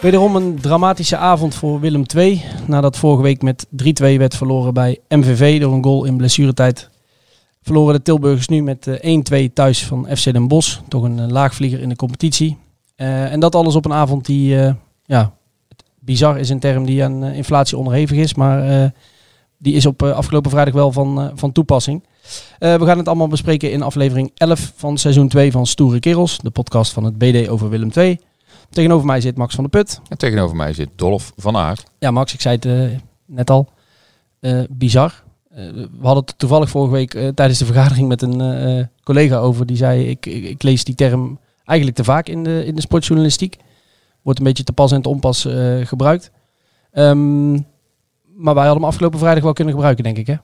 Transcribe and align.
Wederom 0.00 0.36
een 0.36 0.60
dramatische 0.60 1.16
avond 1.16 1.54
voor 1.54 1.80
Willem 1.80 2.02
II. 2.16 2.42
Nadat 2.66 2.96
vorige 2.96 3.22
week 3.22 3.42
met 3.42 3.66
3-2 3.66 3.68
werd 3.98 4.36
verloren 4.36 4.74
bij 4.74 4.98
MVV 5.08 5.60
door 5.60 5.72
een 5.72 5.84
goal 5.84 6.04
in 6.04 6.16
blessuretijd. 6.16 6.90
Verloren 7.62 7.94
de 7.94 8.02
Tilburgers 8.02 8.48
nu 8.48 8.62
met 8.62 8.86
eh, 8.86 9.48
1-2 9.48 9.52
thuis 9.52 9.86
van 9.86 10.06
FC 10.16 10.32
Den 10.32 10.48
Bosch. 10.48 10.78
Toch 10.88 11.02
een 11.02 11.18
eh, 11.18 11.28
laagvlieger 11.28 11.80
in 11.80 11.88
de 11.88 11.96
competitie. 11.96 12.56
Eh, 12.96 13.32
en 13.32 13.40
dat 13.40 13.54
alles 13.54 13.74
op 13.74 13.84
een 13.84 13.92
avond 13.92 14.26
die, 14.26 14.60
eh, 14.60 14.74
ja, 15.04 15.32
bizar 15.98 16.38
is 16.38 16.48
een 16.48 16.60
term 16.60 16.86
die 16.86 17.04
aan 17.04 17.24
eh, 17.24 17.36
inflatie 17.36 17.76
onderhevig 17.78 18.18
is. 18.18 18.34
Maar 18.34 18.82
eh, 18.82 18.90
die 19.58 19.74
is 19.74 19.86
op 19.86 20.02
eh, 20.02 20.10
afgelopen 20.10 20.50
vrijdag 20.50 20.74
wel 20.74 20.92
van, 20.92 21.20
eh, 21.20 21.28
van 21.34 21.52
toepassing. 21.52 22.04
Eh, 22.58 22.74
we 22.74 22.84
gaan 22.84 22.98
het 22.98 23.08
allemaal 23.08 23.28
bespreken 23.28 23.70
in 23.72 23.82
aflevering 23.82 24.30
11 24.34 24.72
van 24.76 24.98
seizoen 24.98 25.28
2 25.28 25.52
van 25.52 25.66
Stoere 25.66 26.00
Kerels. 26.00 26.38
De 26.38 26.50
podcast 26.50 26.92
van 26.92 27.04
het 27.04 27.18
BD 27.18 27.48
over 27.48 27.68
Willem 27.68 27.90
II. 27.96 28.20
Tegenover 28.70 29.06
mij 29.06 29.20
zit 29.20 29.36
Max 29.36 29.54
van 29.54 29.66
der 29.70 29.82
Put. 29.82 30.00
En 30.08 30.18
tegenover 30.18 30.56
mij 30.56 30.72
zit 30.72 30.88
Dolf 30.96 31.32
van 31.36 31.56
Aert. 31.56 31.84
Ja, 31.98 32.10
Max, 32.10 32.32
ik 32.32 32.40
zei 32.40 32.54
het 32.54 32.64
eh, 32.64 32.98
net 33.26 33.50
al. 33.50 33.68
Eh, 34.40 34.60
bizar. 34.70 35.22
Eh, 35.50 35.66
we 35.72 35.88
hadden 36.02 36.24
het 36.24 36.38
toevallig 36.38 36.68
vorige 36.70 36.92
week 36.92 37.10
tijdens 37.10 37.58
de 37.58 37.64
vergadering 37.64 38.08
met 38.08 38.22
een 38.22 38.88
collega 39.02 39.36
over. 39.36 39.66
Die 39.66 39.76
zei, 39.76 40.08
ik, 40.08 40.26
ik, 40.26 40.44
ik 40.44 40.62
lees 40.62 40.84
die 40.84 40.94
term 40.94 41.38
eigenlijk 41.64 41.98
te 41.98 42.04
vaak 42.04 42.28
in 42.28 42.44
de, 42.44 42.64
in 42.64 42.74
de 42.74 42.80
sportjournalistiek. 42.80 43.56
Wordt 44.22 44.38
een 44.38 44.44
beetje 44.44 44.64
te 44.64 44.72
pas 44.72 44.92
en 44.92 45.02
te 45.02 45.08
onpas 45.08 45.48
gebruikt. 45.82 46.30
Ehm, 46.92 47.52
maar 48.38 48.54
wij 48.54 48.64
hadden 48.64 48.74
hem 48.74 48.84
afgelopen 48.84 49.18
vrijdag 49.18 49.42
wel 49.42 49.52
kunnen 49.52 49.74
gebruiken, 49.74 50.04
denk 50.04 50.16
ik. 50.16 50.26
Hè? 50.26 50.34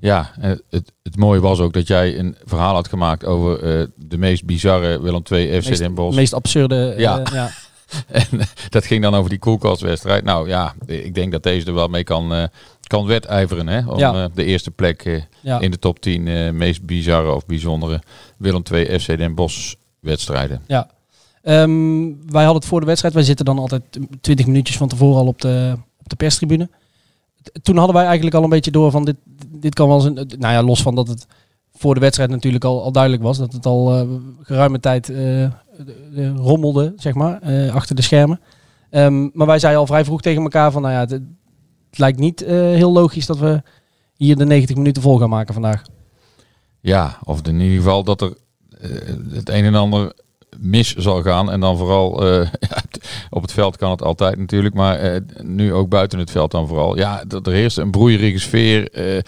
Ja, 0.00 0.30
en 0.40 0.62
het, 0.70 0.92
het 1.02 1.16
mooie 1.16 1.40
was 1.40 1.60
ook 1.60 1.72
dat 1.72 1.86
jij 1.86 2.18
een 2.18 2.36
verhaal 2.44 2.74
had 2.74 2.88
gemaakt 2.88 3.24
over 3.24 3.62
eh, 3.80 3.86
de 3.96 4.18
meest 4.18 4.44
bizarre 4.44 5.00
Willem 5.00 5.22
II 5.30 5.62
FC 5.62 5.76
Den 5.76 5.94
Bosch. 5.94 6.16
meest 6.16 6.32
absurde. 6.34 6.88
eh, 6.92 6.98
Ja. 6.98 7.22
ja. 7.32 7.50
En 8.08 8.24
dat 8.68 8.84
ging 8.86 9.02
dan 9.02 9.14
over 9.14 9.30
die 9.30 9.38
koelkastwedstrijd. 9.38 10.24
Nou 10.24 10.48
ja, 10.48 10.74
ik 10.86 11.14
denk 11.14 11.32
dat 11.32 11.42
deze 11.42 11.66
er 11.66 11.74
wel 11.74 11.88
mee 11.88 12.04
kan, 12.04 12.34
eh, 12.34 12.44
kan 12.86 13.06
wedijveren. 13.06 13.66
Hè? 13.66 13.88
Om 13.90 13.98
Ja. 13.98 14.14
eh, 14.14 14.24
de 14.34 14.44
eerste 14.44 14.70
plek 14.70 15.04
eh, 15.04 15.22
Ja. 15.40 15.60
in 15.60 15.70
de 15.70 15.78
top 15.78 16.00
10 16.00 16.28
eh, 16.28 16.50
meest 16.50 16.82
bizarre 16.82 17.32
of 17.34 17.46
bijzondere 17.46 18.00
Willem 18.36 18.62
II 18.72 18.98
FC 18.98 19.06
Den 19.18 19.34
Bosch 19.34 19.74
wedstrijden. 20.00 20.62
Ja. 20.66 20.90
Ehm, 21.42 22.02
wij 22.26 22.42
hadden 22.44 22.54
het 22.54 22.66
voor 22.66 22.80
de 22.80 22.86
wedstrijd. 22.86 23.14
Wij 23.14 23.22
zitten 23.22 23.44
dan 23.44 23.58
altijd 23.58 23.82
20 24.20 24.46
minuutjes 24.46 24.76
van 24.76 24.88
tevoren 24.88 25.20
al 25.20 25.26
op 25.26 25.40
de, 25.40 25.76
op 26.00 26.08
de 26.08 26.16
perstribune. 26.16 26.68
Toen 27.62 27.76
hadden 27.76 27.94
wij 27.96 28.04
eigenlijk 28.04 28.36
al 28.36 28.42
een 28.42 28.48
beetje 28.50 28.70
door 28.70 28.90
van 28.90 29.04
dit, 29.04 29.16
dit 29.64 29.74
kan 29.74 29.88
wel 29.88 29.96
eens 29.96 30.04
een... 30.04 30.38
Nou 30.38 30.54
ja, 30.54 30.62
los 30.62 30.82
van 30.82 30.94
dat 30.94 31.08
het 31.08 31.26
voor 31.72 31.94
de 31.94 32.00
wedstrijd 32.00 32.30
natuurlijk 32.30 32.64
al, 32.64 32.82
al 32.82 32.92
duidelijk 32.92 33.22
was. 33.22 33.38
Dat 33.38 33.52
het 33.52 33.66
al 33.66 33.94
eh, 33.94 34.08
geruime 34.42 34.80
tijd 34.80 35.08
eh, 35.08 35.48
rommelde, 36.36 36.92
zeg 36.96 37.14
maar, 37.14 37.40
eh, 37.42 37.74
achter 37.74 37.96
de 37.96 38.02
schermen. 38.02 38.40
Ehm, 38.90 39.28
maar 39.32 39.46
wij 39.46 39.58
zeiden 39.58 39.80
al 39.80 39.86
vrij 39.86 40.04
vroeg 40.04 40.20
tegen 40.20 40.42
elkaar 40.42 40.72
van... 40.72 40.82
Nou 40.82 40.94
ja, 40.94 41.00
het, 41.00 41.10
het 41.90 41.98
lijkt 41.98 42.18
niet 42.18 42.40
heel 42.46 42.92
logisch 42.92 43.26
dat 43.26 43.38
we 43.38 43.62
hier 44.16 44.36
de 44.36 44.44
90 44.44 44.76
minuten 44.76 45.02
vol 45.02 45.18
gaan 45.18 45.28
maken 45.28 45.54
vandaag. 45.54 45.82
Ja, 46.80 47.18
of 47.24 47.46
in 47.46 47.60
ieder 47.60 47.76
geval 47.76 48.04
dat 48.04 48.20
er 48.20 48.36
het 49.30 49.48
een 49.48 49.64
en 49.64 49.74
ander 49.74 50.12
mis 50.58 50.94
zal 50.94 51.22
gaan. 51.22 51.50
En 51.50 51.60
dan 51.60 51.76
vooral 51.76 52.26
eh, 52.26 52.48
op 53.30 53.42
het 53.42 53.52
veld 53.52 53.76
kan 53.76 53.90
het 53.90 54.02
altijd 54.02 54.38
natuurlijk, 54.38 54.74
maar 54.74 54.98
eh, 54.98 55.20
nu 55.42 55.72
ook 55.72 55.88
buiten 55.88 56.18
het 56.18 56.30
veld 56.30 56.50
dan 56.50 56.68
vooral. 56.68 56.96
Ja, 56.96 57.24
dat 57.26 57.46
er 57.46 57.52
heerst 57.52 57.78
een 57.78 57.90
broeierige 57.90 58.38
sfeer 58.38 58.90
eh, 58.90 59.22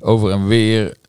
over 0.00 0.30
en 0.30 0.46
weer. 0.46 1.00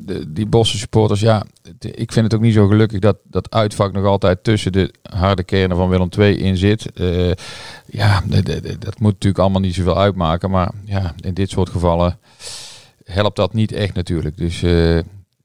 De, 0.00 0.32
die 0.32 0.46
Bosse 0.46 0.78
supporters, 0.78 1.20
ja, 1.20 1.44
ik 1.78 2.12
vind 2.12 2.24
het 2.24 2.34
ook 2.34 2.40
niet 2.40 2.54
zo 2.54 2.66
gelukkig 2.66 2.98
dat 2.98 3.16
dat 3.24 3.50
uitvak 3.50 3.92
nog 3.92 4.04
altijd 4.04 4.44
tussen 4.44 4.72
de 4.72 4.94
harde 5.02 5.42
kernen 5.42 5.76
van 5.76 5.88
Willem 5.88 6.08
II 6.18 6.36
in 6.36 6.56
zit. 6.56 6.86
Ja, 7.86 8.22
dat 8.78 8.98
moet 8.98 9.12
natuurlijk 9.12 9.38
allemaal 9.38 9.60
niet 9.60 9.74
zoveel 9.74 9.98
uitmaken, 9.98 10.50
maar 10.50 10.72
ja, 10.84 11.14
in 11.20 11.34
dit 11.34 11.50
soort 11.50 11.68
gevallen 11.68 12.18
helpt 13.04 13.36
dat 13.36 13.52
niet 13.52 13.72
echt 13.72 13.94
natuurlijk. 13.94 14.36
Dus 14.36 14.62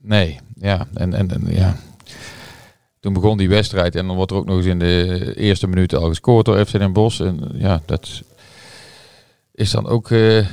nee, 0.01 0.39
ja, 0.59 0.87
en, 0.93 1.13
en, 1.13 1.31
en 1.31 1.43
ja. 1.49 1.75
Toen 2.99 3.13
begon 3.13 3.37
die 3.37 3.49
wedstrijd 3.49 3.95
en 3.95 4.07
dan 4.07 4.15
wordt 4.15 4.31
er 4.31 4.37
ook 4.37 4.45
nog 4.45 4.57
eens 4.57 4.65
in 4.65 4.79
de 4.79 5.33
eerste 5.35 5.67
minuten 5.67 5.99
al 5.99 6.07
gescoord 6.07 6.45
door 6.45 6.65
FC 6.65 6.71
Den 6.71 6.93
Bosch. 6.93 7.21
En 7.21 7.39
ja, 7.53 7.81
dat 7.85 8.21
is 9.53 9.71
dan 9.71 9.87
ook 9.87 10.11
eh, 10.11 10.37
eh, 10.37 10.45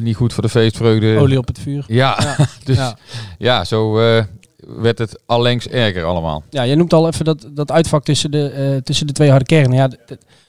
niet 0.00 0.16
goed 0.16 0.32
voor 0.32 0.42
de 0.42 0.48
feestvreugde. 0.48 1.16
Olie 1.18 1.38
op 1.38 1.46
het 1.46 1.58
vuur. 1.58 1.84
Ja, 1.88 2.16
Ja. 2.22 2.36
dus 2.64 2.76
ja, 2.76 2.96
Ja. 3.38 3.64
zo 3.64 3.98
eh, 3.98 4.24
werd 4.56 4.98
het 4.98 5.20
allengs 5.26 5.68
erger 5.68 6.04
allemaal. 6.04 6.42
Ja, 6.50 6.62
je 6.62 6.74
noemt 6.76 6.92
al 6.92 7.06
even 7.08 7.24
dat, 7.24 7.48
dat 7.52 7.70
uitvak 7.72 8.04
tussen 8.04 8.30
de, 8.30 8.48
eh, 8.48 8.76
tussen 8.82 9.06
de 9.06 9.12
twee 9.12 9.30
harde 9.30 9.44
kernen. 9.44 9.76
Ja, 9.76 9.88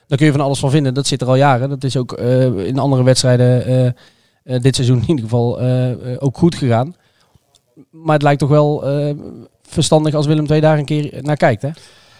daar 0.08 0.18
kun 0.18 0.26
je 0.26 0.32
van 0.32 0.42
alles 0.42 0.60
van 0.60 0.72
vinden. 0.72 0.94
Dat 0.94 1.08
zit 1.08 1.22
er 1.22 1.28
al 1.28 1.36
jaren. 1.36 1.70
Dat 1.70 1.84
is 1.84 1.98
ook 1.98 2.12
eh, 2.14 2.46
in 2.68 2.80
andere 2.80 3.04
wedstrijden 3.04 3.66
eh, 3.66 3.86
eh, 3.86 4.62
dit 4.62 4.76
seizoen 4.76 4.98
in 5.02 5.08
ieder 5.08 5.24
geval 5.24 5.60
eh, 5.60 5.92
eh, 5.92 5.98
ook 6.20 6.38
goed 6.38 6.56
gegaan. 6.56 6.96
Maar 7.92 8.14
het 8.14 8.24
lijkt 8.24 8.40
toch 8.40 8.50
wel 8.50 8.86
eh, 8.88 9.16
verstandig 9.68 10.14
als 10.14 10.26
Willem 10.26 10.46
II 10.46 10.62
daar 10.62 10.78
een 10.78 10.86
keer 10.86 11.14
naar 11.22 11.38
kijkt. 11.38 11.62
Hè? 11.62 11.70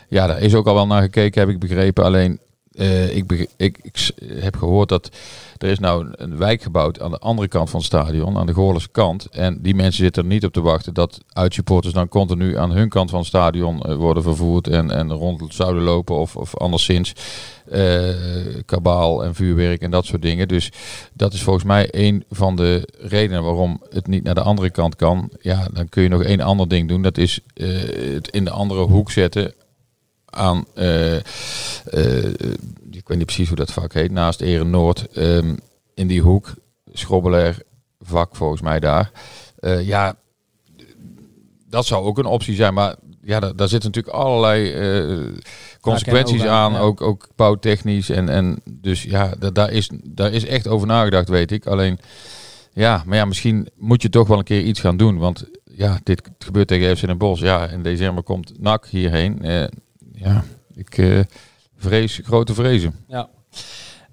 Ja, 0.08 0.28
daar 0.28 0.42
is 0.42 0.56
ook 0.56 0.68
al 0.68 0.74
wel 0.74 0.88
naar 0.88 1.02
gekeken, 1.02 1.42
heb 1.42 1.50
ik 1.50 1.60
begrepen. 1.60 2.04
Alleen, 2.04 2.40
eh, 2.78 3.16
ik, 3.16 3.48
ik, 3.58 3.80
ik 3.82 4.12
heb 4.28 4.56
gehoord 4.56 4.90
dat 4.90 5.10
er 5.58 5.70
is 5.70 5.80
nou 5.80 6.08
een, 6.12 6.38
wijk 6.38 6.62
gebouwd 6.62 7.02
aan 7.02 7.12
de 7.12 7.18
andere 7.18 7.48
kant 7.48 7.70
van 7.70 7.80
het 7.80 7.88
stadion, 7.88 8.38
aan 8.38 8.46
de 8.46 8.54
Goorlense 8.54 8.90
kant. 8.92 9.26
En 9.26 9.60
die 9.62 9.76
mensen 9.76 10.04
zitten 10.04 10.24
er 10.24 10.30
niet 10.30 10.46
op 10.46 10.54
te 10.54 10.62
wachten 10.62 10.94
dat 10.94 11.20
uitsupporters 11.34 11.94
dan 11.94 12.08
continu 12.08 12.58
aan 12.58 12.72
hun 12.72 12.90
kant 12.90 13.10
van 13.10 13.20
het 13.20 13.28
stadion 13.28 13.82
eh, 13.82 13.96
worden 13.96 14.24
vervoerd 14.24 14.68
en, 14.68 14.92
en 14.92 15.12
rond 15.14 15.54
zouden 15.54 15.84
lopen 15.84 16.16
of, 16.16 16.36
of 16.36 16.58
anderszins. 16.58 17.14
eh 17.70 18.10
kabaal 18.66 19.24
en 19.24 19.36
vuurwerk 19.36 19.82
en 19.82 19.92
dat 19.92 20.06
soort 20.06 20.22
dingen. 20.22 20.48
Dus 20.48 20.72
dat 21.14 21.34
is 21.34 21.44
volgens 21.44 21.66
mij 21.66 21.88
een 21.92 22.24
van 22.30 22.56
de 22.56 22.88
redenen 23.00 23.44
waarom 23.44 23.82
het 23.90 24.08
niet 24.08 24.24
naar 24.24 24.36
de 24.36 24.42
andere 24.42 24.70
kant 24.70 24.96
kan. 24.96 25.30
Ja, 25.42 25.68
dan 25.74 25.90
kun 25.90 26.04
je 26.04 26.10
nog 26.10 26.24
één 26.24 26.42
ander 26.42 26.68
ding 26.68 26.88
doen. 26.88 27.02
Dat 27.02 27.18
is 27.18 27.40
het 27.54 28.28
in 28.30 28.44
de 28.44 28.52
andere 28.52 28.82
hoek 28.82 29.12
zetten 29.12 29.54
aan, 30.30 30.66
eh, 30.74 31.16
eh, 31.16 31.24
ik 32.92 33.08
weet 33.08 33.18
niet 33.18 33.26
precies 33.26 33.48
hoe 33.48 33.58
dat 33.58 33.72
vak 33.72 33.94
heet, 33.94 34.12
naast 34.12 34.42
Eren 34.42 34.70
Noord, 34.70 35.08
ehm, 35.12 35.56
in 35.94 36.08
die 36.08 36.22
hoek, 36.22 36.54
schrobbelair 36.94 37.58
vak 38.00 38.36
volgens 38.36 38.62
mij 38.62 38.80
daar. 38.80 39.12
Eh, 39.60 39.88
ja, 39.88 40.16
dat 41.70 41.86
zou 41.86 42.06
ook 42.06 42.18
een 42.18 42.26
optie 42.26 42.56
zijn, 42.56 42.74
maar 42.74 42.96
ja, 43.22 43.40
daar, 43.40 43.56
daar 43.56 43.68
zitten 43.68 43.90
natuurlijk 43.92 44.16
allerlei 44.16 44.74
consequenties 45.82 46.44
aan, 46.46 46.72
ja. 46.72 46.80
ook, 46.80 47.02
ook 47.02 47.28
bouwtechnisch. 47.36 48.10
En, 48.10 48.30
en 48.30 48.62
dus 48.70 49.04
ja, 49.04 49.34
da- 49.40 49.50
daar 49.52 49.72
is, 49.72 49.90
daar 50.04 50.32
is 50.32 50.46
echt 50.46 50.68
over 50.68 50.88
nagedacht, 50.88 51.30
weet 51.30 51.52
ik. 51.52 51.66
Alleen, 51.66 52.00
ja, 52.74 53.04
maar 53.06 53.18
ja, 53.18 53.26
misschien 53.26 53.68
moet 53.76 54.02
je 54.02 54.10
toch 54.10 54.28
wel 54.28 54.38
een 54.38 54.44
keer 54.44 54.62
iets 54.62 54.80
gaan 54.80 54.98
doen, 54.98 55.18
want 55.18 55.46
ja, 55.64 56.00
dit 56.04 56.22
gebeurt 56.40 56.68
tegen 56.68 56.98
FC 56.98 57.06
Den 57.06 57.18
Bosch. 57.18 57.42
Ja, 57.42 57.68
in 57.68 57.84
december 57.84 58.24
komt 58.24 58.60
NAC 58.60 58.86
hierheen. 58.86 59.42
Ja, 60.28 60.44
ik 60.76 60.98
eh, 60.98 61.20
vrees 61.78 62.22
grote 62.24 62.54
vrezen. 62.54 62.96
Ja. 63.08 63.30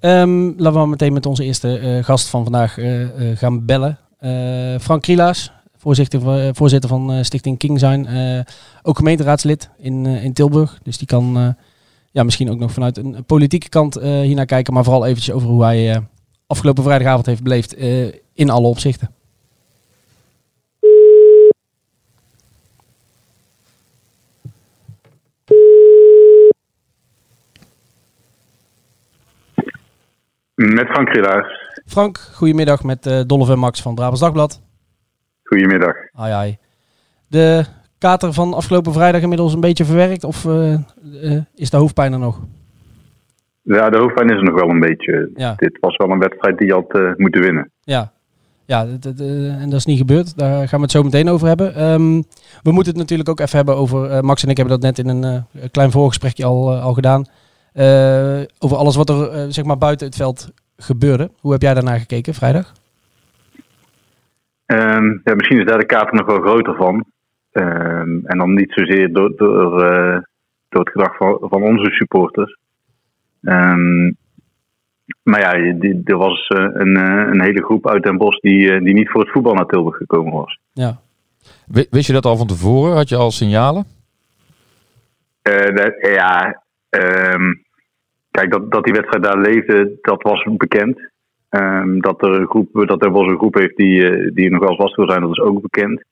Ehm, 0.01 0.53
laten 0.57 0.81
we 0.81 0.87
meteen 0.87 1.13
met 1.13 1.27
onze 1.27 1.45
eerste 1.45 1.79
eh, 1.79 2.05
gast 2.05 2.29
van 2.29 2.43
vandaag 2.43 2.79
eh, 2.79 3.07
gaan 3.35 3.65
bellen. 3.65 3.99
Frank 4.81 5.03
Krielaas, 5.03 5.53
voorzitter, 5.77 6.55
voorzitter 6.55 6.91
van 6.91 7.25
Stichting 7.25 7.59
King 7.59 7.79
zijn. 7.79 8.09
Ook 8.83 8.97
gemeenteraadslid 8.97 9.71
in, 9.79 10.07
in 10.07 10.33
Tilburg. 10.33 10.79
Dus 10.83 10.99
die 10.99 11.07
kan 11.07 11.57
ja, 12.11 12.23
misschien 12.23 12.51
ook 12.51 12.59
nog 12.59 12.73
vanuit 12.73 12.97
een 12.97 13.25
politieke 13.25 13.69
kant 13.69 13.95
hiernaar 14.01 14.47
kijken. 14.47 14.75
Maar 14.75 14.85
vooral 14.85 15.07
eventjes 15.07 15.35
over 15.35 15.49
hoe 15.49 15.63
hij 15.65 16.03
afgelopen 16.47 16.83
vrijdagavond 16.83 17.27
heeft 17.27 17.43
beleefd 17.43 17.77
in 18.33 18.51
alle 18.51 18.67
opzichten. 18.67 19.14
Met 30.55 30.87
Frank 30.87 31.09
Rielaars. 31.09 31.81
Frank, 31.87 32.19
goedemiddag 32.19 32.85
met 32.85 33.07
eh 33.07 33.21
Dolph 33.27 33.51
en 33.51 33.59
Max 33.59 33.83
van 33.83 33.95
Brabants 33.95 34.21
Dagblad. 34.21 34.63
Goedemiddag. 35.43 35.97
Ai 36.13 36.33
ai. 36.33 36.59
De 37.29 37.65
kater 37.99 38.33
van 38.33 38.55
afgelopen 38.55 38.93
vrijdag 38.93 39.23
inmiddels 39.23 39.55
een 39.55 39.61
beetje 39.61 39.85
verwerkt? 39.85 40.25
Of 40.25 40.45
eh, 40.45 40.73
eh, 40.73 41.43
is 41.55 41.71
de 41.71 41.77
hoofdpijn 41.77 42.13
er 42.13 42.19
nog? 42.19 42.41
Ja, 43.63 43.91
de 43.91 43.99
hoofdpijn 43.99 44.31
is 44.31 44.37
er 44.37 44.45
nog 44.45 44.61
wel 44.61 44.71
een 44.71 44.81
beetje. 44.81 45.31
Ja. 45.35 45.55
Dit 45.57 45.79
was 45.81 45.97
wel 45.97 46.11
een 46.11 46.19
wedstrijd 46.19 46.59
die 46.59 46.67
je 46.67 46.73
had 46.73 47.19
moeten 47.19 47.41
winnen. 47.41 47.71
Ja, 47.81 48.13
ja 48.65 48.87
en 49.61 49.71
dat 49.71 49.79
is 49.79 49.85
niet 49.85 49.99
gebeurd. 49.99 50.39
Daar 50.39 50.69
gaan 50.69 50.79
we 50.79 50.85
het 50.85 50.95
zo 50.95 51.03
meteen 51.03 51.29
over 51.29 51.47
hebben. 51.47 51.75
Ehm, 51.75 52.23
we 52.63 52.73
moeten 52.73 52.93
het 52.93 53.01
natuurlijk 53.01 53.29
ook 53.29 53.41
even 53.41 53.57
hebben 53.57 53.77
over... 53.77 54.25
Max 54.25 54.43
en 54.43 54.49
ik 54.49 54.57
hebben 54.57 54.81
dat 54.81 54.97
net 54.97 55.07
in 55.07 55.09
een 55.09 55.47
klein 55.71 55.91
voorgesprekje 55.91 56.45
al, 56.45 56.75
al 56.75 56.95
gedaan. 56.95 57.27
Eh, 57.75 58.41
over 58.59 58.77
alles 58.77 58.97
wat 58.97 59.09
er 59.09 59.29
eh, 59.31 59.45
zeg 59.49 59.65
maar 59.65 59.79
buiten 59.79 60.07
het 60.07 60.17
veld 60.17 60.53
gebeurde. 60.77 61.31
Hoe 61.41 61.53
heb 61.53 61.63
jij 61.63 61.75
daarnaar 61.75 61.99
gekeken 61.99 62.35
vrijdag? 62.35 62.73
Ehm, 64.67 65.07
ja, 65.25 65.35
misschien 65.35 65.59
is 65.59 65.67
daar 65.67 65.79
de 65.79 65.87
kater 65.87 66.15
nog 66.15 66.27
wel 66.27 66.41
groter 66.41 66.75
van. 66.75 67.05
Ehm, 67.53 68.19
en 68.25 68.39
dan 68.39 68.55
niet 68.55 68.73
zozeer 68.73 69.13
door, 69.13 69.37
door, 69.37 69.83
eh, 69.85 70.19
door 70.69 70.81
het 70.85 70.91
gedrag 70.93 71.17
van, 71.17 71.39
van 71.41 71.63
onze 71.63 71.91
supporters. 71.91 72.57
Ehm, 73.43 74.05
maar 75.23 75.41
ja, 75.41 75.73
die- 75.79 76.01
er 76.05 76.17
was 76.17 76.47
eh, 76.47 76.65
een, 76.73 76.97
een 77.33 77.43
hele 77.43 77.63
groep 77.65 77.89
uit 77.89 78.03
Den 78.03 78.17
Bosch 78.17 78.41
die, 78.41 78.81
die 78.83 78.95
niet 78.95 79.11
voor 79.11 79.21
het 79.21 79.31
voetbal 79.33 79.55
naar 79.55 79.67
Tilburg 79.67 79.97
gekomen 79.97 80.33
was. 80.33 80.59
Ja, 80.73 81.01
Wi- 81.67 81.87
Wist 81.91 82.07
je 82.07 82.13
dat 82.13 82.27
al 82.27 82.37
van 82.37 82.47
tevoren? 82.47 82.97
Had 82.97 83.09
je 83.09 83.17
al 83.17 83.31
signalen? 83.31 83.85
Eh, 85.43 85.75
dat- 85.75 85.95
ja, 86.15 86.63
ehm, 86.89 87.55
kijk, 88.37 88.51
dat, 88.51 88.71
dat 88.71 88.85
die 88.85 88.93
wedstrijd 88.93 89.25
daar 89.25 89.39
leefde, 89.39 89.99
dat 90.01 90.23
was 90.23 90.47
bekend. 90.57 91.11
Ehm, 91.49 91.99
dat 92.01 92.23
er 92.23 92.33
een 92.41 92.47
groep, 92.47 92.69
dat 92.73 93.05
er 93.05 93.11
was 93.11 93.27
een 93.27 93.39
groep 93.39 93.55
heeft 93.55 93.77
die, 93.77 94.09
eh, 94.09 94.31
die 94.35 94.51
nog 94.51 94.61
wel 94.61 94.69
eens 94.69 94.81
vast 94.81 94.97
wil 94.97 95.09
zijn, 95.09 95.21
dat 95.21 95.31
is 95.31 95.41
ook 95.41 95.63
bekend. 95.63 96.05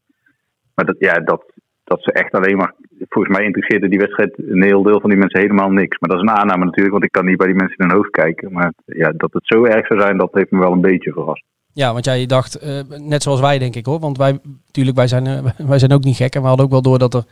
Maar 0.74 0.84
dat, 0.84 0.96
ja, 0.98 1.14
dat, 1.14 1.42
dat 1.84 2.02
ze 2.02 2.12
echt 2.12 2.32
alleen 2.32 2.56
maar, 2.56 2.74
volgens 3.08 3.36
mij 3.36 3.46
interesseerde 3.46 3.88
die 3.88 3.98
wedstrijd 3.98 4.34
een 4.38 4.62
heel 4.62 4.82
deel 4.82 5.00
van 5.00 5.10
die 5.10 5.18
mensen 5.18 5.40
helemaal 5.40 5.70
niks. 5.70 5.98
Maar 5.98 6.10
dat 6.10 6.18
is 6.18 6.28
een 6.28 6.38
aanname 6.38 6.64
natuurlijk, 6.64 6.92
want 6.92 7.04
ik 7.04 7.12
kan 7.12 7.24
niet 7.24 7.36
bij 7.36 7.46
die 7.46 7.56
mensen 7.56 7.76
in 7.76 7.86
hun 7.86 7.96
hoofd 7.96 8.10
kijken. 8.10 8.52
Maar 8.52 8.72
ja, 8.84 9.12
dat 9.16 9.32
het 9.32 9.46
zo 9.46 9.64
erg 9.64 9.86
zou 9.86 10.00
zijn, 10.00 10.16
dat 10.18 10.30
heeft 10.32 10.50
me 10.50 10.58
wel 10.58 10.72
een 10.72 10.80
beetje 10.90 11.12
verrast. 11.12 11.44
ja 11.72 11.92
want 11.92 12.04
jij 12.04 12.26
dacht, 12.26 12.54
eh, 12.54 12.80
net 12.98 13.22
zoals 13.22 13.40
wij 13.40 13.58
denk 13.58 13.74
ik 13.74 13.86
hoor. 13.86 14.00
Want 14.00 14.18
wij, 14.18 14.38
natuurlijk, 14.66 14.96
wij 14.96 15.06
zijn, 15.06 15.26
eh, 15.26 15.44
wij 15.72 15.78
zijn 15.78 15.92
ook 15.92 16.04
niet 16.04 16.16
gek. 16.16 16.34
En 16.34 16.40
we 16.42 16.48
hadden 16.48 16.64
ook 16.64 16.72
wel 16.72 16.82
door 16.82 16.98
dat 16.98 17.14
er 17.14 17.24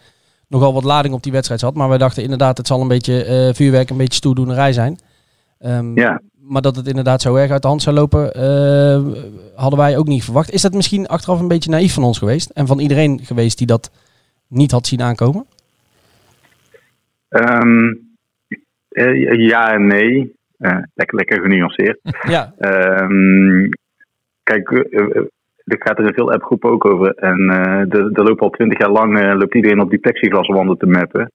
nogal 0.51 0.73
wat 0.75 0.85
lading 0.85 1.15
op 1.15 1.23
die 1.23 1.33
wedstrijd 1.33 1.61
zat. 1.61 1.75
Maar 1.75 1.89
wij 1.89 1.99
dachten 1.99 2.23
inderdaad, 2.23 2.57
het 2.57 2.67
zal 2.67 2.81
een 2.81 2.89
beetje 2.89 3.25
eh, 3.25 3.55
vuurwerk, 3.55 3.91
een 3.91 3.97
beetje 3.97 4.15
stoerdoenerij 4.15 4.73
zijn. 4.73 4.99
Ehm, 5.59 5.99
Ja. 5.99 6.21
Maar 6.43 6.63
dat 6.63 6.77
het 6.77 6.87
inderdaad 6.87 7.23
zo 7.23 7.35
erg 7.35 7.51
uit 7.51 7.63
de 7.63 7.69
hand 7.69 7.83
zou 7.83 7.97
lopen, 7.97 8.33
eh, 8.35 9.01
hadden 9.55 9.79
wij 9.79 9.97
ook 9.97 10.07
niet 10.07 10.25
verwacht. 10.25 10.51
Is 10.51 10.63
dat 10.63 10.73
misschien 10.75 11.07
achteraf 11.07 11.41
een 11.41 11.49
beetje 11.49 11.71
naïef 11.71 11.95
van 11.95 12.03
ons 12.05 12.19
geweest? 12.19 12.51
En 12.51 12.67
van 12.67 12.79
iedereen 12.79 13.21
geweest 13.23 13.59
die 13.59 13.67
dat 13.67 13.91
niet 14.49 14.71
had 14.71 14.87
zien 14.87 15.03
aankomen? 15.03 15.47
Ehm, 17.29 17.95
eh, 18.89 19.35
ja 19.49 19.73
en 19.73 19.87
nee. 19.87 20.39
Lekker, 20.95 21.17
lekker 21.17 21.41
genuanceerd. 21.41 21.99
Ja, 22.29 22.55
Ehm, 22.59 23.69
kijk, 24.43 24.69
er 25.71 25.87
gaat 25.87 25.99
er 25.99 26.07
in 26.07 26.15
veel 26.15 26.33
appgroepen 26.33 26.71
ook 26.71 26.85
over. 26.85 27.15
En 27.15 27.51
eh, 27.51 27.95
er, 27.95 28.11
er 28.13 28.25
loopt 28.25 28.41
al 28.41 28.51
twintig 28.51 28.79
jaar 28.79 28.91
lang 28.91 29.19
eh, 29.19 29.39
loopt 29.39 29.55
iedereen 29.55 29.81
op 29.81 29.91
die 29.91 29.99
plexiglaswanden 29.99 30.79
te 30.79 30.87
mappen. 30.87 31.33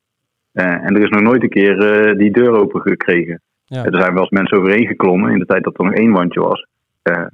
Eh, 0.51 0.65
en 0.65 0.95
er 0.95 1.01
is 1.01 1.09
nog 1.09 1.21
nooit 1.21 1.43
een 1.43 1.49
keer 1.49 1.77
die 2.17 2.31
deur 2.31 2.51
open 2.51 2.81
gekregen. 2.81 3.41
ja. 3.65 3.83
Er 3.83 4.01
zijn 4.01 4.13
wel 4.13 4.21
eens 4.21 4.29
mensen 4.29 4.57
overheen 4.57 4.87
geklommen 4.87 5.31
in 5.31 5.39
de 5.39 5.45
tijd 5.45 5.63
dat 5.63 5.77
er 5.77 5.85
nog 5.85 5.93
één 5.93 6.11
wandje 6.11 6.39
was. 6.39 6.67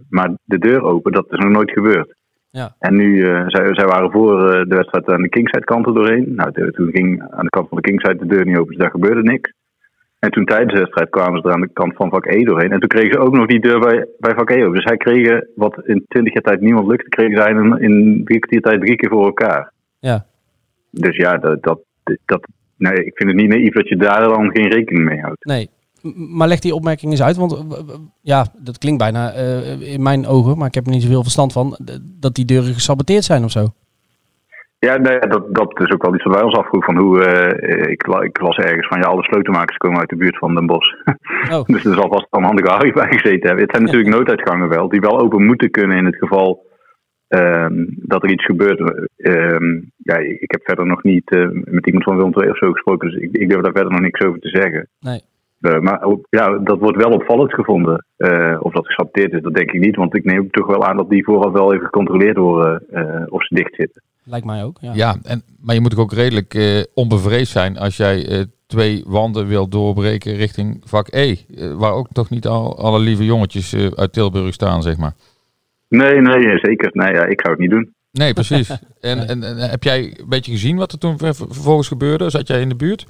Maar 0.09 0.31
de 0.43 0.57
deur 0.57 0.81
open, 0.83 1.11
dat 1.11 1.25
is 1.29 1.39
nog 1.39 1.51
nooit 1.51 1.71
gebeurd. 1.71 2.13
Ja. 2.49 2.75
En 2.79 2.95
nu, 2.95 3.23
eh, 3.23 3.43
zij, 3.47 3.73
zij 3.73 3.85
waren 3.85 4.11
voor 4.11 4.37
de 4.67 4.75
wedstrijd 4.75 5.09
aan 5.09 5.21
de 5.21 5.29
Kingside 5.29 5.63
kant 5.63 5.85
er 5.85 5.93
doorheen. 5.93 6.35
Nou, 6.35 6.71
toen 6.71 6.91
ging 6.91 7.21
aan 7.21 7.43
de 7.43 7.49
kant 7.49 7.67
van 7.67 7.77
de 7.77 7.83
Kingside 7.83 8.15
de 8.15 8.25
deur 8.25 8.45
niet 8.45 8.57
open, 8.57 8.67
dus 8.67 8.81
daar 8.81 8.91
gebeurde 8.91 9.23
niks. 9.23 9.53
En 10.25 10.31
toen 10.31 10.45
tijdens 10.45 10.73
de 10.73 10.79
wedstrijd 10.79 11.09
kwamen 11.09 11.41
ze 11.41 11.47
er 11.47 11.53
aan 11.53 11.61
de 11.61 11.73
kant 11.73 11.95
van 11.95 12.09
vak 12.09 12.25
E 12.25 12.43
doorheen. 12.43 12.71
En 12.71 12.79
toen 12.79 12.89
kregen 12.89 13.11
ze 13.11 13.19
ook 13.19 13.35
nog 13.35 13.47
die 13.47 13.59
deur 13.59 13.79
bij, 13.79 14.07
bij 14.19 14.35
vak 14.35 14.49
E 14.49 14.61
open. 14.61 14.73
Dus 14.73 14.83
zij 14.83 14.97
kregen, 14.97 15.47
wat 15.55 15.81
in 15.85 16.05
twintig 16.07 16.33
jaar 16.33 16.43
tijd 16.43 16.61
niemand 16.61 16.87
lukte, 16.87 17.09
kregen 17.09 17.37
zij 17.37 17.51
in, 17.51 17.79
in 17.79 18.21
drie 18.23 18.39
kwartier 18.39 18.61
tijd 18.61 18.81
drie 18.81 18.95
keer 18.95 19.09
voor 19.09 19.25
elkaar. 19.25 19.71
Ja. 19.99 20.25
Dus 20.91 21.15
ja, 21.15 21.37
dat, 21.37 21.63
dat, 21.63 21.79
dat, 22.25 22.47
nee, 22.77 23.05
ik 23.05 23.17
vind 23.17 23.29
het 23.29 23.39
niet 23.39 23.49
naïef 23.49 23.73
dat 23.73 23.87
je 23.87 23.95
daar 23.95 24.21
dan 24.21 24.51
geen 24.51 24.67
rekening 24.67 25.05
mee 25.05 25.21
houdt. 25.21 25.45
Nee. 25.45 25.69
Maar 26.15 26.47
leg 26.47 26.59
die 26.59 26.75
opmerking 26.75 27.11
eens 27.11 27.23
uit, 27.23 27.37
want 27.37 27.53
eh, 27.53 27.95
ja, 28.21 28.45
dat 28.57 28.77
klinkt 28.77 28.99
bijna 28.99 29.31
eh, 29.31 29.93
in 29.93 30.03
mijn 30.03 30.25
ogen, 30.25 30.57
maar 30.57 30.67
ik 30.67 30.73
heb 30.73 30.85
er 30.85 30.91
niet 30.91 31.03
zoveel 31.03 31.23
verstand 31.23 31.53
van, 31.53 31.77
dat 32.19 32.35
die 32.35 32.45
deuren 32.45 32.73
gesaboteerd 32.73 33.23
zijn 33.23 33.43
of 33.43 33.51
zo. 33.51 33.67
Ja, 34.87 34.97
nee, 34.97 35.19
dat, 35.19 35.55
dat 35.55 35.79
is 35.79 35.91
ook 35.91 36.03
wel 36.03 36.15
iets 36.15 36.23
wat 36.23 36.33
wij 36.33 36.43
ons 36.43 36.55
afvroegen. 36.55 36.93
Van 36.93 37.03
hoe, 37.03 37.23
eh, 37.23 37.91
ik, 37.91 38.03
ik 38.03 38.41
las 38.41 38.57
ergens 38.57 38.87
van 38.87 38.99
ja, 38.99 39.07
alle 39.07 39.23
sleutelmakers 39.23 39.77
komen 39.77 39.99
uit 39.99 40.09
de 40.09 40.15
buurt 40.15 40.37
van 40.37 40.55
Den 40.55 40.65
Bosch. 40.65 40.93
Oh, 41.51 41.65
dus 41.65 41.85
er 41.85 41.93
zal 41.93 42.07
vast 42.07 42.27
een 42.29 42.43
handige 42.43 42.71
Harry 42.71 42.93
bij 42.93 43.07
gezeten 43.07 43.47
hebben. 43.47 43.63
Het 43.63 43.71
zijn 43.71 43.83
natuurlijk 43.83 44.15
nooduitgangen 44.15 44.69
wel, 44.69 44.89
die 44.89 44.99
wel 44.99 45.19
open 45.19 45.45
moeten 45.45 45.71
kunnen 45.71 45.97
in 45.97 46.05
het 46.05 46.15
geval 46.15 46.65
ehm, 47.27 47.85
dat 47.87 48.23
er 48.23 48.29
iets 48.29 48.45
gebeurt. 48.45 49.09
Ehm, 49.17 49.79
ja, 49.97 50.17
ik 50.17 50.51
heb 50.51 50.61
verder 50.63 50.85
nog 50.85 51.03
niet 51.03 51.31
eh, 51.31 51.47
met 51.51 51.85
iemand 51.85 52.03
van 52.03 52.15
Willem 52.15 52.33
II 52.33 52.49
of 52.49 52.57
zo 52.57 52.71
gesproken, 52.71 53.09
dus 53.09 53.21
ik, 53.21 53.29
ik 53.31 53.49
durf 53.49 53.61
daar 53.61 53.73
verder 53.73 53.91
nog 53.91 54.01
niks 54.01 54.21
over 54.21 54.39
te 54.39 54.49
zeggen. 54.49 54.87
nee. 54.99 55.21
Eh, 55.61 55.79
maar 55.79 56.07
ja, 56.29 56.57
dat 56.57 56.79
wordt 56.79 57.03
wel 57.03 57.11
opvallend 57.11 57.53
gevonden. 57.53 58.05
Of 58.59 58.73
dat 58.73 58.85
gesaboteerd 58.85 59.33
is, 59.33 59.41
dat 59.41 59.53
denk 59.53 59.71
ik 59.71 59.79
niet. 59.79 59.95
Want 59.95 60.15
ik 60.15 60.23
neem 60.23 60.51
toch 60.51 60.67
wel 60.67 60.85
aan 60.85 60.97
dat 60.97 61.09
die 61.09 61.23
vooraf 61.23 61.51
wel 61.51 61.73
even 61.73 61.85
gecontroleerd 61.85 62.37
worden 62.37 62.83
of 63.29 63.45
ze 63.45 63.55
dicht 63.55 63.75
zitten. 63.75 64.01
Lijkt 64.23 64.45
mij 64.45 64.63
ook. 64.63 64.77
Ja. 64.81 64.91
Ja, 64.93 65.15
en, 65.23 65.43
maar 65.59 65.75
je 65.75 65.81
moet 65.81 65.97
ook 65.97 66.13
redelijk 66.13 66.53
eh, 66.53 66.81
onbevreesd 66.93 67.51
zijn 67.51 67.77
als 67.77 67.97
jij 67.97 68.27
eh, 68.27 68.43
twee 68.67 69.03
wanden 69.07 69.47
wil 69.47 69.67
doorbreken 69.67 70.35
richting 70.35 70.81
vak 70.85 71.07
E. 71.13 71.35
eh, 71.55 71.73
waar 71.73 71.91
ook 71.91 72.07
toch 72.11 72.29
niet 72.29 72.47
al, 72.47 72.77
alle 72.77 72.99
lieve 72.99 73.25
jongetjes 73.25 73.73
eh, 73.73 73.87
uit 73.95 74.13
Tilburg 74.13 74.53
staan, 74.53 74.81
zeg 74.81 74.97
maar. 74.97 75.13
Nee, 75.87 76.21
nee, 76.21 76.57
zeker. 76.59 76.89
Nee, 76.93 77.13
ja, 77.13 77.25
ik 77.25 77.41
zou 77.41 77.51
het 77.53 77.59
niet 77.59 77.69
doen. 77.69 77.93
Nee, 78.11 78.33
precies. 78.33 78.69
en, 78.99 79.27
en, 79.27 79.43
en 79.43 79.57
heb 79.69 79.83
jij 79.83 80.03
een 80.19 80.29
beetje 80.29 80.51
gezien 80.51 80.77
wat 80.77 80.91
er 80.91 80.97
toen 80.99 81.17
ver- 81.17 81.35
vervolgens 81.35 81.87
gebeurde? 81.87 82.29
Zat 82.29 82.47
jij 82.47 82.61
in 82.61 82.69
de 82.69 82.75
buurt? 82.75 83.05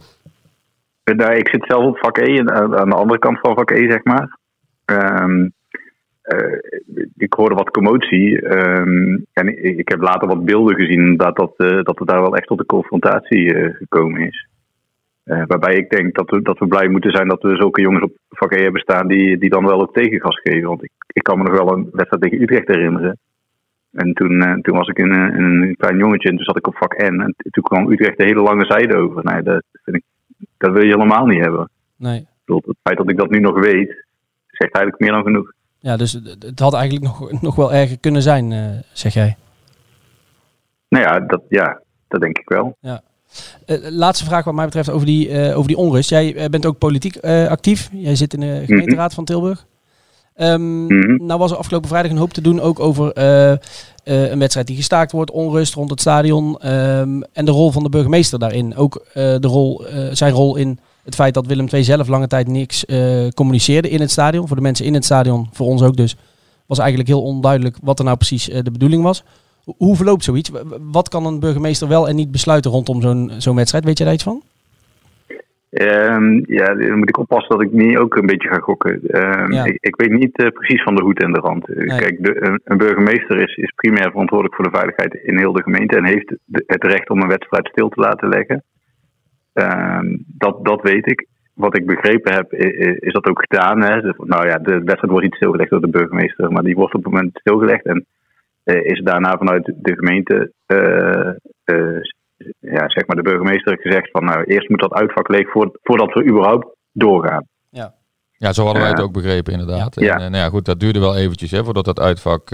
Eh, 1.04 1.16
Nou, 1.16 1.36
ik 1.36 1.48
zit 1.50 1.66
zelf 1.68 1.86
op 1.86 1.98
vak 1.98 2.18
E, 2.18 2.38
en 2.38 2.52
aan 2.52 2.78
aan 2.78 2.90
de 2.90 2.96
andere 2.96 3.20
kant 3.20 3.40
van 3.40 3.56
vak 3.56 3.72
E, 3.72 3.90
zeg 3.90 4.04
maar. 4.04 4.38
Ehm, 4.86 5.48
eh, 6.32 6.60
ik 7.18 7.34
hoorde 7.34 7.56
wat 7.56 7.70
commotie. 7.70 8.42
ehm, 8.42 9.18
en 9.34 9.48
ik, 9.48 9.78
ik 9.78 9.90
heb 9.90 10.02
later 10.02 10.28
wat 10.28 10.46
beelden 10.46 10.76
gezien, 10.76 11.00
inderdaad, 11.00 11.36
dat, 11.36 11.54
eh, 11.58 11.84
dat 11.84 12.00
er 12.00 12.06
daar 12.06 12.22
wel 12.22 12.36
echt 12.36 12.48
tot 12.48 12.58
de 12.58 12.66
confrontatie 12.66 13.54
eh, 13.54 13.76
gekomen 13.76 14.22
is. 14.22 14.50
Waarbij 15.24 15.76
ik 15.76 15.90
denk 15.90 16.16
dat 16.16 16.30
we, 16.30 16.42
dat 16.42 16.60
we 16.60 16.68
blij 16.68 16.88
moeten 16.88 17.12
zijn 17.12 17.28
dat 17.28 17.42
we 17.42 17.56
zulke 17.56 17.82
jongens 17.82 18.04
op 18.04 18.12
vak 18.30 18.54
E 18.54 18.64
hebben 18.64 18.82
staan 18.82 19.08
die, 19.08 19.38
die 19.38 19.50
dan 19.50 19.66
wel 19.66 19.82
ook 19.82 19.94
tegengas 19.94 20.40
geven. 20.40 20.68
Want 20.68 20.84
ik, 20.84 20.92
ik 21.08 21.24
kan 21.24 21.38
me 21.38 21.44
nog 21.44 21.54
wel 21.54 21.74
een 21.74 21.90
wedstrijd 21.92 22.24
tegen 22.24 22.42
Utrecht 22.42 22.68
herinneren. 22.68 23.18
En 23.92 24.14
toen, 24.14 24.62
toen 24.62 24.78
was 24.78 24.88
ik 24.88 24.98
een, 24.98 25.12
een 25.12 25.76
klein 25.78 25.98
jongetje 25.98 26.30
en 26.30 26.36
toen 26.36 26.46
zat 26.46 26.58
ik 26.58 26.68
op 26.68 26.76
vak 26.76 26.98
N. 26.98 27.20
En 27.20 27.36
toen 27.50 27.64
kwam 27.64 27.92
Utrecht 27.92 28.18
de 28.18 28.24
hele 28.24 28.42
lange 28.42 28.66
zijde 28.66 28.96
over. 28.96 29.24
Nee, 29.24 29.44
dat, 29.44 29.64
vind 29.84 29.98
ik, 29.98 30.04
dat 30.58 30.72
wil 30.72 30.84
je 30.84 30.94
helemaal 30.94 31.26
niet 31.26 31.42
hebben. 31.42 31.70
Nee. 31.96 32.20
Ik 32.20 32.28
bedoel, 32.46 32.62
Het 32.66 32.78
feit 32.84 32.98
dat 32.98 33.10
ik 33.10 33.18
dat 33.18 33.30
nu 33.30 33.40
nog 33.40 33.60
weet, 33.60 34.06
zegt 34.48 34.74
eigenlijk 34.74 35.00
meer 35.00 35.12
dan 35.12 35.24
genoeg. 35.24 35.54
Ja, 35.82 35.98
dus 35.98 36.14
het 36.40 36.60
had 36.60 36.74
eigenlijk 36.74 37.04
nog, 37.06 37.42
nog 37.42 37.56
wel 37.56 37.74
erger 37.74 38.00
kunnen 38.00 38.22
zijn, 38.22 38.52
eh, 38.52 38.66
zeg 38.94 39.14
jij. 39.14 39.36
Nou 40.90 41.04
ja 41.06 41.20
dat, 41.20 41.42
ja, 41.50 41.82
dat 42.08 42.22
denk 42.22 42.38
ik 42.38 42.50
wel. 42.50 42.78
Eh, 43.66 43.78
laatste 43.90 44.26
vraag 44.26 44.46
wat 44.46 44.54
mij 44.54 44.66
betreft 44.66 44.90
over 44.90 45.06
die, 45.06 45.30
eh, 45.30 45.58
over 45.58 45.68
die 45.68 45.78
onrust. 45.78 46.10
Jij 46.10 46.50
bent 46.50 46.66
ook 46.66 46.78
politiek 46.78 47.18
actief. 47.26 47.90
Jij 47.94 48.16
zit 48.16 48.34
in 48.34 48.40
de 48.40 48.64
gemeenteraad 48.66 49.14
van 49.14 49.26
Tilburg. 49.26 49.66
Ehm, 50.36 50.86
Mhm. 50.86 51.26
Nou 51.26 51.40
was 51.40 51.52
er 51.52 51.58
afgelopen 51.58 51.90
vrijdag 51.90 52.12
een 52.12 52.18
hoop 52.18 52.34
te 52.34 52.42
doen 52.42 52.60
ook 52.60 52.80
over 52.80 53.18
een 54.04 54.40
wedstrijd 54.40 54.68
die 54.68 54.76
gestaakt 54.76 55.12
wordt, 55.12 55.32
onrust 55.32 55.74
rond 55.74 55.90
het 55.90 56.00
stadion 56.02 56.58
ehm, 56.60 57.22
en 57.34 57.46
de 57.46 57.52
rol 57.52 57.72
van 57.72 57.84
de 57.84 57.90
burgemeester 57.90 58.40
daarin. 58.40 58.76
Ook 58.76 59.06
de 59.14 59.48
rol, 59.48 59.86
zijn 60.12 60.34
rol 60.34 60.56
in 60.56 60.80
het 61.04 61.16
feit 61.16 61.34
dat 61.34 61.48
Willem 61.48 61.68
II 61.74 61.84
zelf 61.84 62.08
lange 62.08 62.28
tijd 62.28 62.48
niks 62.48 62.86
eh, 62.86 63.28
communiceerde 63.28 63.90
in 63.90 64.00
het 64.00 64.12
stadion. 64.12 64.48
Voor 64.48 64.56
de 64.56 64.62
mensen 64.62 64.86
in 64.86 64.94
het 64.94 65.06
stadion, 65.06 65.48
voor 65.52 65.68
ons 65.68 65.84
ook 65.84 65.96
dus, 65.96 66.18
was 66.66 66.80
eigenlijk 66.80 67.10
heel 67.10 67.24
onduidelijk 67.24 67.78
wat 67.84 68.00
er 68.00 68.06
nou 68.06 68.18
precies 68.18 68.50
eh, 68.50 68.60
de 68.64 68.72
bedoeling 68.72 69.04
was. 69.04 69.24
Hoe 69.78 69.96
verloopt 69.96 70.24
zoiets? 70.24 70.52
Wat 70.92 71.10
kan 71.10 71.26
een 71.26 71.40
burgemeester 71.40 71.88
wel 71.88 72.08
en 72.10 72.16
niet 72.16 72.32
besluiten 72.32 72.72
rondom 72.72 73.02
zo'n 73.02 73.32
zo'n 73.38 73.56
wedstrijd? 73.56 73.86
Weet 73.86 73.98
je 73.98 74.04
daar 74.04 74.14
iets 74.14 74.24
van? 74.24 74.42
Ehm, 75.70 76.54
ja, 76.54 76.74
dan 76.76 76.98
moet 76.98 77.10
ik 77.10 77.18
oppassen 77.18 77.58
dat 77.58 77.62
ik 77.62 77.72
niet 77.72 77.98
ook 77.98 78.16
een 78.16 78.26
beetje 78.26 78.48
ga 78.48 78.58
gokken. 78.60 79.02
Ehm, 79.08 79.52
Ja. 79.52 79.64
ik, 79.66 79.78
ik 79.80 79.96
weet 79.96 80.12
niet 80.20 80.38
eh, 80.38 80.48
precies 80.48 80.84
van 80.84 80.96
de 80.96 81.02
hoed 81.04 81.24
en 81.24 81.32
de 81.34 81.40
rand. 81.40 81.68
Nee. 81.68 81.98
Kijk, 82.00 82.24
de, 82.24 82.46
een, 82.46 82.62
een 82.64 82.78
burgemeester 82.78 83.38
is, 83.42 83.56
is 83.56 83.72
primair 83.76 84.10
verantwoordelijk 84.12 84.56
voor 84.56 84.66
de 84.72 84.78
veiligheid 84.78 85.14
in 85.24 85.38
heel 85.38 85.54
de 85.54 85.62
gemeente 85.64 85.96
en 85.98 86.06
heeft 86.06 86.34
de- 86.46 86.64
het 86.68 86.84
recht 86.84 87.10
om 87.10 87.22
een 87.22 87.28
wedstrijd 87.28 87.68
stil 87.68 87.90
te 87.90 88.00
laten 88.02 88.30
leggen. 88.30 88.64
Ehm, 89.54 90.18
dat, 90.28 90.66
dat 90.66 90.82
weet 90.82 91.08
ik. 91.12 91.28
Wat 91.54 91.78
ik 91.78 91.86
begrepen 91.86 92.34
heb, 92.34 92.54
is 93.04 93.14
dat 93.14 93.26
ook 93.26 93.46
gedaan. 93.48 93.82
Hè? 93.82 94.02
Dus, 94.02 94.14
Nou 94.18 94.48
ja, 94.48 94.58
de 94.58 94.72
wedstrijd 94.72 95.10
wordt 95.10 95.24
niet 95.24 95.36
stilgelegd 95.36 95.70
door 95.70 95.82
de 95.82 95.90
burgemeester, 95.90 96.52
maar 96.52 96.64
die 96.64 96.76
wordt 96.76 96.94
op 96.94 97.04
het 97.04 97.14
moment 97.14 97.38
stilgelegd. 97.40 97.86
En 97.86 98.06
eh, 98.64 98.86
is 98.86 99.02
daarna 99.04 99.38
vanuit 99.38 99.74
de 99.76 99.96
gemeente 99.96 100.52
eh, 100.66 101.28
eh, 101.64 102.02
ja, 102.60 102.90
zeg 102.90 103.06
maar 103.08 103.16
de 103.16 103.22
burgemeester 103.22 103.78
gezegd 103.82 104.12
van 104.12 104.26
nou 104.26 104.44
eerst 104.44 104.70
moet 104.70 104.80
dat 104.80 104.94
uitvak 104.94 105.28
leeg 105.28 105.52
voor, 105.52 105.80
voordat 105.84 106.14
we 106.14 106.24
überhaupt 106.24 106.76
doorgaan. 106.92 107.46
Ja, 108.32 108.54
zo 108.54 108.64
hadden 108.64 108.82
wij 108.82 108.92
het 108.92 109.00
Ja. 109.00 109.06
ook 109.06 109.14
begrepen 109.14 109.54
inderdaad. 109.54 110.00
Ja. 110.00 110.14
En, 110.14 110.32
nou 110.32 110.44
ja, 110.44 110.50
goed, 110.50 110.66
dat 110.66 110.80
duurde 110.80 111.00
wel 111.00 111.18
eventjes 111.18 111.52
hè, 111.52 111.64
voordat 111.64 111.86
dat 111.86 112.00
uitvak 112.00 112.50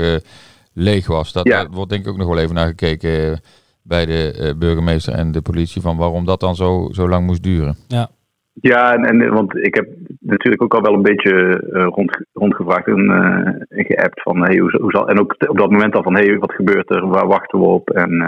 leeg 0.73 1.07
was. 1.07 1.33
Dat, 1.33 1.47
Ja. 1.47 1.57
Daar 1.57 1.71
wordt 1.71 1.89
denk 1.89 2.05
ik 2.05 2.11
ook 2.11 2.17
nog 2.17 2.27
wel 2.27 2.39
even 2.39 2.55
naar 2.55 2.67
gekeken 2.67 3.39
bij 3.87 4.05
de 4.05 4.33
eh, 4.33 4.57
burgemeester 4.59 5.13
en 5.13 5.31
de 5.31 5.41
politie 5.41 5.81
van 5.81 5.97
waarom 5.97 6.25
dat 6.25 6.39
dan 6.39 6.55
zo, 6.55 6.87
zo 6.91 7.09
lang 7.09 7.25
moest 7.25 7.43
duren. 7.43 7.75
Ja, 8.61 8.93
en, 8.93 9.05
en 9.05 9.33
want 9.33 9.55
ik 9.55 9.75
heb 9.75 9.87
natuurlijk 10.19 10.63
ook 10.63 10.73
al 10.73 10.81
wel 10.81 10.93
een 10.93 11.01
beetje 11.01 11.63
eh, 11.73 11.87
rond, 11.89 12.21
rondgevraagd 12.33 12.87
en 12.87 13.09
eh, 13.69 13.85
geappt 13.85 14.21
van 14.21 14.43
hey, 14.43 14.57
hoe, 14.57 14.77
hoe 14.81 14.91
zal, 14.91 15.09
en 15.09 15.19
ook 15.19 15.35
op 15.47 15.57
dat 15.57 15.71
moment 15.71 15.95
al 15.95 16.03
van 16.03 16.15
hey, 16.15 16.37
wat 16.37 16.53
gebeurt 16.53 16.89
er, 16.89 17.07
waar 17.07 17.27
wachten 17.27 17.59
we 17.59 17.65
op 17.65 17.89
en, 17.89 18.21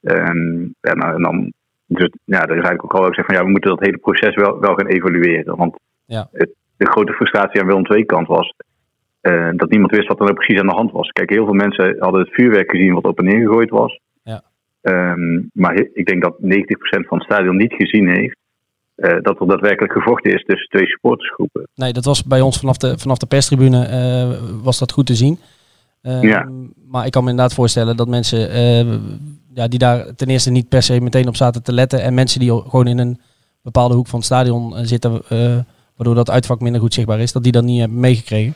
eh, 0.00 0.28
en, 0.28 0.74
en, 0.80 0.98
en 1.00 1.22
dan 1.22 1.52
dus, 1.86 2.10
ja, 2.24 2.40
er 2.42 2.56
is 2.56 2.64
eigenlijk 2.64 2.84
ook 2.84 2.94
al 2.94 3.06
gezegd 3.06 3.26
van 3.26 3.36
ja, 3.36 3.44
we 3.44 3.50
moeten 3.50 3.70
dat 3.70 3.80
hele 3.80 3.98
proces 3.98 4.34
wel, 4.34 4.60
wel 4.60 4.74
gaan 4.74 4.86
evalueren, 4.86 5.56
want 5.56 5.76
Ja. 6.04 6.28
het, 6.32 6.54
de 6.76 6.86
grote 6.86 7.12
frustratie 7.12 7.60
aan 7.60 7.66
Willem 7.66 7.86
II 7.86 8.04
kant 8.04 8.26
was 8.26 8.54
eh, 9.20 9.48
dat 9.52 9.70
niemand 9.70 9.90
wist 9.92 10.08
wat 10.08 10.18
er 10.18 10.24
nou 10.24 10.36
precies 10.36 10.60
aan 10.60 10.66
de 10.66 10.74
hand 10.74 10.92
was. 10.92 11.08
Kijk, 11.08 11.30
heel 11.30 11.44
veel 11.44 11.54
mensen 11.54 11.96
hadden 11.98 12.20
het 12.20 12.34
vuurwerk 12.34 12.70
gezien 12.70 12.94
wat 12.94 13.04
op 13.04 13.18
en 13.18 13.24
neer 13.24 13.40
gegooid 13.46 13.70
was. 13.70 14.00
Ehm, 14.80 15.42
maar 15.52 15.74
ik 15.92 16.06
denk 16.06 16.22
dat 16.22 16.34
90% 16.38 17.06
van 17.08 17.18
het 17.18 17.26
stadion 17.26 17.56
niet 17.56 17.72
gezien 17.72 18.08
heeft 18.08 18.36
eh, 18.94 19.16
dat 19.22 19.40
er 19.40 19.46
daadwerkelijk 19.46 19.92
gevochten 19.92 20.32
is 20.32 20.44
tussen 20.44 20.68
twee 20.68 20.86
supportersgroepen. 20.86 21.68
Nee, 21.74 21.92
dat 21.92 22.04
was 22.04 22.24
bij 22.24 22.40
ons 22.40 22.58
vanaf 22.58 22.76
de, 22.76 22.98
vanaf 22.98 23.18
de 23.18 23.26
perstribune 23.26 23.84
eh, 23.84 24.62
was 24.62 24.78
dat 24.78 24.92
goed 24.92 25.06
te 25.06 25.14
zien. 25.14 25.38
Eh, 26.02 26.22
Ja. 26.22 26.48
Maar 26.86 27.06
ik 27.06 27.12
kan 27.12 27.24
me 27.24 27.30
inderdaad 27.30 27.54
voorstellen 27.54 27.96
dat 27.96 28.08
mensen 28.08 28.50
eh, 28.50 28.98
ja, 29.54 29.68
die 29.68 29.78
daar 29.78 30.14
ten 30.14 30.28
eerste 30.28 30.50
niet 30.50 30.68
per 30.68 30.82
se 30.82 31.00
meteen 31.00 31.28
op 31.28 31.36
zaten 31.36 31.62
te 31.62 31.72
letten. 31.72 32.02
En 32.02 32.14
mensen 32.14 32.40
die 32.40 32.50
gewoon 32.50 32.86
in 32.86 32.98
een 32.98 33.20
bepaalde 33.62 33.94
hoek 33.94 34.06
van 34.06 34.18
het 34.18 34.28
stadion 34.28 34.86
zitten, 34.86 35.22
waardoor 35.96 36.14
dat 36.14 36.30
uitvak 36.30 36.60
minder 36.60 36.80
goed 36.80 36.94
zichtbaar 36.94 37.20
is, 37.20 37.32
dat 37.32 37.42
die 37.42 37.52
dat 37.52 37.64
niet 37.64 37.80
hebben 37.80 38.00
meegekregen. 38.00 38.54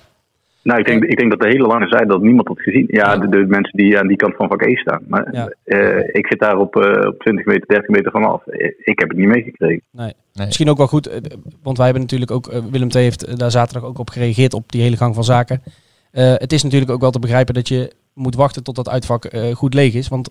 Nou, 0.64 0.80
ik 0.80 0.86
denk, 0.86 1.04
ik 1.04 1.16
denk 1.18 1.30
dat 1.30 1.40
de 1.40 1.46
hele 1.48 1.66
lange 1.66 1.88
zijde 1.88 2.06
dat 2.06 2.22
niemand 2.22 2.48
had 2.48 2.60
gezien. 2.60 2.84
Ja, 2.88 3.12
Ja. 3.12 3.16
de, 3.16 3.28
de 3.28 3.44
mensen 3.46 3.76
die 3.78 3.98
aan 3.98 4.06
die 4.06 4.16
kant 4.16 4.34
van 4.36 4.48
vak 4.48 4.62
E 4.62 4.76
staan. 4.76 5.02
Maar 5.08 5.28
Ja. 5.32 5.48
eh, 5.64 5.98
ik 6.12 6.26
zit 6.26 6.40
daar 6.40 6.58
op, 6.58 6.76
eh, 6.76 7.06
op 7.08 7.18
20 7.18 7.44
meter, 7.44 7.66
30 7.66 7.88
meter 7.88 8.10
vanaf. 8.10 8.46
Eh, 8.46 8.66
Ik 8.84 8.98
heb 8.98 9.08
het 9.08 9.18
niet 9.18 9.28
meegekregen. 9.28 9.82
Nee. 9.90 10.12
Nee. 10.32 10.46
Misschien 10.46 10.70
ook 10.70 10.76
wel 10.76 10.86
goed, 10.86 11.06
eh, 11.06 11.16
want 11.62 11.76
wij 11.76 11.84
hebben 11.86 12.02
natuurlijk 12.02 12.30
ook, 12.30 12.46
eh, 12.48 12.60
Willem 12.70 12.88
II 12.94 13.04
heeft 13.04 13.24
eh, 13.24 13.34
daar 13.36 13.50
zaterdag 13.50 13.88
ook 13.88 13.98
op 13.98 14.10
gereageerd 14.10 14.54
op 14.54 14.72
die 14.72 14.82
hele 14.82 14.96
gang 14.96 15.14
van 15.14 15.24
zaken. 15.24 15.62
Eh, 16.10 16.32
het 16.36 16.52
is 16.52 16.62
natuurlijk 16.62 16.90
ook 16.90 17.00
wel 17.00 17.10
te 17.10 17.18
begrijpen 17.18 17.54
dat 17.54 17.68
je 17.68 17.92
moet 18.14 18.34
wachten 18.36 18.62
tot 18.64 18.76
dat 18.76 18.88
uitvak 18.88 19.24
eh, 19.24 19.54
goed 19.54 19.74
leeg 19.74 19.94
is. 19.94 20.08
Want 20.08 20.30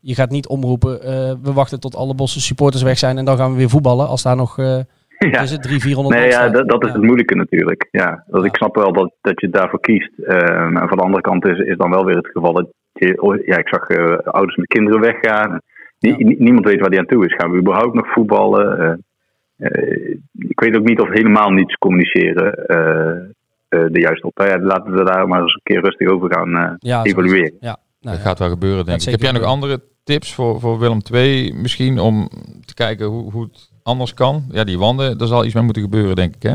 je 0.00 0.14
gaat 0.14 0.30
niet 0.30 0.46
omroepen, 0.46 1.02
eh, 1.02 1.32
we 1.42 1.52
wachten 1.52 1.80
tot 1.80 1.96
alle 1.96 2.14
bosse 2.14 2.40
supporters 2.40 2.82
weg 2.82 2.98
zijn 2.98 3.18
en 3.18 3.24
dan 3.24 3.36
gaan 3.36 3.50
we 3.50 3.56
weer 3.56 3.68
voetballen. 3.68 4.08
Als 4.08 4.22
daar 4.22 4.36
nog, 4.36 4.58
eh 4.58 4.78
ja. 5.30 5.40
is 5.40 5.50
het 5.50 5.62
300, 5.62 5.82
400 5.82 6.16
Nee, 6.20 6.28
ja, 6.30 6.48
dat, 6.48 6.68
dat 6.68 6.82
is 6.82 6.88
Ja. 6.88 6.94
het 6.94 7.02
moeilijke 7.04 7.34
natuurlijk. 7.34 7.88
Ja, 7.90 8.24
dat 8.26 8.40
Ja. 8.42 8.48
Ik 8.48 8.56
snap 8.56 8.74
wel 8.74 8.92
dat, 8.92 9.12
dat 9.20 9.40
je 9.40 9.48
daarvoor 9.50 9.80
kiest. 9.80 10.18
Eh, 10.18 10.68
maar 10.68 10.88
van 10.88 10.96
de 10.98 11.04
andere 11.04 11.22
kant 11.22 11.46
is, 11.46 11.58
is 11.58 11.76
dan 11.76 11.90
wel 11.90 12.04
weer 12.04 12.16
het 12.16 12.30
geval 12.32 12.52
dat 12.52 12.66
je... 12.92 13.22
oh, 13.22 13.44
Ja, 13.46 13.56
ik 13.58 13.68
zag 13.68 13.88
eh, 13.88 14.16
ouders 14.18 14.56
met 14.56 14.66
kinderen 14.66 15.00
weggaan. 15.00 15.60
Nie- 15.98 16.10
Ja. 16.10 16.16
nie- 16.26 16.36
Niemand 16.38 16.64
weet 16.66 16.80
waar 16.80 16.90
die 16.90 16.98
aan 16.98 17.06
toe 17.06 17.26
is. 17.26 17.34
Gaan 17.34 17.50
we 17.50 17.58
überhaupt 17.58 17.94
nog 17.94 18.12
voetballen? 18.12 18.78
Eh, 18.78 18.94
eh, 19.56 20.16
ik 20.38 20.60
weet 20.60 20.76
ook 20.76 20.84
niet 20.88 21.00
of 21.00 21.08
helemaal 21.08 21.50
niets 21.50 21.74
communiceren 21.74 22.52
eh, 22.66 23.16
eh, 23.68 23.90
de 23.92 24.00
juiste 24.00 24.26
op. 24.26 24.36
Nou 24.38 24.50
ja, 24.50 24.58
laten 24.60 24.92
we 24.92 25.04
daar 25.04 25.28
maar 25.28 25.40
eens 25.42 25.54
een 25.54 25.60
keer 25.62 25.80
rustig 25.82 26.08
over 26.08 26.34
gaan 26.34 26.78
eh, 26.80 27.00
evalueren. 27.02 27.56
Ja, 27.60 27.76
nou 28.00 28.16
dat 28.16 28.16
ja. 28.16 28.20
gaat 28.20 28.38
wel 28.38 28.48
gebeuren, 28.48 28.84
denk 28.84 29.00
ik. 29.02 29.10
Heb 29.10 29.20
jij 29.20 29.32
nog 29.32 29.42
andere 29.42 29.80
tips 30.04 30.34
voor, 30.34 30.60
voor 30.60 30.78
Willem 30.78 31.00
II 31.12 31.52
misschien 31.54 31.98
om 31.98 32.28
te 32.64 32.74
kijken 32.74 33.06
hoe, 33.06 33.30
hoe 33.32 33.42
het 33.42 33.70
anders 33.82 34.14
kan? 34.14 34.44
Ja, 34.50 34.64
die 34.64 34.78
wanden, 34.78 35.18
daar 35.18 35.28
zal 35.28 35.44
iets 35.44 35.54
mee 35.54 35.64
moeten 35.64 35.82
gebeuren, 35.82 36.16
denk 36.16 36.34
ik, 36.34 36.42
hè? 36.42 36.54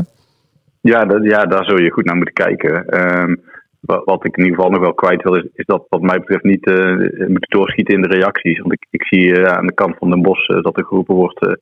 Ja, 0.80 1.04
dat, 1.04 1.24
ja, 1.24 1.44
daar 1.46 1.64
zul 1.64 1.80
je 1.80 1.90
goed 1.90 2.04
naar 2.04 2.16
moeten 2.16 2.34
kijken. 2.34 2.86
Ehm, 2.86 3.34
wat, 3.80 4.04
wat 4.04 4.24
ik 4.26 4.36
in 4.36 4.44
ieder 4.44 4.56
geval 4.56 4.70
nog 4.70 4.80
wel 4.80 4.94
kwijt 4.94 5.22
wil, 5.22 5.34
is, 5.34 5.64
dat 5.66 5.86
wat 5.88 6.00
mij 6.00 6.18
betreft 6.18 6.44
niet 6.44 6.66
eh 6.66 6.96
moeten 7.28 7.58
doorschieten 7.58 7.94
in 7.94 8.02
de 8.02 8.08
reacties. 8.08 8.58
Want 8.58 8.72
ik, 8.72 8.86
ik 8.90 9.02
zie 9.06 9.34
eh, 9.34 9.56
aan 9.56 9.66
de 9.66 9.74
kant 9.74 9.96
van 9.96 10.10
Den 10.10 10.22
Bosch 10.22 10.48
eh, 10.48 10.62
dat 10.62 10.78
er 10.78 10.84
geroepen 10.84 11.14
wordt, 11.14 11.58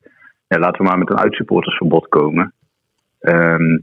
ja, 0.47 0.59
laten 0.59 0.77
we 0.77 0.87
maar 0.87 0.97
met 0.97 1.09
een 1.09 1.19
uitsupportersverbod 1.19 2.07
komen. 2.07 2.53
Ehm, 3.19 3.77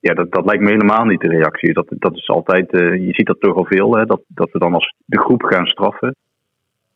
ja, 0.00 0.14
dat, 0.14 0.32
dat 0.32 0.44
lijkt 0.44 0.62
me 0.62 0.70
helemaal 0.70 1.04
niet 1.04 1.20
de 1.20 1.28
reactie. 1.28 1.72
Dat, 1.72 1.86
dat 1.88 2.16
is 2.16 2.28
altijd, 2.28 2.70
je 2.70 3.10
ziet 3.10 3.26
dat 3.26 3.40
toch 3.40 3.56
al 3.56 3.64
veel, 3.64 3.96
hè, 3.96 4.04
dat, 4.04 4.20
dat 4.26 4.50
we 4.52 4.58
dan 4.58 4.74
als 4.74 4.94
de 5.04 5.18
groep 5.18 5.42
gaan 5.42 5.66
straffen. 5.66 6.16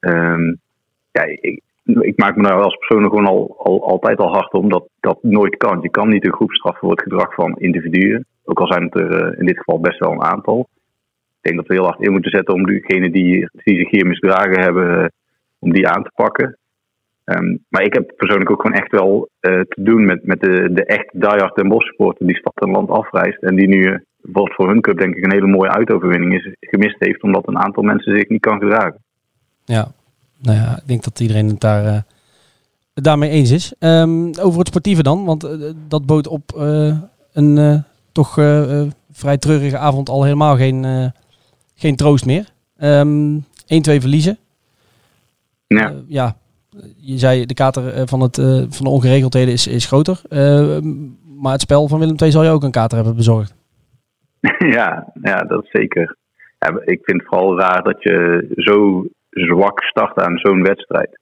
Ehm, 0.01 0.55
ja, 1.13 1.23
ik, 1.25 1.63
ik 1.85 2.19
maak 2.19 2.37
me 2.37 2.43
daar 2.43 2.62
als 2.62 2.77
persoon 2.77 3.03
gewoon 3.03 3.27
al, 3.27 3.55
al, 3.59 3.87
altijd 3.87 4.19
al 4.19 4.33
hard 4.33 4.53
om 4.53 4.69
dat 4.69 4.89
dat 5.01 5.19
nooit 5.23 5.57
kan. 5.57 5.81
Je 5.81 5.91
kan 5.91 6.09
niet 6.09 6.25
een 6.25 6.33
groep 6.33 6.53
straffen 6.53 6.81
voor 6.81 6.91
het 6.91 7.03
gedrag 7.03 7.35
van 7.35 7.57
individuen. 7.59 8.27
Ook 8.45 8.61
al 8.61 8.67
zijn 8.67 8.83
het 8.83 8.95
er 8.95 9.25
eh, 9.25 9.39
in 9.39 9.47
dit 9.47 9.57
geval 9.57 9.81
best 9.81 9.99
wel 9.99 10.12
een 10.12 10.23
aantal. 10.23 10.69
Ik 11.41 11.49
denk 11.51 11.57
dat 11.57 11.67
we 11.67 11.75
heel 11.75 11.85
hard 11.85 12.01
in 12.01 12.12
moeten 12.12 12.31
zetten 12.31 12.55
om 12.55 12.67
diegenen 12.67 13.12
die, 13.12 13.49
zich 13.53 13.91
hier 13.91 14.07
misdragen 14.07 14.61
hebben, 14.61 15.03
eh, 15.03 15.09
om 15.59 15.73
die 15.73 15.89
aan 15.89 16.03
te 16.03 16.12
pakken. 16.15 16.59
Ehm, 17.25 17.57
maar 17.69 17.83
ik 17.83 17.95
heb 17.95 18.12
persoonlijk 18.17 18.51
ook 18.51 18.61
gewoon 18.62 18.77
echt 18.77 18.91
wel 18.91 19.29
eh, 19.41 19.61
te 19.61 19.83
doen 19.83 20.05
met, 20.05 20.27
met 20.27 20.41
de, 20.41 20.73
de 20.73 20.85
echt 20.85 21.09
diehard 21.12 21.57
en 21.57 21.69
Bosch 21.69 21.87
supporter 21.87 22.27
die 22.27 22.37
stad 22.37 22.61
en 22.61 22.71
land 22.71 22.91
afreist. 22.91 23.43
En 23.43 23.55
die 23.57 23.69
nu, 23.69 24.05
wat 24.21 24.55
voor 24.55 24.69
hun 24.69 24.81
club 24.81 24.99
denk 24.99 25.17
ik 25.17 25.25
een 25.25 25.33
hele 25.33 25.47
mooie 25.47 25.71
uitoverwinning 25.71 26.35
is, 26.35 26.55
gemist 26.61 26.97
heeft. 26.99 27.23
Omdat 27.23 27.49
een 27.49 27.59
aantal 27.59 27.83
mensen 27.83 28.17
zich 28.17 28.29
niet 28.29 28.41
kan 28.41 28.59
gedragen. 28.59 29.01
Ja, 29.65 29.93
nou 30.43 30.59
ja, 30.59 30.77
ik 30.77 30.87
denk 30.89 31.05
dat 31.05 31.21
iedereen 31.21 31.49
het 31.49 31.61
daar, 31.61 31.85
eh, 31.87 32.01
daarmee 32.95 33.31
eens 33.31 33.51
is. 33.51 33.73
Ehm, 33.79 34.27
over 34.41 34.59
het 34.59 34.69
sportieve 34.69 35.03
dan, 35.03 35.25
want 35.25 35.45
eh, 35.45 35.71
dat 35.89 36.07
bood 36.07 36.27
op 36.27 36.53
eh, 36.57 36.99
een 37.33 37.85
toch 38.13 38.35
vrij 39.13 39.39
treurige 39.39 39.79
avond 39.79 40.09
al 40.09 40.23
helemaal 40.23 40.57
geen, 40.57 41.13
geen 41.75 41.97
troost 41.97 42.27
meer. 42.27 42.49
Ehm 42.77 43.37
1-2 43.67 44.01
verliezen. 44.01 44.39
Ja. 45.67 45.95
Ja, 46.07 46.37
je 46.97 47.19
zei 47.19 47.47
de 47.47 47.55
kater 47.55 48.09
van, 48.09 48.21
het, 48.21 48.37
van 48.69 48.85
de 48.85 48.89
ongeregeldheden 48.89 49.53
is, 49.53 49.67
is 49.67 49.87
groter. 49.87 50.21
Eh, 50.29 50.79
maar 51.41 51.53
het 51.53 51.61
spel 51.61 51.89
van 51.89 51.99
Willem 51.99 52.17
II 52.23 52.31
zal 52.31 52.45
je 52.45 52.51
ook 52.51 52.63
een 52.63 52.71
kater 52.71 52.97
hebben 52.97 53.17
bezorgd. 53.17 53.55
Ja, 54.77 55.13
ja, 55.23 55.37
dat 55.37 55.67
zeker. 55.71 56.17
Ja, 56.59 56.69
ik 56.85 57.01
vind 57.03 57.21
het 57.21 57.29
vooral 57.29 57.59
raar 57.59 57.83
dat 57.83 58.03
je 58.03 58.47
zo 58.57 59.07
zwak 59.33 59.83
start 59.83 60.17
aan 60.19 60.39
zo'n 60.39 60.62
wedstrijd. 60.62 61.21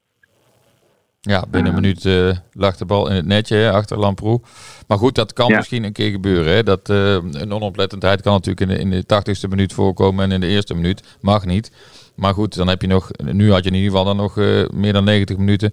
Ja, 1.21 1.45
binnen 1.51 1.75
een 1.75 1.81
minuut 1.81 2.05
eh, 2.05 2.31
lag 2.53 2.77
de 2.77 2.85
bal 2.87 3.09
in 3.09 3.15
het 3.17 3.27
netje 3.27 3.57
hè, 3.57 3.71
achter 3.73 3.99
Lamproe. 3.99 4.41
Maar 4.89 4.99
goed, 4.99 5.15
dat 5.15 5.33
kan 5.33 5.49
Ja. 5.49 5.57
misschien 5.57 5.85
een 5.85 5.93
keer 5.93 6.11
gebeuren. 6.11 6.53
Hè. 6.55 6.63
Dat, 6.63 6.89
eh, 6.91 7.13
een 7.15 7.53
onoplettendheid 7.53 8.23
kan 8.23 8.33
natuurlijk 8.33 8.71
in 8.71 8.77
de, 8.77 8.83
in 8.83 8.91
de 8.91 9.07
80ste 9.07 9.49
minuut 9.49 9.73
voorkomen 9.73 10.25
en 10.25 10.31
in 10.33 10.41
de 10.41 10.47
eerste 10.47 10.75
minuut. 10.75 11.19
Mag 11.21 11.45
niet. 11.47 11.73
Maar 12.17 12.33
goed, 12.35 12.57
dan 12.57 12.69
heb 12.69 12.81
je 12.81 12.87
nog, 12.87 13.11
nu 13.33 13.51
had 13.51 13.65
je 13.65 13.71
in 13.71 13.77
ieder 13.77 13.91
geval 13.91 14.05
dan 14.05 14.17
nog 14.17 14.39
eh, 14.39 14.69
meer 14.69 14.93
dan 14.93 15.05
90 15.05 15.37
minuten 15.37 15.73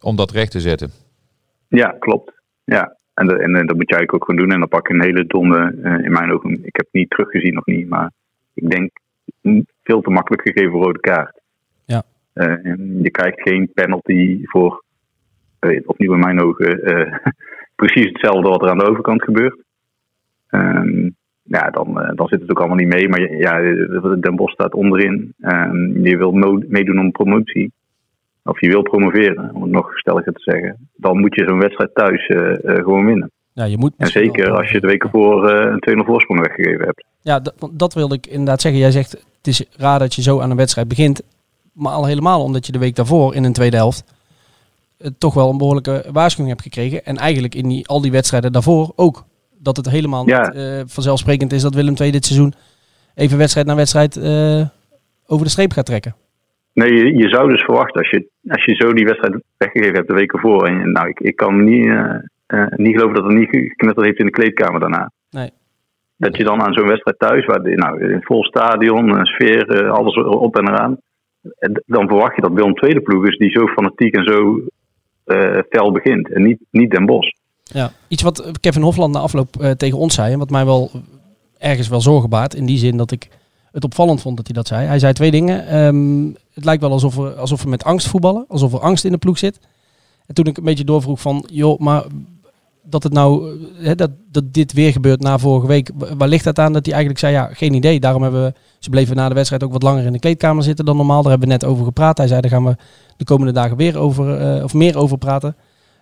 om 0.00 0.16
dat 0.16 0.30
recht 0.30 0.50
te 0.50 0.60
zetten. 0.60 0.90
Ja, 1.68 1.96
klopt. 1.98 2.32
Ja. 2.64 2.96
En, 3.14 3.26
de- 3.26 3.38
en, 3.38 3.52
dat 3.52 3.76
moet 3.76 3.88
jij 3.88 3.98
eigenlijk 3.98 4.14
ook 4.14 4.24
gewoon 4.24 4.40
doen. 4.40 4.52
En 4.52 4.58
dan 4.58 4.68
pak 4.68 4.88
je 4.88 4.94
een 4.94 5.02
hele 5.02 5.26
domme, 5.26 5.78
eh, 5.82 6.04
in 6.04 6.12
mijn 6.12 6.32
ogen, 6.32 6.50
ik 6.52 6.76
heb 6.76 6.84
het 6.84 6.92
niet 6.92 7.10
teruggezien 7.10 7.54
nog 7.54 7.66
niet, 7.66 7.88
maar 7.88 8.10
ik 8.54 8.70
denk 8.70 8.90
mm, 9.42 9.66
veel 9.82 10.00
te 10.00 10.10
makkelijk 10.10 10.42
gegeven 10.42 10.78
rode 10.80 11.00
kaart. 11.00 11.37
Eh, 12.38 12.70
en 12.70 12.98
je 13.02 13.10
krijgt 13.10 13.40
geen 13.40 13.70
penalty 13.74 14.40
voor, 14.42 14.84
eh, 15.58 15.80
opnieuw 15.84 16.12
in 16.12 16.18
mijn 16.18 16.42
ogen, 16.42 16.82
eh, 16.82 17.14
precies 17.80 18.06
hetzelfde 18.06 18.48
wat 18.48 18.62
er 18.62 18.70
aan 18.70 18.78
de 18.78 18.90
overkant 18.90 19.22
gebeurt. 19.22 19.62
Ehm, 20.48 21.08
ja, 21.42 21.70
dan, 21.70 22.12
dan 22.14 22.28
zit 22.28 22.40
het 22.40 22.50
ook 22.50 22.58
allemaal 22.58 22.76
niet 22.76 22.94
mee. 22.94 23.08
Maar 23.08 23.32
ja, 23.36 23.60
Den 24.20 24.36
Bosch 24.36 24.52
staat 24.52 24.74
onderin. 24.74 25.34
Ehm, 25.40 26.04
je 26.04 26.16
wil 26.16 26.32
meedoen 26.68 26.98
om 26.98 27.10
promotie. 27.10 27.72
Of 28.44 28.60
je 28.60 28.68
wil 28.68 28.82
promoveren, 28.82 29.54
om 29.54 29.62
het 29.62 29.70
nog 29.70 29.98
stelliger 29.98 30.32
te 30.32 30.42
zeggen. 30.42 30.88
Dan 30.96 31.18
moet 31.18 31.34
je 31.34 31.44
zo'n 31.44 31.60
wedstrijd 31.60 31.94
thuis 31.94 32.26
gewoon 32.62 33.06
winnen. 33.06 33.30
Ja, 33.52 33.64
je 33.64 33.78
moet 33.78 33.92
En 33.96 34.06
zeker 34.06 34.46
wel- 34.46 34.56
als 34.56 34.70
je 34.70 34.80
de 34.80 34.86
weken 34.86 35.10
voor 35.10 35.50
een 35.50 35.80
2-0 35.80 36.04
voorsprong 36.04 36.40
weggegeven 36.40 36.84
hebt. 36.84 37.04
Ja, 37.20 37.40
dat 37.72 37.94
wilde 37.94 38.14
ik 38.14 38.26
inderdaad 38.26 38.60
zeggen. 38.60 38.80
Jij 38.80 38.90
zegt, 38.90 39.12
het 39.12 39.46
is 39.46 39.64
raar 39.76 39.98
dat 39.98 40.14
je 40.14 40.22
zo 40.22 40.40
aan 40.40 40.50
een 40.50 40.56
wedstrijd 40.56 40.88
begint. 40.88 41.22
Maar 41.78 41.92
al 41.92 42.06
helemaal 42.06 42.42
omdat 42.42 42.66
je 42.66 42.72
de 42.72 42.78
week 42.78 42.94
daarvoor 42.96 43.34
in 43.34 43.44
een 43.44 43.52
tweede 43.52 43.76
helft 43.76 44.04
eh, 44.98 45.10
toch 45.18 45.34
wel 45.34 45.50
een 45.50 45.58
behoorlijke 45.58 46.04
waarschuwing 46.12 46.48
hebt 46.56 46.62
gekregen. 46.74 47.04
En 47.04 47.16
eigenlijk 47.16 47.54
in 47.54 47.68
die, 47.68 47.86
al 47.88 48.00
die 48.00 48.10
wedstrijden 48.12 48.52
daarvoor 48.52 48.92
ook. 48.96 49.24
Dat 49.58 49.76
het 49.76 49.90
helemaal 49.90 50.28
Ja. 50.28 50.40
niet 50.40 50.54
eh, 50.56 50.80
vanzelfsprekend 50.86 51.52
is 51.52 51.62
dat 51.62 51.74
Willem 51.74 51.94
II 52.00 52.10
dit 52.10 52.24
seizoen 52.24 52.52
even 53.14 53.38
wedstrijd 53.38 53.66
na 53.66 53.74
wedstrijd 53.74 54.16
eh, 54.16 54.66
over 55.26 55.44
de 55.44 55.50
streep 55.50 55.72
gaat 55.72 55.86
trekken. 55.86 56.14
Nee, 56.72 56.92
je, 56.92 57.16
je 57.16 57.28
zou 57.28 57.48
dus 57.50 57.62
verwachten 57.62 58.00
als 58.00 58.10
je, 58.10 58.28
als 58.48 58.64
je 58.64 58.74
zo 58.74 58.92
die 58.92 59.04
wedstrijd 59.04 59.42
weggegeven 59.56 59.94
hebt 59.94 60.08
de 60.08 60.14
week 60.14 60.32
ervoor. 60.32 60.66
En, 60.66 60.92
nou, 60.92 61.08
ik, 61.08 61.20
ik 61.20 61.36
kan 61.36 61.64
niet, 61.64 61.86
niet 62.76 62.94
geloven 62.96 63.14
dat 63.14 63.24
het 63.24 63.34
niet 63.38 63.48
geknetterd 63.50 64.06
heeft 64.06 64.18
in 64.18 64.24
de 64.26 64.30
kleedkamer 64.32 64.80
daarna. 64.80 65.10
Nee. 65.30 65.50
Dat 66.16 66.36
je 66.36 66.44
dan 66.44 66.62
aan 66.62 66.72
zo'n 66.72 66.86
wedstrijd 66.86 67.18
thuis, 67.18 67.46
waar 67.46 67.62
de- 67.62 67.74
nou, 67.74 68.12
een 68.12 68.22
vol 68.22 68.44
stadion, 68.44 69.08
een 69.18 69.26
sfeer, 69.26 69.90
alles 69.90 70.14
op 70.24 70.56
en 70.56 70.68
eraan. 70.68 70.96
Dan 71.86 72.08
verwacht 72.08 72.34
je 72.36 72.42
dat 72.42 72.52
Willem 72.52 72.74
tweede 72.74 73.00
ploeg 73.00 73.26
is 73.26 73.36
die 73.38 73.50
zo 73.50 73.66
fanatiek 73.66 74.14
en 74.14 74.24
zo 74.24 74.60
eh 75.24 75.58
fel 75.70 75.92
begint. 75.92 76.32
En 76.32 76.42
niet, 76.42 76.58
niet 76.70 76.90
Den 76.90 77.06
Bosch. 77.06 77.30
Ja, 77.62 77.92
iets 78.08 78.22
wat 78.22 78.50
Kevin 78.60 78.82
Hofland 78.82 79.12
na 79.14 79.20
afloop 79.20 79.56
eh, 79.60 79.70
tegen 79.70 79.98
ons 79.98 80.14
zei. 80.14 80.32
En 80.32 80.38
wat 80.38 80.50
mij 80.50 80.64
wel 80.64 80.90
ergens 81.58 81.88
wel 81.88 82.00
zorgen 82.00 82.30
baart. 82.30 82.54
In 82.54 82.66
die 82.66 82.78
zin 82.78 82.96
dat 82.96 83.10
ik 83.10 83.28
het 83.72 83.84
opvallend 83.84 84.20
vond 84.22 84.36
dat 84.36 84.46
hij 84.46 84.54
dat 84.54 84.66
zei. 84.66 84.86
Hij 84.86 84.98
zei 84.98 85.12
twee 85.12 85.30
dingen. 85.30 85.66
Ehm, 85.66 86.24
het 86.54 86.64
lijkt 86.64 86.82
wel 86.82 86.90
alsof 86.92 87.14
we, 87.16 87.34
alsof 87.34 87.62
we 87.62 87.68
met 87.68 87.84
angst 87.84 88.08
voetballen. 88.08 88.44
Alsof 88.48 88.72
er 88.72 88.78
angst 88.80 89.04
in 89.04 89.12
de 89.12 89.18
ploeg 89.18 89.38
zit. 89.38 89.60
En 90.26 90.34
toen 90.34 90.46
ik 90.46 90.56
een 90.56 90.64
beetje 90.64 90.84
doorvroeg 90.84 91.20
van... 91.20 91.44
joh, 91.52 91.78
maar 91.78 92.04
dat 92.82 93.02
het 93.02 93.12
nou... 93.12 93.58
eh, 93.82 93.92
dat, 93.96 94.10
dat 94.30 94.54
dit 94.54 94.72
weer 94.72 94.92
gebeurt 94.92 95.20
na 95.20 95.38
vorige 95.38 95.66
week. 95.66 95.90
wa- 95.94 96.16
Waar 96.16 96.28
ligt 96.28 96.44
dat 96.44 96.58
aan? 96.58 96.72
Dat 96.72 96.84
hij 96.84 96.94
eigenlijk 96.94 97.24
zei, 97.24 97.32
ja, 97.34 97.46
geen 97.52 97.74
idee. 97.74 98.00
Daarom 98.00 98.22
hebben 98.22 98.44
we... 98.44 98.52
Ze 98.78 98.90
bleven 98.90 99.16
na 99.16 99.28
de 99.28 99.34
wedstrijd 99.34 99.64
ook 99.64 99.72
wat 99.72 99.82
langer 99.82 100.04
in 100.04 100.12
de 100.12 100.18
kleedkamer 100.18 100.62
zitten 100.62 100.84
dan 100.84 100.96
normaal. 100.96 101.22
Daar 101.22 101.30
hebben 101.30 101.48
we 101.48 101.54
net 101.54 101.64
over 101.64 101.84
gepraat. 101.84 102.18
Hij 102.18 102.26
zei, 102.26 102.40
daar 102.40 102.50
gaan 102.50 102.64
we 102.64 102.76
de 103.16 103.24
komende 103.24 103.52
dagen 103.52 103.76
weer 103.76 103.98
over... 103.98 104.36
eh, 104.40 104.64
of 104.64 104.74
meer 104.74 104.98
over 104.98 105.18
praten. 105.18 105.56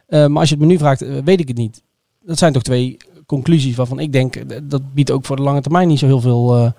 Eh, 0.07 0.27
maar 0.27 0.41
als 0.41 0.49
je 0.49 0.55
het 0.55 0.65
me 0.65 0.71
nu 0.71 0.79
vraagt, 0.79 1.03
eh, 1.03 1.17
weet 1.25 1.41
ik 1.41 1.49
het 1.49 1.57
niet. 1.57 1.83
Dat 2.21 2.39
zijn 2.39 2.53
toch 2.53 2.63
twee 2.63 2.97
conclusies 3.27 3.77
waarvan 3.77 3.99
ik 3.99 4.13
denk, 4.13 4.35
dat 4.71 4.95
biedt 4.95 5.11
ook 5.11 5.25
voor 5.25 5.37
de 5.37 5.43
lange 5.43 5.61
termijn 5.61 5.89
niet 5.89 5.99
zo 5.99 6.07
heel 6.07 6.21
veel 6.21 6.73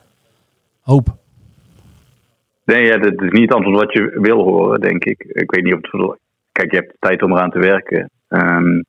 hoop. 0.81 1.15
Nee, 2.65 2.85
ja, 2.85 2.97
dat 2.97 3.21
is 3.21 3.31
niet 3.31 3.41
het 3.49 3.53
antwoord 3.53 3.77
wat 3.77 3.93
je 3.93 4.17
wil 4.21 4.43
horen, 4.43 4.81
denk 4.81 5.03
ik. 5.05 5.23
Ik 5.23 5.51
weet 5.51 5.63
niet 5.63 5.73
of 5.73 5.79
het 5.91 6.17
Kijk, 6.51 6.71
je 6.71 6.77
hebt 6.77 6.91
de 6.91 6.97
tijd 6.99 7.23
om 7.23 7.31
eraan 7.31 7.51
te 7.51 7.59
werken. 7.59 8.09
Ehm, 8.27 8.81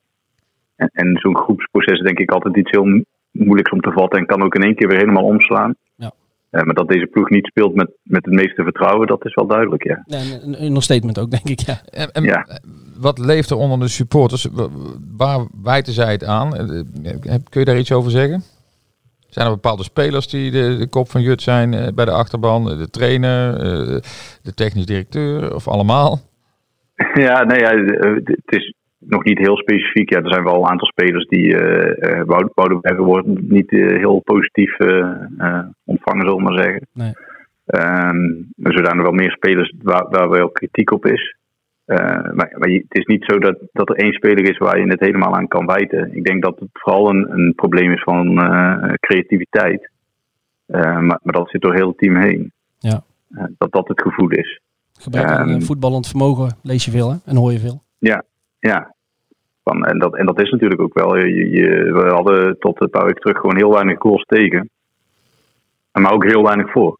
en 0.75 0.89
en 0.91 1.17
zo'n 1.19 1.37
groepsproces 1.37 1.99
is 1.99 2.05
denk 2.05 2.19
ik 2.19 2.31
altijd 2.31 2.57
iets 2.57 2.71
heel 2.71 2.83
mo- 2.83 3.01
moeilijks 3.31 3.71
om 3.71 3.81
te 3.81 3.91
vatten. 3.91 4.19
En 4.19 4.25
kan 4.25 4.43
ook 4.43 4.55
in 4.55 4.63
één 4.63 4.75
keer 4.75 4.87
weer 4.87 4.97
helemaal 4.97 5.23
omslaan. 5.23 5.75
Ja. 5.95 6.11
Eh, 6.49 6.63
maar 6.63 6.73
dat 6.75 6.87
deze 6.87 7.05
ploeg 7.05 7.29
niet 7.29 7.45
speelt 7.45 7.75
met, 7.75 7.91
met 8.03 8.25
het 8.25 8.33
meeste 8.33 8.63
vertrouwen, 8.63 9.07
dat 9.07 9.25
is 9.25 9.33
wel 9.33 9.47
duidelijk, 9.47 9.83
ja. 9.83 10.03
Nee, 10.05 10.33
een, 10.41 10.53
een 10.61 10.65
understatement 10.65 11.19
ook, 11.19 11.31
denk 11.31 11.49
ik. 11.49 11.59
Ja. 11.59 11.81
En, 11.89 12.11
en 12.11 12.23
Ja. 12.23 12.47
wat 12.99 13.17
leeft 13.17 13.49
er 13.49 13.57
onder 13.57 13.79
de 13.79 13.87
supporters? 13.87 14.47
Waar 15.17 15.47
wijten 15.63 15.93
zij 15.93 16.11
het 16.11 16.23
aan? 16.23 16.55
Eh, 16.55 16.81
heb- 17.21 17.49
Kun 17.49 17.59
je 17.59 17.65
daar 17.65 17.77
iets 17.77 17.91
over 17.91 18.11
zeggen? 18.11 18.43
Zijn 19.27 19.45
er 19.47 19.53
bepaalde 19.53 19.83
spelers 19.83 20.27
die 20.27 20.51
de, 20.51 20.75
de 20.77 20.87
kop 20.87 21.09
van 21.09 21.21
Jut 21.21 21.41
zijn 21.41 21.73
eh, 21.73 21.93
bij 21.93 22.05
de 22.05 22.11
achterban? 22.11 22.63
De 22.77 22.89
trainer, 22.89 23.53
eh, 23.55 24.01
de 24.41 24.53
technisch 24.53 24.85
directeur 24.85 25.55
of 25.55 25.67
allemaal? 25.67 26.19
Ja, 27.13 27.43
nee, 27.43 27.59
ja, 27.59 27.71
eh, 27.71 28.15
het 28.23 28.41
is 28.45 28.73
nog 28.99 29.23
niet 29.23 29.37
heel 29.37 29.57
specifiek. 29.57 30.09
Ja, 30.09 30.21
er 30.21 30.31
zijn 30.31 30.43
wel 30.43 30.55
een 30.55 30.69
aantal 30.69 30.87
spelers 30.87 31.25
die 31.27 31.45
uh, 31.45 32.21
Woudenberger 32.25 33.03
wordt 33.03 33.27
niet 33.49 33.71
eh, 33.71 33.87
heel 33.97 34.19
positief 34.19 34.79
eh, 34.79 34.99
eh, 35.37 35.65
ontvangen, 35.85 36.21
zullen 36.21 36.35
we 36.35 36.41
maar 36.51 36.63
zeggen. 36.63 36.87
Nee. 36.93 37.13
Ehm, 37.65 38.25
er 38.63 38.73
zijn 38.85 38.97
er 38.97 39.03
wel 39.03 39.11
meer 39.11 39.31
spelers 39.31 39.73
waar, 39.81 40.09
waar 40.09 40.29
wel 40.29 40.49
kritiek 40.49 40.91
op 40.91 41.05
is. 41.05 41.35
Maar 41.85 42.33
maar 42.33 42.69
het 42.69 42.83
is 42.97 43.05
niet 43.05 43.23
zo 43.27 43.39
dat, 43.39 43.57
dat 43.71 43.89
er 43.89 43.95
één 43.95 44.13
speler 44.13 44.49
is 44.49 44.57
waar 44.57 44.79
je 44.79 44.87
het 44.87 44.99
helemaal 44.99 45.35
aan 45.35 45.47
kan 45.47 45.65
wijten. 45.65 46.15
Ik 46.15 46.23
denk 46.23 46.43
dat 46.43 46.59
het 46.59 46.69
vooral 46.73 47.09
een, 47.09 47.31
een 47.31 47.53
probleem 47.55 47.91
is 47.91 48.03
van 48.03 48.35
creativiteit. 48.99 49.89
Maar, 50.65 51.03
maar 51.03 51.19
dat 51.23 51.49
zit 51.49 51.61
door 51.61 51.73
heel 51.75 51.87
het 51.87 51.97
team 51.97 52.15
heen. 52.15 52.51
Ja. 52.79 53.03
Dat 53.57 53.71
dat 53.71 53.87
het 53.87 54.01
gevoel 54.01 54.29
is. 54.29 54.59
Gebrek 54.99 55.25
aan 55.25 55.47
Ehm. 55.49 55.59
eh, 55.59 55.65
voetballend 55.65 56.07
vermogen 56.07 56.57
lees 56.63 56.85
je 56.85 56.91
veel 56.91 57.11
hè? 57.11 57.17
en 57.25 57.35
hoor 57.35 57.51
je 57.51 57.59
veel. 57.59 57.81
Ja, 57.97 58.23
ja. 58.59 58.93
Van, 59.63 59.85
en, 59.85 59.99
dat, 59.99 60.15
en 60.15 60.25
dat 60.25 60.41
is 60.41 60.51
natuurlijk 60.51 60.81
ook 60.81 60.93
wel. 60.93 61.17
Je, 61.17 61.49
je, 61.49 61.91
we 61.93 62.09
hadden 62.09 62.59
tot 62.59 62.81
een 62.81 62.89
paar 62.89 63.05
weken 63.05 63.21
terug 63.21 63.37
gewoon 63.37 63.55
heel 63.55 63.73
weinig 63.73 63.99
goals 63.99 64.23
tegen. 64.23 64.69
Maar 65.91 66.11
ook 66.13 66.23
heel 66.25 66.43
weinig 66.43 66.71
voor. 66.71 66.97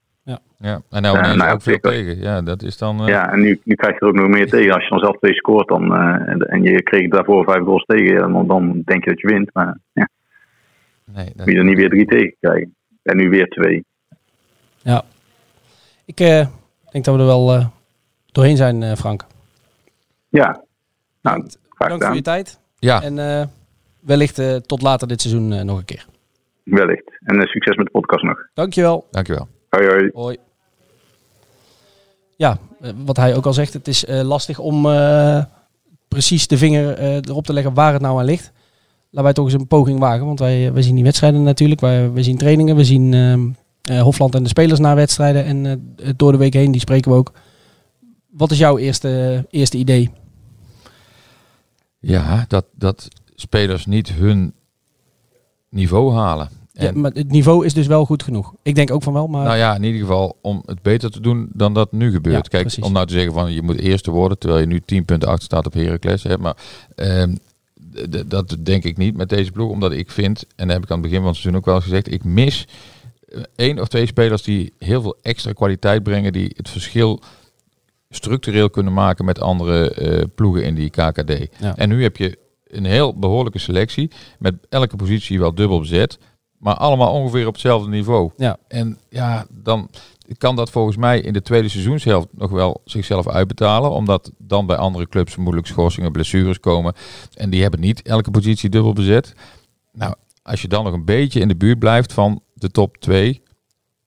Ja, 0.62 0.82
en 0.90 1.02
nou 1.02 1.36
nou, 1.38 1.54
ook 1.54 1.62
veel 1.62 1.80
tegen. 1.80 2.18
Ja, 2.20 2.42
dat 2.42 2.62
is 2.64 2.78
dan... 2.78 3.00
eh, 3.02 3.08
Ja, 3.08 3.32
en 3.32 3.40
nu, 3.40 3.60
nu 3.64 3.76
krijg 3.76 3.94
je 3.94 4.00
er 4.00 4.08
ook 4.08 4.16
nog 4.16 4.28
meer 4.28 4.50
tegen. 4.50 4.74
Als 4.74 4.84
je 4.84 4.90
dan 4.90 5.00
zelf 5.00 5.18
twee 5.18 5.34
scoort 5.34 5.68
dan, 5.68 5.96
eh, 5.96 6.28
en, 6.30 6.40
en 6.40 6.64
je 6.64 6.84
kreeg 6.84 7.10
daarvoor 7.10 7.44
vijf 7.44 7.64
goals 7.64 7.84
tegen, 7.86 8.06
ja, 8.14 8.28
dan, 8.28 8.48
dan 8.48 8.82
denk 8.86 9.04
je 9.04 9.10
dat 9.10 9.20
je 9.20 9.28
wint. 9.28 9.50
Maar 9.54 9.78
ja, 9.94 10.08
nee, 11.06 11.26
dat- 11.26 11.36
moet 11.46 11.54
je 11.54 11.58
er 11.60 11.64
niet 11.66 11.78
weer 11.78 11.90
drie 11.90 12.06
tegen 12.06 12.36
krijgen. 12.40 12.76
En 13.04 13.18
nu 13.18 13.30
weer 13.30 13.48
twee. 13.48 13.86
Ja. 14.82 15.04
Ik 16.06 16.20
eh, 16.20 16.48
denk 16.92 17.06
dat 17.06 17.16
we 17.16 17.22
er 17.22 17.28
wel 17.28 17.54
eh, 17.54 17.66
doorheen 18.32 18.58
zijn, 18.58 18.84
eh, 18.84 18.94
Frank. 18.96 19.26
Ja, 20.30 20.64
nou, 21.22 21.48
Dank 21.78 22.04
voor 22.04 22.16
je 22.16 22.22
tijd. 22.22 22.60
ja, 22.80 23.02
En 23.04 23.20
eh, 23.40 23.46
wellicht 24.00 24.40
eh, 24.40 24.56
tot 24.56 24.82
later 24.82 25.08
dit 25.08 25.22
seizoen 25.22 25.54
eh, 25.54 25.62
nog 25.62 25.78
een 25.78 25.86
keer. 25.86 26.06
Wellicht. 26.64 27.18
En 27.24 27.40
eh, 27.40 27.48
succes 27.48 27.76
met 27.76 27.86
de 27.86 27.92
podcast 27.92 28.24
nog. 28.24 28.38
Dankjewel. 28.54 29.08
dankjewel. 29.12 29.48
Hoi 29.70 29.88
hoi. 29.88 30.10
Hoi. 30.14 30.38
Ja, 32.36 32.58
wat 33.06 33.18
hij 33.18 33.36
ook 33.36 33.46
al 33.46 33.54
zegt, 33.54 33.74
het 33.74 33.88
is 33.88 34.06
eh, 34.06 34.22
lastig 34.22 34.60
om 34.60 34.86
eh, 34.86 35.44
precies 36.08 36.48
de 36.48 36.58
vinger 36.58 36.94
eh, 36.94 37.16
erop 37.16 37.46
te 37.46 37.54
leggen 37.54 37.74
waar 37.74 37.94
het 37.94 38.02
nou 38.02 38.20
aan 38.20 38.26
ligt. 38.26 38.52
Laten 39.12 39.24
wij 39.24 39.34
toch 39.34 39.46
eens 39.46 39.54
een 39.54 39.68
poging 39.68 40.00
wagen, 40.00 40.26
want 40.26 40.40
wij, 40.40 40.74
wij 40.74 40.82
zien 40.82 40.96
die 40.96 41.04
wedstrijden 41.04 41.44
natuurlijk. 41.44 41.82
Wij, 41.82 42.12
wij 42.12 42.24
zien 42.24 42.38
trainingen, 42.38 42.76
we 42.76 42.84
zien 42.84 43.14
ehm, 43.14 43.48
eh, 43.84 44.02
Hofland 44.02 44.36
en 44.36 44.44
de 44.44 44.50
spelers 44.50 44.80
na 44.80 44.96
wedstrijden. 44.96 45.46
En 45.46 45.66
eh, 45.66 46.10
door 46.16 46.32
de 46.32 46.38
week 46.38 46.54
heen, 46.54 46.72
die 46.72 46.82
spreken 46.82 47.12
we 47.12 47.18
ook. 47.18 47.32
Wat 48.30 48.52
is 48.52 48.58
jouw 48.58 48.78
eerste, 48.78 49.46
eerste 49.50 49.78
idee? 49.78 50.10
Ja, 52.00 52.46
dat, 52.48 52.66
dat 52.76 53.08
spelers 53.36 53.86
niet 53.86 54.12
hun 54.12 54.54
niveau 55.70 56.14
halen. 56.14 56.50
Ja, 56.72 56.88
En, 56.88 57.00
maar 57.00 57.12
het 57.12 57.32
niveau 57.32 57.66
is 57.66 57.74
dus 57.74 57.88
wel 57.88 58.06
goed 58.06 58.24
genoeg. 58.24 58.54
Ik 58.64 58.76
denk 58.76 58.92
ook 58.92 59.04
van 59.04 59.14
wel, 59.14 59.28
maar 59.28 59.44
nou 59.46 59.58
ja, 59.58 59.76
in 59.76 59.84
ieder 59.84 60.00
geval 60.02 60.38
om 60.42 60.64
het 60.66 60.82
beter 60.82 61.12
te 61.12 61.20
doen 61.20 61.50
dan 61.54 61.74
dat 61.74 61.92
nu 61.92 62.12
gebeurt. 62.12 62.36
Ja, 62.44 62.50
Kijk, 62.50 62.64
precies. 62.64 62.84
om 62.84 62.92
nou 62.92 63.06
te 63.08 63.14
zeggen 63.14 63.34
van 63.34 63.52
je 63.52 63.62
moet 63.62 63.80
eerste 63.80 64.12
worden, 64.12 64.38
terwijl 64.38 64.62
je 64.62 64.68
nu 64.68 64.82
10 64.86 65.06
punten 65.06 65.30
achter 65.30 65.44
staat 65.46 65.66
op 65.66 65.74
Heracles. 65.74 66.24
Hè, 66.24 66.38
maar 66.38 66.56
ehm, 66.96 67.36
dat 68.26 68.56
denk 68.60 68.84
ik 68.84 68.98
niet 68.98 69.18
met 69.18 69.30
deze 69.30 69.52
ploeg, 69.52 69.72
omdat 69.72 69.92
ik 69.92 70.12
vind, 70.12 70.46
en 70.56 70.68
dat 70.68 70.76
heb 70.76 70.84
ik 70.84 70.92
aan 70.92 70.98
het 70.98 71.06
begin 71.06 71.20
van 71.20 71.28
het 71.28 71.38
seizoen 71.38 71.60
ook 71.60 71.66
wel 71.66 71.76
eens 71.76 71.84
gezegd, 71.84 72.12
ik 72.12 72.24
mis 72.24 72.68
eh, 73.28 73.42
één 73.56 73.80
of 73.80 73.88
twee 73.88 74.06
spelers 74.06 74.44
die 74.44 74.74
heel 74.78 75.02
veel 75.02 75.18
extra 75.22 75.54
kwaliteit 75.54 76.04
brengen, 76.04 76.34
die 76.34 76.54
het 76.56 76.70
verschil 76.70 77.22
structureel 78.10 78.70
kunnen 78.70 78.94
maken 78.94 79.26
met 79.26 79.40
andere 79.40 79.92
eh, 79.92 80.24
ploegen 80.36 80.64
in 80.64 80.76
die 80.76 80.90
KKD. 80.90 81.48
Ja. 81.60 81.76
En 81.76 81.90
nu 81.90 82.02
heb 82.04 82.18
je 82.18 82.38
een 82.68 82.86
heel 82.86 83.20
behoorlijke 83.20 83.60
selectie 83.60 84.12
met 84.40 84.56
elke 84.70 84.96
positie 84.96 85.40
wel 85.40 85.56
dubbel 85.56 85.80
bezet, 85.80 86.20
maar 86.58 86.76
allemaal 86.76 87.14
ongeveer 87.14 87.48
op 87.48 87.54
hetzelfde 87.54 87.90
niveau. 87.90 88.32
ja, 88.38 88.58
En 88.68 88.98
ja, 89.10 89.46
dan 89.50 89.90
kan 90.38 90.56
dat 90.56 90.70
volgens 90.70 90.98
mij 90.98 91.20
in 91.20 91.34
de 91.34 91.42
tweede 91.42 91.70
seizoenshelft 91.70 92.28
nog 92.32 92.52
wel 92.52 92.82
zichzelf 92.86 93.28
uitbetalen. 93.28 93.92
Omdat 93.92 94.32
dan 94.38 94.66
bij 94.66 94.76
andere 94.76 95.08
clubs 95.08 95.36
moeilijk 95.36 95.68
schorsingen, 95.68 96.12
blessures 96.12 96.60
komen. 96.60 96.94
En 97.34 97.50
die 97.50 97.62
hebben 97.62 97.80
niet 97.80 98.02
elke 98.02 98.32
positie 98.32 98.70
dubbel 98.70 98.94
bezet. 98.94 99.34
Nou, 99.92 100.14
als 100.42 100.62
je 100.62 100.68
dan 100.68 100.84
nog 100.84 100.94
een 100.94 101.06
beetje 101.06 101.40
in 101.40 101.48
de 101.48 101.56
buurt 101.56 101.80
blijft 101.80 102.14
van 102.14 102.42
de 102.54 102.70
top 102.70 102.98
2, 102.98 103.42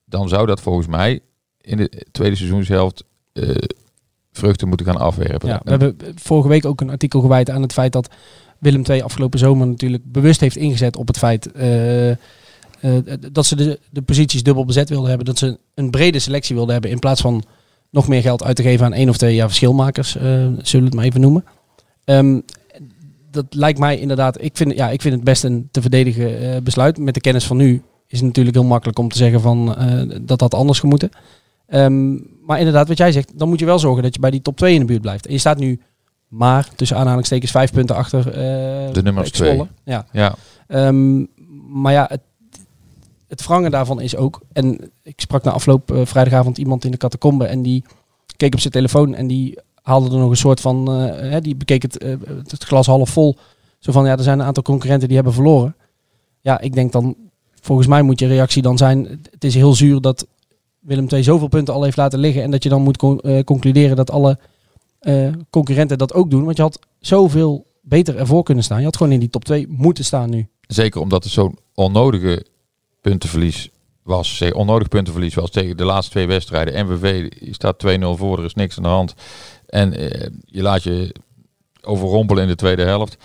dan 0.05 0.29
zou 0.29 0.45
dat 0.45 0.61
volgens 0.61 0.87
mij 0.87 1.19
in 1.61 1.77
de 1.77 2.05
tweede 2.11 2.35
seizoenshelft 2.35 3.03
eh, 3.33 3.55
vruchten 4.33 4.67
moeten 4.67 4.85
gaan 4.85 4.97
afwerpen. 4.97 5.49
Ja, 5.49 5.61
we 5.63 5.69
hebben 5.69 5.97
vorige 6.15 6.47
week 6.47 6.65
ook 6.65 6.81
een 6.81 6.89
artikel 6.89 7.21
gewijd 7.21 7.49
aan 7.49 7.61
het 7.61 7.73
feit 7.73 7.91
dat 7.91 8.09
Willem 8.59 8.83
II 8.89 9.01
afgelopen 9.01 9.39
zomer 9.39 9.67
natuurlijk 9.67 10.03
bewust 10.05 10.39
heeft 10.39 10.55
ingezet 10.55 10.95
op 10.97 11.07
het 11.07 11.17
feit 11.17 11.51
eh, 11.51 12.09
eh, 12.11 12.17
dat 13.31 13.45
ze 13.45 13.55
de, 13.55 13.79
de 13.89 14.01
posities 14.01 14.43
dubbel 14.43 14.65
bezet 14.65 14.89
wilden 14.89 15.07
hebben. 15.07 15.25
Dat 15.25 15.37
ze 15.37 15.57
een 15.73 15.89
brede 15.89 16.19
selectie 16.19 16.55
wilden 16.55 16.73
hebben 16.73 16.91
in 16.91 16.99
plaats 16.99 17.21
van 17.21 17.43
nog 17.93 18.07
meer 18.07 18.21
geld 18.21 18.43
uit 18.43 18.55
te 18.55 18.63
geven 18.63 18.85
aan 18.85 18.93
één 18.93 19.09
of 19.09 19.17
twee 19.17 19.35
ja, 19.35 19.45
verschilmakers, 19.45 20.15
eh, 20.15 20.23
zullen 20.23 20.57
we 20.69 20.83
het 20.83 20.93
maar 20.93 21.05
even 21.05 21.21
noemen. 21.21 21.45
Ehm, 22.05 22.39
dat 23.31 23.45
lijkt 23.49 23.79
mij 23.79 23.99
inderdaad, 23.99 24.41
ik 24.41 24.57
vind, 24.57 24.75
ja, 24.75 24.89
ik 24.89 25.01
vind 25.01 25.15
het 25.15 25.23
best 25.23 25.43
een 25.43 25.67
te 25.71 25.81
verdedigen 25.81 26.39
eh, 26.39 26.61
besluit. 26.61 26.97
Met 26.97 27.13
de 27.13 27.21
kennis 27.21 27.45
van 27.45 27.57
nu 27.57 27.81
is 28.07 28.17
het 28.17 28.27
natuurlijk 28.27 28.55
heel 28.55 28.65
makkelijk 28.65 28.99
om 28.99 29.09
te 29.09 29.17
zeggen 29.17 29.41
van, 29.41 29.75
eh, 29.75 30.17
dat 30.21 30.39
dat 30.39 30.53
anders 30.53 30.79
gemoeten. 30.79 31.09
Ehm, 31.73 32.13
maar 32.45 32.57
inderdaad, 32.59 32.87
wat 32.87 32.97
jij 32.97 33.11
zegt, 33.11 33.39
dan 33.39 33.49
moet 33.49 33.59
je 33.59 33.65
wel 33.65 33.79
zorgen 33.79 34.03
dat 34.03 34.13
je 34.13 34.19
bij 34.19 34.31
die 34.31 34.41
top 34.41 34.57
2 34.57 34.73
in 34.73 34.79
de 34.79 34.85
buurt 34.85 35.01
blijft. 35.01 35.25
En 35.25 35.33
je 35.33 35.37
staat 35.39 35.57
nu 35.57 35.81
maar 36.27 36.69
tussen 36.75 36.97
aanhalingstekens 36.97 37.51
vijf 37.51 37.71
punten 37.71 37.95
achter 37.95 38.27
eh, 38.27 38.93
De 38.93 39.01
nummers 39.03 39.29
Pek 39.29 39.35
Zwolle. 39.35 39.55
twee. 39.55 39.67
Ja. 39.83 40.05
Ja, 40.11 40.35
Ehm, 40.67 41.25
maar 41.81 41.91
ja, 41.93 42.05
het, 42.09 42.21
het 43.27 43.45
wrangen 43.45 43.71
daarvan 43.71 44.01
is 44.01 44.15
ook. 44.15 44.41
En 44.51 44.91
ik 45.03 45.21
sprak 45.21 45.43
na 45.43 45.51
afloop 45.51 45.91
eh, 45.91 46.05
vrijdagavond 46.05 46.57
iemand 46.57 46.85
in 46.85 46.91
de 46.91 46.97
catacombe 46.97 47.45
en 47.45 47.61
die 47.61 47.83
keek 48.37 48.53
op 48.53 48.59
zijn 48.59 48.73
telefoon 48.73 49.15
en 49.15 49.27
die 49.27 49.59
haalde 49.81 50.09
er 50.11 50.17
nog 50.19 50.29
een 50.29 50.37
soort 50.37 50.59
van, 50.61 50.87
eh, 50.91 51.29
hè, 51.31 51.41
die 51.41 51.55
bekeek 51.55 51.81
het, 51.81 52.03
het 52.47 52.63
glas 52.63 52.85
half 52.87 53.09
vol. 53.09 53.37
Zo 53.79 53.91
van, 53.91 54.05
ja, 54.05 54.11
er 54.11 54.23
zijn 54.23 54.39
een 54.39 54.45
aantal 54.45 54.63
concurrenten 54.63 55.07
die 55.07 55.15
hebben 55.17 55.33
verloren. 55.33 55.75
Ja, 56.41 56.59
ik 56.59 56.73
denk 56.73 56.91
dan, 56.91 57.15
volgens 57.61 57.87
mij 57.87 58.01
moet 58.01 58.19
je 58.19 58.27
reactie 58.27 58.61
dan 58.61 58.77
zijn, 58.77 59.05
het 59.31 59.43
is 59.43 59.55
heel 59.55 59.73
zuur 59.73 60.01
dat 60.01 60.27
Willem 60.83 61.07
II 61.09 61.23
zoveel 61.23 61.47
punten 61.47 61.73
al 61.73 61.83
heeft 61.83 61.97
laten 61.97 62.19
liggen 62.19 62.43
en 62.43 62.51
dat 62.51 62.63
je 62.63 62.69
dan 62.69 62.81
moet 62.81 62.97
con- 62.97 63.19
eh, 63.19 63.43
concluderen 63.43 63.95
dat 63.95 64.11
alle 64.11 64.39
eh, 64.99 65.27
concurrenten 65.49 65.97
dat 65.97 66.13
ook 66.13 66.29
doen. 66.29 66.43
Want 66.43 66.57
je 66.57 66.63
had 66.63 66.79
zoveel 66.99 67.65
beter 67.81 68.17
ervoor 68.17 68.43
kunnen 68.43 68.63
staan. 68.63 68.79
Je 68.79 68.85
had 68.85 68.97
gewoon 68.97 69.11
in 69.11 69.19
die 69.19 69.29
top 69.29 69.45
2 69.45 69.67
moeten 69.69 70.05
staan 70.05 70.29
nu. 70.29 70.47
Zeker 70.67 71.01
omdat 71.01 71.23
het 71.23 71.33
zo'n 71.33 71.57
onnodige 71.73 72.45
puntenverlies 73.01 73.69
was. 74.03 74.37
Zeg, 74.37 74.53
onnodig 74.53 74.87
puntenverlies 74.87 75.33
was 75.33 75.49
tegen 75.49 75.77
de 75.77 75.83
laatste 75.83 76.11
twee 76.11 76.27
wedstrijden. 76.27 76.85
MVV 76.85 77.31
staat 77.51 77.77
2-0 77.77 78.17
voor, 78.17 78.37
er 78.37 78.45
is 78.45 78.53
niks 78.53 78.77
aan 78.77 78.83
de 78.83 78.89
hand. 78.89 79.13
En 79.65 79.93
eh, 79.93 80.29
je 80.45 80.61
laat 80.61 80.83
je 80.83 81.15
overrompelen 81.81 82.43
in 82.43 82.49
de 82.49 82.55
tweede 82.55 82.83
helft. 82.83 83.17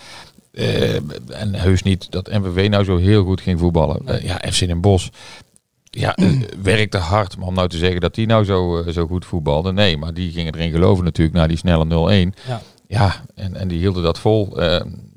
En 1.29 1.53
heus 1.55 1.83
niet 1.83 2.11
dat 2.11 2.31
MVV 2.31 2.69
nou 2.69 2.83
zo 2.83 2.97
heel 2.97 3.23
goed 3.23 3.41
ging 3.41 3.59
voetballen. 3.59 4.01
Ja, 4.23 4.41
FC 4.51 4.59
Den 4.67 4.81
Bosch 4.81 5.07
ja, 5.91 6.15
eh, 6.15 6.29
werkte 6.61 6.97
hard. 6.97 7.37
Maar 7.37 7.47
om 7.47 7.53
nou 7.53 7.67
te 7.69 7.77
zeggen 7.77 8.01
dat 8.01 8.15
die 8.15 8.27
nou 8.27 8.43
zo, 8.43 8.79
eh, 8.81 8.93
zo 8.93 9.07
goed 9.07 9.25
voetbalde. 9.25 9.71
Nee, 9.73 9.97
maar 9.97 10.13
die 10.13 10.31
gingen 10.31 10.53
erin 10.55 10.71
geloven 10.71 11.03
natuurlijk 11.03 11.37
na 11.37 11.47
die 11.47 11.57
snelle 11.57 11.85
0-1. 11.85 12.33
Ja. 12.47 12.61
Ja, 12.87 13.15
en, 13.35 13.55
en 13.55 13.67
die 13.67 13.77
hielden 13.79 14.03
dat 14.03 14.19
vol. 14.19 14.59
Eh, 14.59 14.65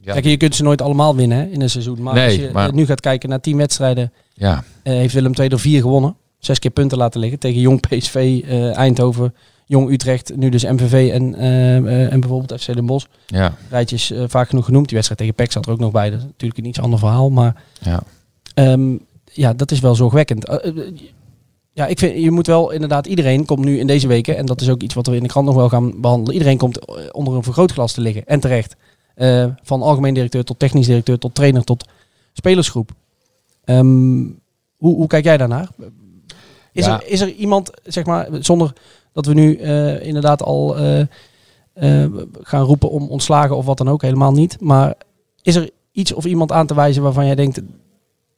ja, 0.01 0.13
Kijk, 0.13 0.25
je 0.25 0.37
kunt 0.37 0.55
ze 0.55 0.63
nooit 0.63 0.83
allemaal 0.83 1.17
winnen 1.17 1.39
hè, 1.39 1.45
in 1.45 1.61
een 1.61 1.71
seizoen. 1.71 2.03
Maar 2.03 2.15
Nee, 2.15 2.25
als 2.27 2.35
je 2.35 2.51
maar- 2.53 2.75
nu 2.75 2.87
gaat 2.87 3.01
kijken 3.01 3.29
naar 3.29 3.41
10 3.41 3.57
wedstrijden, 3.57 4.13
ja, 4.35 4.65
heeft 4.83 5.15
Willem 5.15 5.33
II 5.39 5.49
er 5.49 5.59
vier 5.61 5.81
gewonnen. 5.81 6.17
Zes 6.39 6.59
keer 6.59 6.71
punten 6.71 6.99
laten 6.99 7.21
liggen 7.21 7.39
tegen 7.39 7.61
Jong 7.61 7.81
PSV, 7.89 8.41
Eindhoven, 8.75 9.35
Jong 9.67 9.91
Utrecht, 9.91 10.37
nu 10.37 10.49
dus 10.49 10.65
MVV 10.65 11.11
en, 11.13 11.35
en 12.11 12.21
bijvoorbeeld 12.21 12.61
FC 12.63 12.75
Den 12.75 12.87
Bosch. 12.87 13.07
ja, 13.27 13.55
Rijtjes 13.71 14.13
vaak 14.27 14.49
genoeg 14.49 14.65
genoemd. 14.65 14.85
Die 14.87 14.95
wedstrijd 14.95 15.21
tegen 15.21 15.35
PEC 15.37 15.53
zat 15.53 15.67
er 15.67 15.73
ook 15.73 15.79
nog 15.79 15.93
bij. 15.93 16.11
Dat 16.11 16.19
is 16.19 16.25
natuurlijk 16.25 16.61
een 16.61 16.67
iets 16.67 16.81
ander 16.81 16.99
verhaal, 16.99 17.31
maar 17.31 17.63
ja. 17.81 18.03
Ehm, 18.55 18.97
ja, 19.33 19.53
dat 19.53 19.71
is 19.71 19.81
wel 19.81 19.95
zorgwekkend. 19.95 20.47
Eh, 20.47 20.69
eh, 20.69 20.93
ja, 21.73 21.87
ik 21.87 21.99
vind, 21.99 22.23
je 22.23 22.31
moet 22.31 22.47
wel 22.47 22.71
inderdaad, 22.71 23.07
iedereen 23.07 23.45
komt 23.45 23.65
nu 23.65 23.79
in 23.79 23.87
deze 23.87 24.07
weken, 24.07 24.37
en 24.37 24.47
dat 24.47 24.61
is 24.61 24.71
ook 24.71 24.83
iets 24.83 24.95
wat 24.95 25.07
we 25.07 25.17
in 25.17 25.23
de 25.23 25.29
krant 25.29 25.47
nog 25.47 25.55
wel 25.55 25.69
gaan 25.69 26.01
behandelen, 26.01 26.33
iedereen 26.33 26.59
komt 26.59 26.79
eh, 26.79 26.95
onder 27.13 27.35
een 27.35 27.43
vergrootglas 27.43 27.93
te 27.93 28.01
liggen. 28.01 28.27
En 28.27 28.41
terecht. 28.41 28.77
Van 29.63 29.83
algemeen 29.83 30.15
directeur 30.15 30.45
tot 30.45 30.59
technisch 30.59 30.87
directeur, 30.87 31.19
tot 31.19 31.35
trainer, 31.35 31.65
tot 31.65 31.89
spelersgroep. 32.33 32.91
Ehm, 33.65 34.25
hoe, 34.77 34.95
hoe 34.95 35.07
kijk 35.07 35.25
jij 35.25 35.37
daarnaar? 35.37 35.69
Is, 36.73 36.85
Ja. 36.85 37.01
er, 37.01 37.09
is 37.09 37.21
er 37.21 37.33
iemand, 37.33 37.71
zeg 37.85 38.05
maar, 38.05 38.29
zonder 38.41 38.73
dat 39.13 39.27
we 39.27 39.35
nu 39.35 39.57
inderdaad 40.01 40.43
al 40.43 40.77
gaan 42.43 42.65
roepen 42.65 42.91
om 42.91 43.09
ontslagen 43.09 43.57
of 43.57 43.65
wat 43.65 43.79
dan 43.79 43.89
ook, 43.89 44.03
helemaal 44.03 44.33
niet. 44.33 44.61
Maar 44.61 44.95
is 45.43 45.55
er 45.55 45.71
iets 45.93 46.13
of 46.13 46.25
iemand 46.25 46.53
aan 46.53 46.67
te 46.67 46.75
wijzen 46.75 47.03
waarvan 47.03 47.27
jij 47.27 47.35
denkt, 47.35 47.61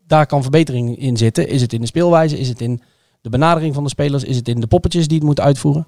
daar 0.06 0.26
kan 0.26 0.42
verbetering 0.42 0.98
in 0.98 1.16
zitten? 1.16 1.48
Is 1.48 1.60
het 1.60 1.72
in 1.72 1.80
de 1.80 1.86
speelwijze? 1.86 2.38
Is 2.38 2.48
het 2.48 2.60
in 2.60 2.82
de 3.20 3.30
benadering 3.30 3.74
van 3.74 3.82
de 3.82 3.88
spelers? 3.88 4.24
Is 4.24 4.36
het 4.36 4.48
in 4.48 4.60
de 4.60 4.66
poppetjes 4.66 5.06
die 5.06 5.16
het 5.16 5.26
moeten 5.26 5.44
uitvoeren? 5.44 5.86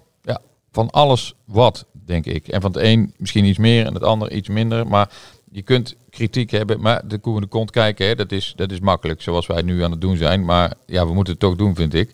van 0.77 0.91
alles 0.91 1.35
wat, 1.45 1.87
denk 1.93 2.27
ik. 2.27 2.49
En 2.49 2.61
van 2.61 2.73
het 2.73 2.83
een 2.83 3.13
misschien 3.17 3.45
iets 3.45 3.59
meer 3.59 3.87
en 3.87 3.95
het 3.95 4.03
ander 4.03 4.33
iets 4.33 4.49
minder. 4.49 4.87
Maar 4.87 5.11
je 5.51 5.63
kunt 5.63 5.97
kritiek 6.11 6.51
hebben, 6.51 6.81
maar 6.81 7.09
de 7.09 7.19
koe 7.19 7.41
de 7.41 7.47
kont 7.47 7.71
kijken, 7.71 8.07
hè, 8.07 8.15
dat, 8.15 8.33
is, 8.33 8.53
dat 8.57 8.71
is 8.71 8.81
makkelijk, 8.81 9.23
zoals 9.23 9.47
wij 9.47 9.63
nu 9.63 9.83
aan 9.83 9.91
het 9.91 10.01
doen 10.01 10.17
zijn. 10.17 10.45
Maar 10.45 10.73
ja, 10.87 11.07
we 11.07 11.15
moeten 11.15 11.33
het 11.33 11.43
toch 11.43 11.57
doen, 11.57 11.75
vind 11.75 11.95
ik. 11.95 12.11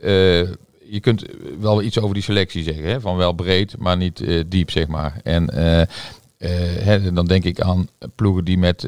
Eh, 0.00 0.40
je 0.84 1.00
kunt 1.00 1.24
wel 1.60 1.82
iets 1.82 1.98
over 1.98 2.14
die 2.14 2.22
selectie 2.22 2.62
zeggen, 2.62 2.84
hè, 2.84 3.00
van 3.00 3.16
wel 3.16 3.32
breed, 3.32 3.78
maar 3.78 3.96
niet 3.96 4.20
eh, 4.20 4.40
diep, 4.46 4.70
zeg 4.70 4.86
maar. 4.86 5.20
En 5.22 5.48
eh, 5.48 5.86
hè, 6.84 7.12
dan 7.12 7.26
denk 7.26 7.44
ik 7.44 7.60
aan 7.60 7.88
ploegen 8.14 8.44
die 8.44 8.58
met... 8.58 8.86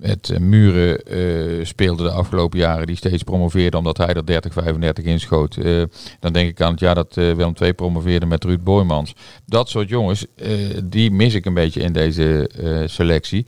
met 0.00 0.30
eh, 0.30 0.38
Muren 0.38 1.02
eh, 1.02 1.64
speelde 1.64 2.02
de 2.02 2.10
afgelopen 2.10 2.58
jaren, 2.58 2.86
die 2.86 2.96
steeds 2.96 3.22
promoveerde 3.22 3.76
omdat 3.76 3.96
hij 3.96 4.14
er 4.14 4.26
30, 4.26 4.52
35 4.52 5.04
inschoot. 5.04 5.56
Eh, 5.56 5.82
dan 6.20 6.32
denk 6.32 6.48
ik 6.48 6.60
aan 6.60 6.70
het 6.70 6.80
jaar 6.80 6.94
dat 6.94 7.16
eh, 7.16 7.32
Willem 7.32 7.54
II 7.60 7.72
promoveerde 7.72 8.26
met 8.26 8.44
Ruud 8.44 8.62
Boymans. 8.62 9.14
Dat 9.46 9.68
soort 9.68 9.88
jongens, 9.88 10.26
die 10.84 11.10
mis 11.10 11.34
ik 11.34 11.44
een 11.44 11.54
beetje 11.54 11.80
in 11.80 11.92
deze 11.92 12.50
selectie. 12.86 13.46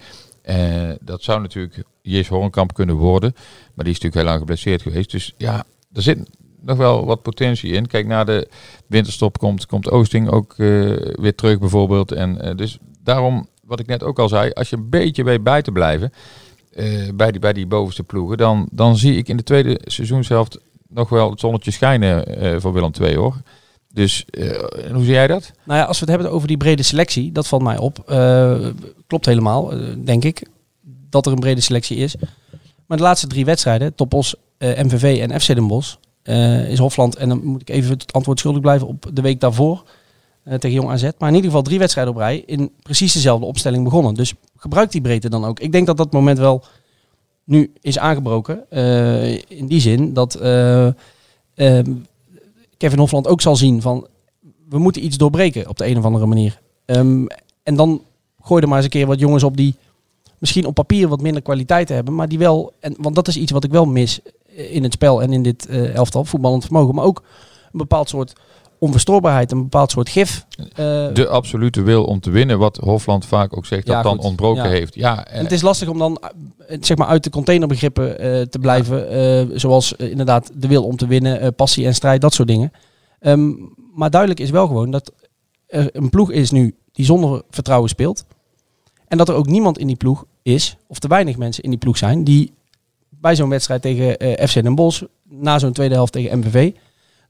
Dat 1.00 1.22
zou 1.22 1.40
natuurlijk 1.40 1.82
Jes 2.02 2.28
Hornkamp 2.28 2.74
kunnen 2.74 2.94
worden, 2.94 3.32
maar 3.74 3.84
die 3.84 3.94
is 3.94 4.00
natuurlijk 4.00 4.14
heel 4.14 4.24
lang 4.24 4.38
geblesseerd 4.38 4.82
geweest. 4.82 5.10
Dus 5.10 5.34
ja, 5.36 5.64
er 5.92 6.02
zit 6.02 6.18
nog 6.60 6.76
wel 6.76 7.06
wat 7.06 7.22
potentie 7.22 7.72
in. 7.72 7.86
Kijk, 7.86 8.06
na 8.06 8.24
de 8.24 8.48
winterstop 8.86 9.38
komt, 9.38 9.66
komt 9.66 9.90
Oosting 9.90 10.30
ook 10.30 10.54
weer 10.56 11.34
terug 11.34 11.58
bijvoorbeeld. 11.58 12.12
En 12.12 12.56
dus 12.56 12.78
daarom, 13.02 13.48
wat 13.64 13.80
ik 13.80 13.86
net 13.86 14.02
ook 14.02 14.18
al 14.18 14.28
zei, 14.28 14.50
als 14.50 14.70
je 14.70 14.76
een 14.76 14.90
beetje 14.90 15.24
weet 15.24 15.42
bij 15.42 15.62
te 15.62 15.72
blijven 15.72 16.12
eh, 16.72 17.08
bij, 17.14 17.30
die, 17.30 17.40
bij 17.40 17.52
die 17.52 17.66
bovenste 17.66 18.02
ploegen, 18.02 18.36
dan, 18.36 18.68
dan 18.70 18.96
zie 18.96 19.16
ik 19.16 19.28
in 19.28 19.36
de 19.36 19.42
tweede 19.42 19.80
seizoenshelft 19.84 20.58
nog 20.88 21.08
wel 21.08 21.30
het 21.30 21.40
zonnetje 21.40 21.70
schijnen 21.70 22.26
eh, 22.26 22.60
voor 22.60 22.72
Willem 22.72 22.90
II 23.00 23.16
hoor. 23.16 23.36
Dus 23.92 24.24
eh, 24.24 24.58
hoe 24.92 25.04
zie 25.04 25.12
jij 25.12 25.26
dat? 25.26 25.52
Nou 25.64 25.78
ja, 25.78 25.84
als 25.84 25.98
we 25.98 26.04
het 26.04 26.14
hebben 26.14 26.32
over 26.32 26.48
die 26.48 26.56
brede 26.56 26.82
selectie, 26.82 27.32
dat 27.32 27.48
valt 27.48 27.62
mij 27.62 27.78
op. 27.78 28.04
Klopt 29.06 29.26
helemaal, 29.26 29.72
denk 30.04 30.24
ik, 30.24 30.46
dat 31.10 31.26
er 31.26 31.32
een 31.32 31.38
brede 31.38 31.60
selectie 31.60 31.96
is. 31.96 32.14
Maar 32.86 32.96
de 32.96 33.02
laatste 33.02 33.26
drie 33.26 33.44
wedstrijden, 33.44 33.94
Topos, 33.94 34.34
MVV 34.58 35.20
en 35.20 35.40
FC 35.40 35.46
Den 35.46 35.66
Bosch, 35.66 35.94
is 36.68 36.78
Hofland, 36.78 37.16
en 37.16 37.28
dan 37.28 37.44
moet 37.44 37.60
ik 37.60 37.70
even 37.70 37.90
het 37.90 38.12
antwoord 38.12 38.38
schuldig 38.38 38.60
blijven 38.60 38.86
op 38.86 39.10
de 39.12 39.22
week 39.22 39.40
daarvoor 39.40 39.82
tegen 40.44 40.72
Jong 40.72 40.90
AZ. 40.90 41.02
Maar 41.02 41.28
in 41.28 41.34
ieder 41.34 41.50
geval 41.50 41.62
drie 41.62 41.78
wedstrijden 41.78 42.12
op 42.12 42.18
rij 42.18 42.42
in 42.46 42.72
precies 42.82 43.12
dezelfde 43.12 43.46
opstelling 43.46 43.84
begonnen. 43.84 44.14
Dus 44.14 44.34
gebruik 44.62 44.90
die 44.90 45.00
breedte 45.00 45.28
dan 45.28 45.44
ook. 45.44 45.60
Ik 45.60 45.72
denk 45.72 45.86
dat 45.86 45.96
dat 45.96 46.12
moment 46.12 46.38
wel 46.38 46.64
nu 47.44 47.72
is 47.80 47.98
aangebroken. 47.98 48.70
eh, 48.70 49.34
in 49.34 49.66
die 49.66 49.80
zin 49.80 50.12
dat 50.12 50.34
eh, 50.34 50.86
ehm, 51.54 51.92
Kevin 52.76 52.98
Hofland 52.98 53.26
ook 53.26 53.40
zal 53.40 53.56
zien 53.56 53.80
van 53.80 54.06
we 54.68 54.78
moeten 54.78 55.04
iets 55.04 55.16
doorbreken 55.16 55.68
op 55.68 55.76
de 55.76 55.86
een 55.86 55.98
of 55.98 56.04
andere 56.04 56.26
manier. 56.26 56.60
Ehm, 56.84 57.26
en 57.62 57.74
dan 57.76 58.02
gooi 58.40 58.62
er 58.62 58.68
maar 58.68 58.76
eens 58.76 58.86
een 58.86 58.92
keer 58.92 59.06
wat 59.06 59.18
jongens 59.18 59.42
op 59.42 59.56
die 59.56 59.74
misschien 60.38 60.66
op 60.66 60.74
papier 60.74 61.08
wat 61.08 61.20
minder 61.20 61.42
kwaliteiten 61.42 61.94
hebben, 61.94 62.14
maar 62.14 62.28
die 62.28 62.38
wel, 62.38 62.72
en, 62.80 62.94
want 62.98 63.14
dat 63.14 63.28
is 63.28 63.36
iets 63.36 63.52
wat 63.52 63.64
ik 63.64 63.70
wel 63.70 63.84
mis 63.86 64.20
eh, 64.56 64.74
in 64.74 64.82
het 64.82 64.92
spel 64.92 65.22
en 65.22 65.32
in 65.32 65.42
dit 65.42 65.66
elftal, 65.66 66.24
voetballend 66.24 66.64
vermogen, 66.64 66.94
maar 66.94 67.04
ook 67.04 67.22
een 67.72 67.78
bepaald 67.78 68.08
soort 68.08 68.32
onverstoorbaarheid, 68.82 69.52
een 69.52 69.62
bepaald 69.62 69.90
soort 69.90 70.08
gif. 70.08 70.46
Eh, 70.56 70.66
De 71.12 71.26
absolute 71.28 71.82
wil 71.82 72.04
om 72.04 72.20
te 72.20 72.30
winnen, 72.30 72.58
wat 72.58 72.76
Hofland 72.76 73.26
vaak 73.26 73.56
ook 73.56 73.66
zegt, 73.66 73.86
Ja, 73.86 73.94
dat 73.94 74.02
dan 74.16 74.18
ontbroken 74.26 74.62
Ja. 74.62 74.68
heeft. 74.68 74.94
Ja, 74.94 75.26
En 75.26 75.42
het 75.42 75.52
is 75.52 75.62
lastig 75.62 75.88
om 75.88 75.98
dan 75.98 76.18
eh, 76.66 76.78
zeg 76.80 76.96
maar 76.96 77.06
uit 77.06 77.24
de 77.24 77.30
containerbegrippen 77.30 78.18
eh, 78.18 78.40
te 78.40 78.58
blijven. 78.58 79.60
zoals 79.60 79.92
inderdaad 79.92 80.50
de 80.54 80.66
wil 80.68 80.84
om 80.84 80.96
te 80.96 81.06
winnen, 81.06 81.54
passie 81.54 81.86
en 81.86 81.94
strijd, 81.94 82.20
dat 82.20 82.34
soort 82.34 82.48
dingen. 82.48 82.72
Ehm, 83.20 83.50
maar 83.94 84.10
duidelijk 84.10 84.40
is 84.40 84.50
wel 84.50 84.66
gewoon 84.66 84.90
dat 84.90 85.12
er 85.66 85.88
een 85.92 86.10
ploeg 86.10 86.30
is 86.30 86.50
nu 86.50 86.74
die 86.92 87.04
zonder 87.04 87.42
vertrouwen 87.50 87.88
speelt. 87.88 88.24
En 89.08 89.18
dat 89.18 89.28
er 89.28 89.34
ook 89.34 89.46
niemand 89.46 89.78
in 89.78 89.86
die 89.86 89.96
ploeg 89.96 90.24
is, 90.42 90.76
of 90.86 90.98
te 90.98 91.08
weinig 91.08 91.36
mensen 91.36 91.62
in 91.62 91.70
die 91.70 91.78
ploeg 91.78 91.96
zijn, 91.96 92.24
die 92.24 92.52
bij 93.08 93.36
zo'n 93.36 93.48
wedstrijd 93.48 93.82
tegen 93.82 94.16
FC 94.48 94.54
Den 94.62 94.74
Bosch, 94.74 95.02
na 95.28 95.58
zo'n 95.58 95.72
tweede 95.72 95.94
helft 95.94 96.12
tegen 96.12 96.38
MVV, 96.38 96.72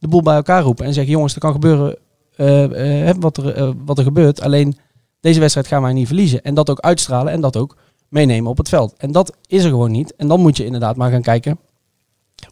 de 0.02 0.08
boel 0.08 0.22
bij 0.22 0.34
elkaar 0.34 0.62
roepen 0.62 0.86
en 0.86 0.92
zeggen, 0.92 1.12
jongens, 1.12 1.34
er 1.34 1.40
kan 1.40 1.52
gebeuren 1.52 1.96
eh, 2.36 3.08
eh, 3.08 3.16
wat, 3.18 3.36
er, 3.36 3.54
eh, 3.54 3.70
wat 3.84 3.98
er 3.98 4.04
gebeurt. 4.04 4.40
Alleen 4.40 4.76
deze 5.20 5.40
wedstrijd 5.40 5.66
gaan 5.66 5.82
wij 5.82 5.92
niet 5.92 6.06
verliezen. 6.06 6.42
En 6.42 6.54
dat 6.54 6.70
ook 6.70 6.80
uitstralen 6.80 7.32
en 7.32 7.40
dat 7.40 7.56
ook 7.56 7.76
meenemen 8.08 8.50
op 8.50 8.58
het 8.58 8.68
veld. 8.68 8.94
En 8.96 9.12
dat 9.12 9.36
is 9.46 9.64
er 9.64 9.70
gewoon 9.70 9.90
niet. 9.90 10.16
En 10.16 10.28
dan 10.28 10.40
moet 10.40 10.56
je 10.56 10.64
inderdaad 10.64 10.96
maar 10.96 11.10
gaan 11.10 11.22
kijken 11.22 11.58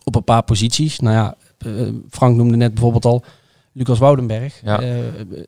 op 0.04 0.14
een 0.14 0.24
paar 0.24 0.42
posities. 0.42 0.98
Nou 0.98 1.14
ja, 1.14 1.34
Frank 2.10 2.36
noemde 2.36 2.56
net 2.56 2.74
bijvoorbeeld 2.74 3.04
al 3.04 3.24
Lucas 3.72 3.98
Woudenberg. 3.98 4.60
Ja. 4.64 4.80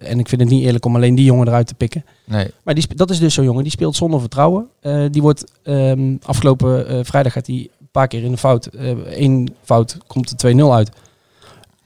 En 0.00 0.18
ik 0.18 0.28
vind 0.28 0.40
het 0.40 0.50
niet 0.50 0.64
eerlijk 0.64 0.84
om 0.84 0.96
alleen 0.96 1.14
die 1.14 1.24
jongen 1.24 1.46
eruit 1.46 1.66
te 1.66 1.74
pikken. 1.74 2.04
nee, 2.24 2.50
Maar 2.64 2.74
die, 2.74 2.94
dat 2.94 3.10
is 3.10 3.18
dus 3.18 3.34
zo'n 3.34 3.44
jongen, 3.44 3.62
die 3.62 3.72
speelt 3.72 3.96
zonder 3.96 4.20
vertrouwen. 4.20 4.68
Die 5.10 5.22
wordt 5.22 5.44
ehm, 5.62 6.16
afgelopen 6.22 7.04
vrijdag 7.06 7.32
gaat 7.32 7.46
hij 7.46 7.68
een 7.80 7.88
paar 7.90 8.08
keer 8.08 8.22
in 8.22 8.30
de 8.30 8.36
fout. 8.36 8.68
Eén 9.06 9.54
fout 9.62 9.98
komt 10.06 10.42
er 10.42 10.54
2-0 10.54 10.60
uit. 10.60 10.90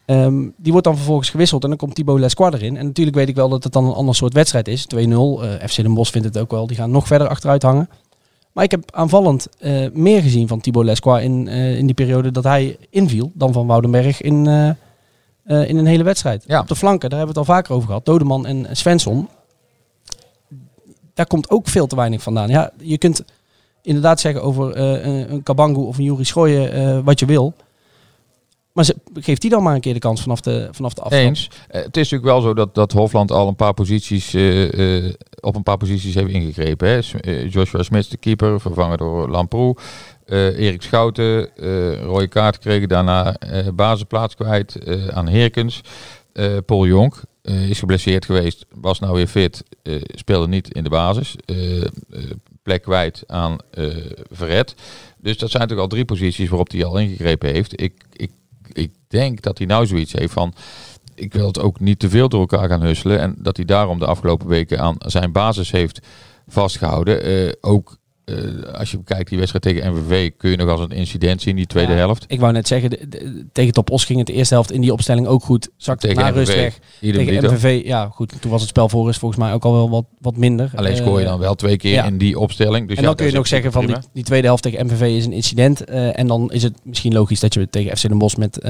Ehm, 0.06 0.48
die 0.56 0.72
wordt 0.72 0.86
dan 0.86 0.96
vervolgens 0.96 1.30
gewisseld 1.30 1.62
en 1.62 1.68
dan 1.68 1.78
komt 1.78 1.94
Thibaut 1.94 2.18
Lesquard 2.18 2.54
erin. 2.54 2.76
En 2.76 2.86
natuurlijk 2.86 3.16
weet 3.16 3.28
ik 3.28 3.34
wel 3.34 3.48
dat 3.48 3.64
het 3.64 3.72
dan 3.72 3.84
een 3.84 3.92
ander 3.92 4.14
soort 4.14 4.32
wedstrijd 4.32 4.68
is. 4.68 4.86
2-0. 4.86 5.42
Eh, 5.42 5.68
FC 5.68 5.76
Den 5.76 5.94
Bosch 5.94 6.12
vindt 6.12 6.26
het 6.26 6.38
ook 6.38 6.50
wel. 6.50 6.66
Die 6.66 6.76
gaan 6.76 6.90
nog 6.90 7.06
verder 7.06 7.28
achteruit 7.28 7.62
hangen. 7.62 7.88
Maar 8.52 8.64
ik 8.64 8.70
heb 8.70 8.94
aanvallend 8.94 9.48
eh, 9.58 9.90
meer 9.92 10.22
gezien 10.22 10.48
van 10.48 10.60
Thibaut 10.60 10.84
Lesquard 10.84 11.22
in, 11.22 11.48
eh, 11.48 11.78
in 11.78 11.86
die 11.86 11.94
periode 11.94 12.30
dat 12.30 12.44
hij 12.44 12.76
inviel 12.90 13.30
dan 13.34 13.52
van 13.52 13.66
Woudenberg 13.66 14.20
in, 14.20 14.46
in 15.46 15.76
een 15.76 15.86
hele 15.86 16.02
wedstrijd. 16.02 16.44
Ja. 16.46 16.60
Op 16.60 16.68
de 16.68 16.76
flanken, 16.76 17.10
daar 17.10 17.18
hebben 17.18 17.34
we 17.34 17.40
het 17.40 17.48
al 17.48 17.56
vaker 17.56 17.74
over 17.74 17.86
gehad. 17.86 18.04
Dodeman 18.04 18.46
en 18.46 18.66
Svensson. 18.76 19.28
Daar 21.14 21.26
komt 21.26 21.50
ook 21.50 21.68
veel 21.68 21.86
te 21.86 21.96
weinig 21.96 22.22
vandaan. 22.22 22.48
Ja, 22.48 22.70
je 22.78 22.98
kunt 22.98 23.24
inderdaad 23.82 24.20
zeggen 24.20 24.42
over 24.42 24.76
een, 24.76 25.32
een 25.32 25.42
Kabangu 25.42 25.80
of 25.80 25.98
een 25.98 26.04
Juri 26.04 26.24
Schooien 26.24 27.04
wat 27.04 27.18
je 27.18 27.26
wil. 27.26 27.54
Maar 28.76 28.90
geeft 29.14 29.40
die 29.40 29.50
dan 29.50 29.62
maar 29.62 29.74
een 29.74 29.80
keer 29.80 29.92
de 29.92 29.98
kans 29.98 30.22
vanaf 30.22 30.40
de, 30.40 30.68
vanaf 30.70 30.94
de 30.94 31.00
afstand. 31.00 31.26
Eens. 31.26 31.50
Eh, 31.68 31.82
het 31.82 31.96
is 31.96 32.10
natuurlijk 32.10 32.30
wel 32.32 32.40
zo 32.40 32.54
dat, 32.54 32.74
dat 32.74 32.92
Hofland 32.92 33.30
al 33.30 33.48
een 33.48 33.56
paar 33.56 33.74
posities 33.74 34.34
eh, 34.34 35.04
eh, 35.06 35.14
op 35.40 35.56
een 35.56 35.62
paar 35.62 35.76
posities 35.76 36.14
heeft 36.14 36.30
ingegrepen. 36.30 36.88
Hè. 36.88 37.00
Joshua 37.48 37.82
Smith, 37.82 38.10
de 38.10 38.16
keeper, 38.16 38.60
vervangen 38.60 38.98
door 38.98 39.28
Lamproe. 39.28 39.76
Erik 40.26 40.82
Schouten, 40.82 41.48
rode 42.02 42.28
kaart 42.28 42.54
gekregen, 42.54 42.88
daarna 42.88 43.36
basisplaats 43.74 44.34
kwijt 44.34 44.78
aan 45.10 45.26
Heerkens. 45.26 45.80
Eh, 46.32 46.56
Paul 46.66 46.86
Jonk 46.86 47.22
is 47.42 47.78
geblesseerd 47.78 48.24
geweest, 48.24 48.66
was 48.74 48.98
nou 48.98 49.14
weer 49.14 49.26
fit, 49.26 49.64
speelde 50.14 50.48
niet 50.48 50.74
in 50.74 50.84
de 50.84 50.90
basis. 50.90 51.36
Plek 52.62 52.82
kwijt 52.82 53.24
aan 53.26 53.56
Verret. 54.30 54.74
Dus 55.18 55.38
dat 55.38 55.50
zijn 55.50 55.62
natuurlijk 55.62 55.80
al 55.90 55.96
drie 55.96 56.04
posities 56.04 56.48
waarop 56.48 56.70
hij 56.70 56.84
al 56.84 56.98
ingegrepen 56.98 57.52
heeft. 57.52 57.80
Ik, 57.80 57.92
ik, 58.12 58.30
ik 58.72 58.92
denk 59.08 59.42
dat 59.42 59.58
hij 59.58 59.66
nou 59.66 59.86
zoiets 59.86 60.12
heeft 60.12 60.32
van 60.32 60.54
ik 61.16 61.32
wil 61.32 61.46
het 61.46 61.60
ook 61.60 61.80
niet 61.80 61.98
te 61.98 62.08
veel 62.08 62.28
door 62.28 62.40
elkaar 62.40 62.68
gaan 62.68 62.82
husselen. 62.82 63.20
En 63.20 63.34
dat 63.38 63.56
hij 63.56 63.66
daarom 63.66 63.98
de 63.98 64.06
afgelopen 64.06 64.46
weken 64.46 64.80
aan 64.80 64.96
zijn 64.98 65.32
basis 65.32 65.70
heeft 65.70 66.00
vastgehouden. 66.48 67.22
Eh, 67.22 67.52
ook 67.60 67.96
eh, 68.26 68.72
als 68.72 68.90
je 68.90 68.96
bekijkt 68.96 69.28
die 69.28 69.38
wedstrijd 69.38 69.64
tegen 69.64 69.92
MVV 69.92 70.30
kun 70.36 70.50
je 70.50 70.56
nog 70.56 70.68
als 70.68 70.80
een 70.80 70.90
incident 70.90 71.42
zien, 71.42 71.56
die 71.56 71.66
tweede 71.66 71.92
Ja, 71.92 71.98
helft. 71.98 72.24
Ik 72.28 72.40
wou 72.40 72.52
net 72.52 72.68
zeggen, 72.68 72.90
de- 72.90 73.08
de- 73.08 73.46
tegen 73.52 73.72
Top 73.72 73.90
Os 73.90 74.04
ging 74.04 74.18
het 74.18 74.26
de 74.26 74.32
eerste 74.32 74.54
helft 74.54 74.72
in 74.72 74.80
die 74.80 74.92
opstelling 74.92 75.26
ook 75.26 75.42
goed. 75.42 75.68
Zakte 75.76 76.06
Tegen 76.06 76.22
na 76.22 76.28
rust 76.28 76.48
MVV. 76.52 76.56
weg. 76.60 76.78
Idem 77.00 77.26
Tegen. 77.26 77.52
MVV, 77.54 77.82
ja 77.84 78.08
goed, 78.08 78.32
toen 78.40 78.50
was 78.50 78.60
het 78.60 78.70
spel 78.70 78.88
voor 78.88 79.06
rust 79.06 79.18
volgens 79.18 79.40
mij 79.40 79.52
ook 79.52 79.64
al 79.64 79.72
wel 79.72 79.90
wat, 79.90 80.04
wat 80.20 80.36
minder. 80.36 80.70
Alleen 80.74 80.96
scoor 80.96 81.18
je 81.18 81.24
Eh, 81.24 81.30
dan 81.30 81.40
wel 81.40 81.54
twee 81.54 81.76
keer 81.76 81.92
ja. 81.92 82.04
in 82.04 82.18
die 82.18 82.38
opstelling. 82.38 82.88
Dus 82.88 82.96
en 82.96 83.02
ja, 83.02 83.08
dan 83.08 83.16
kun 83.16 83.26
je 83.32 83.38
is 83.40 83.48
zeggen 83.48 83.72
van 83.72 83.86
die, 83.86 83.96
die 84.12 84.24
tweede 84.24 84.46
helft 84.46 84.62
tegen 84.62 84.86
MVV 84.86 85.00
is 85.16 85.24
een 85.26 85.32
incident. 85.32 85.84
eh, 85.84 86.18
en 86.18 86.26
dan 86.26 86.52
is 86.52 86.62
het 86.62 86.74
misschien 86.82 87.12
logisch 87.12 87.40
dat 87.40 87.54
je 87.54 87.68
tegen 87.70 87.96
FC 87.96 88.08
Den 88.08 88.18
Bosch 88.18 88.36
met, 88.36 88.62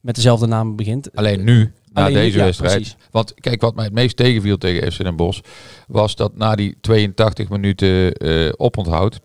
met 0.00 0.14
dezelfde 0.14 0.46
naam 0.46 0.76
begint. 0.76 1.16
Alleen 1.16 1.44
nu, 1.44 1.72
na 1.96 2.02
Alleen 2.02 2.14
deze 2.14 2.38
ja, 2.38 2.44
wedstrijd. 2.44 2.74
precies. 2.74 2.96
Want 3.10 3.34
kijk, 3.40 3.60
wat 3.60 3.74
mij 3.74 3.84
het 3.84 3.92
meest 3.94 4.16
tegenviel 4.16 4.58
tegen 4.58 4.92
FC 4.92 5.02
Den 5.02 5.16
Bosch... 5.16 5.40
was 5.88 6.16
dat 6.16 6.36
na 6.36 6.54
die 6.54 6.76
82 6.80 7.48
minuten 7.48 8.12
eh 8.12 8.52
oponthoud... 8.56 9.20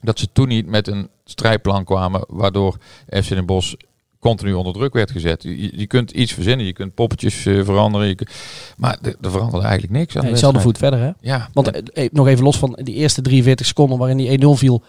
dat 0.00 0.18
ze 0.18 0.28
toen 0.32 0.48
niet 0.48 0.66
met 0.66 0.88
een 0.88 1.08
strijdplan 1.24 1.84
kwamen... 1.84 2.24
waardoor 2.28 2.76
FC 3.22 3.28
Den 3.28 3.46
Bosch 3.46 3.74
continu 4.18 4.52
onder 4.52 4.72
druk 4.72 4.92
werd 4.92 5.10
gezet. 5.10 5.42
Je, 5.42 5.78
je 5.78 5.86
kunt 5.86 6.10
iets 6.10 6.32
verzinnen, 6.32 6.66
je 6.66 6.72
kunt 6.72 6.94
poppetjes 6.94 7.46
eh, 7.46 7.64
veranderen. 7.64 8.06
Je 8.08 8.14
kunt- 8.14 8.30
maar 8.76 8.98
er 9.02 9.14
er 9.20 9.30
veranderde 9.30 9.66
eigenlijk 9.66 9.98
niks 9.98 10.16
aan 10.16 10.22
Nee, 10.22 10.30
hetzelfde 10.30 10.60
voet 10.60 10.78
verder 10.78 10.98
hè. 11.00 11.10
Ja, 11.20 11.48
Want 11.52 11.70
eh, 11.70 12.04
eh, 12.04 12.10
nog 12.12 12.26
even 12.28 12.44
los 12.44 12.58
van 12.58 12.78
die 12.82 12.94
eerste 12.94 13.22
43 13.22 13.66
seconden 13.66 13.98
waarin 13.98 14.16
die 14.16 14.38
1-0 14.44 14.58
viel. 14.58 14.82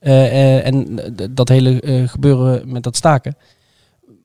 en 0.00 0.98
dat 1.30 1.48
hele 1.48 2.02
gebeuren 2.06 2.72
met 2.72 2.82
dat 2.82 2.96
staken. 2.96 3.36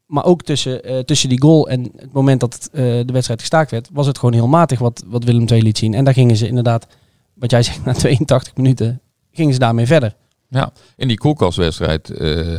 Maar 0.09 0.25
ook 0.25 0.43
tussen, 0.43 0.83
eh, 0.83 0.99
tussen 0.99 1.29
die 1.29 1.41
goal 1.41 1.69
en 1.69 1.91
het 1.95 2.13
moment 2.13 2.39
dat 2.39 2.69
eh, 2.71 2.83
de 2.83 3.13
wedstrijd 3.13 3.39
gestaakt 3.39 3.71
werd, 3.71 3.89
was 3.93 4.07
het 4.07 4.17
gewoon 4.17 4.33
heel 4.33 4.47
matig 4.47 4.79
wat, 4.79 5.03
wat 5.07 5.23
Willem 5.23 5.47
II 5.47 5.61
liet 5.61 5.77
zien. 5.77 5.93
En 5.93 6.03
daar 6.03 6.13
gingen 6.13 6.35
ze 6.35 6.47
inderdaad, 6.47 6.87
wat 7.33 7.51
jij 7.51 7.63
zegt, 7.69 7.85
na 7.85 7.93
82 7.93 8.55
minuten, 8.55 9.01
gingen 9.31 9.53
ze 9.53 9.59
daarmee 9.59 9.85
verder. 9.85 10.15
Ja, 10.47 10.71
in 10.95 11.07
die 11.07 11.17
koelkastwedstrijd 11.17 12.09
eh, 12.09 12.57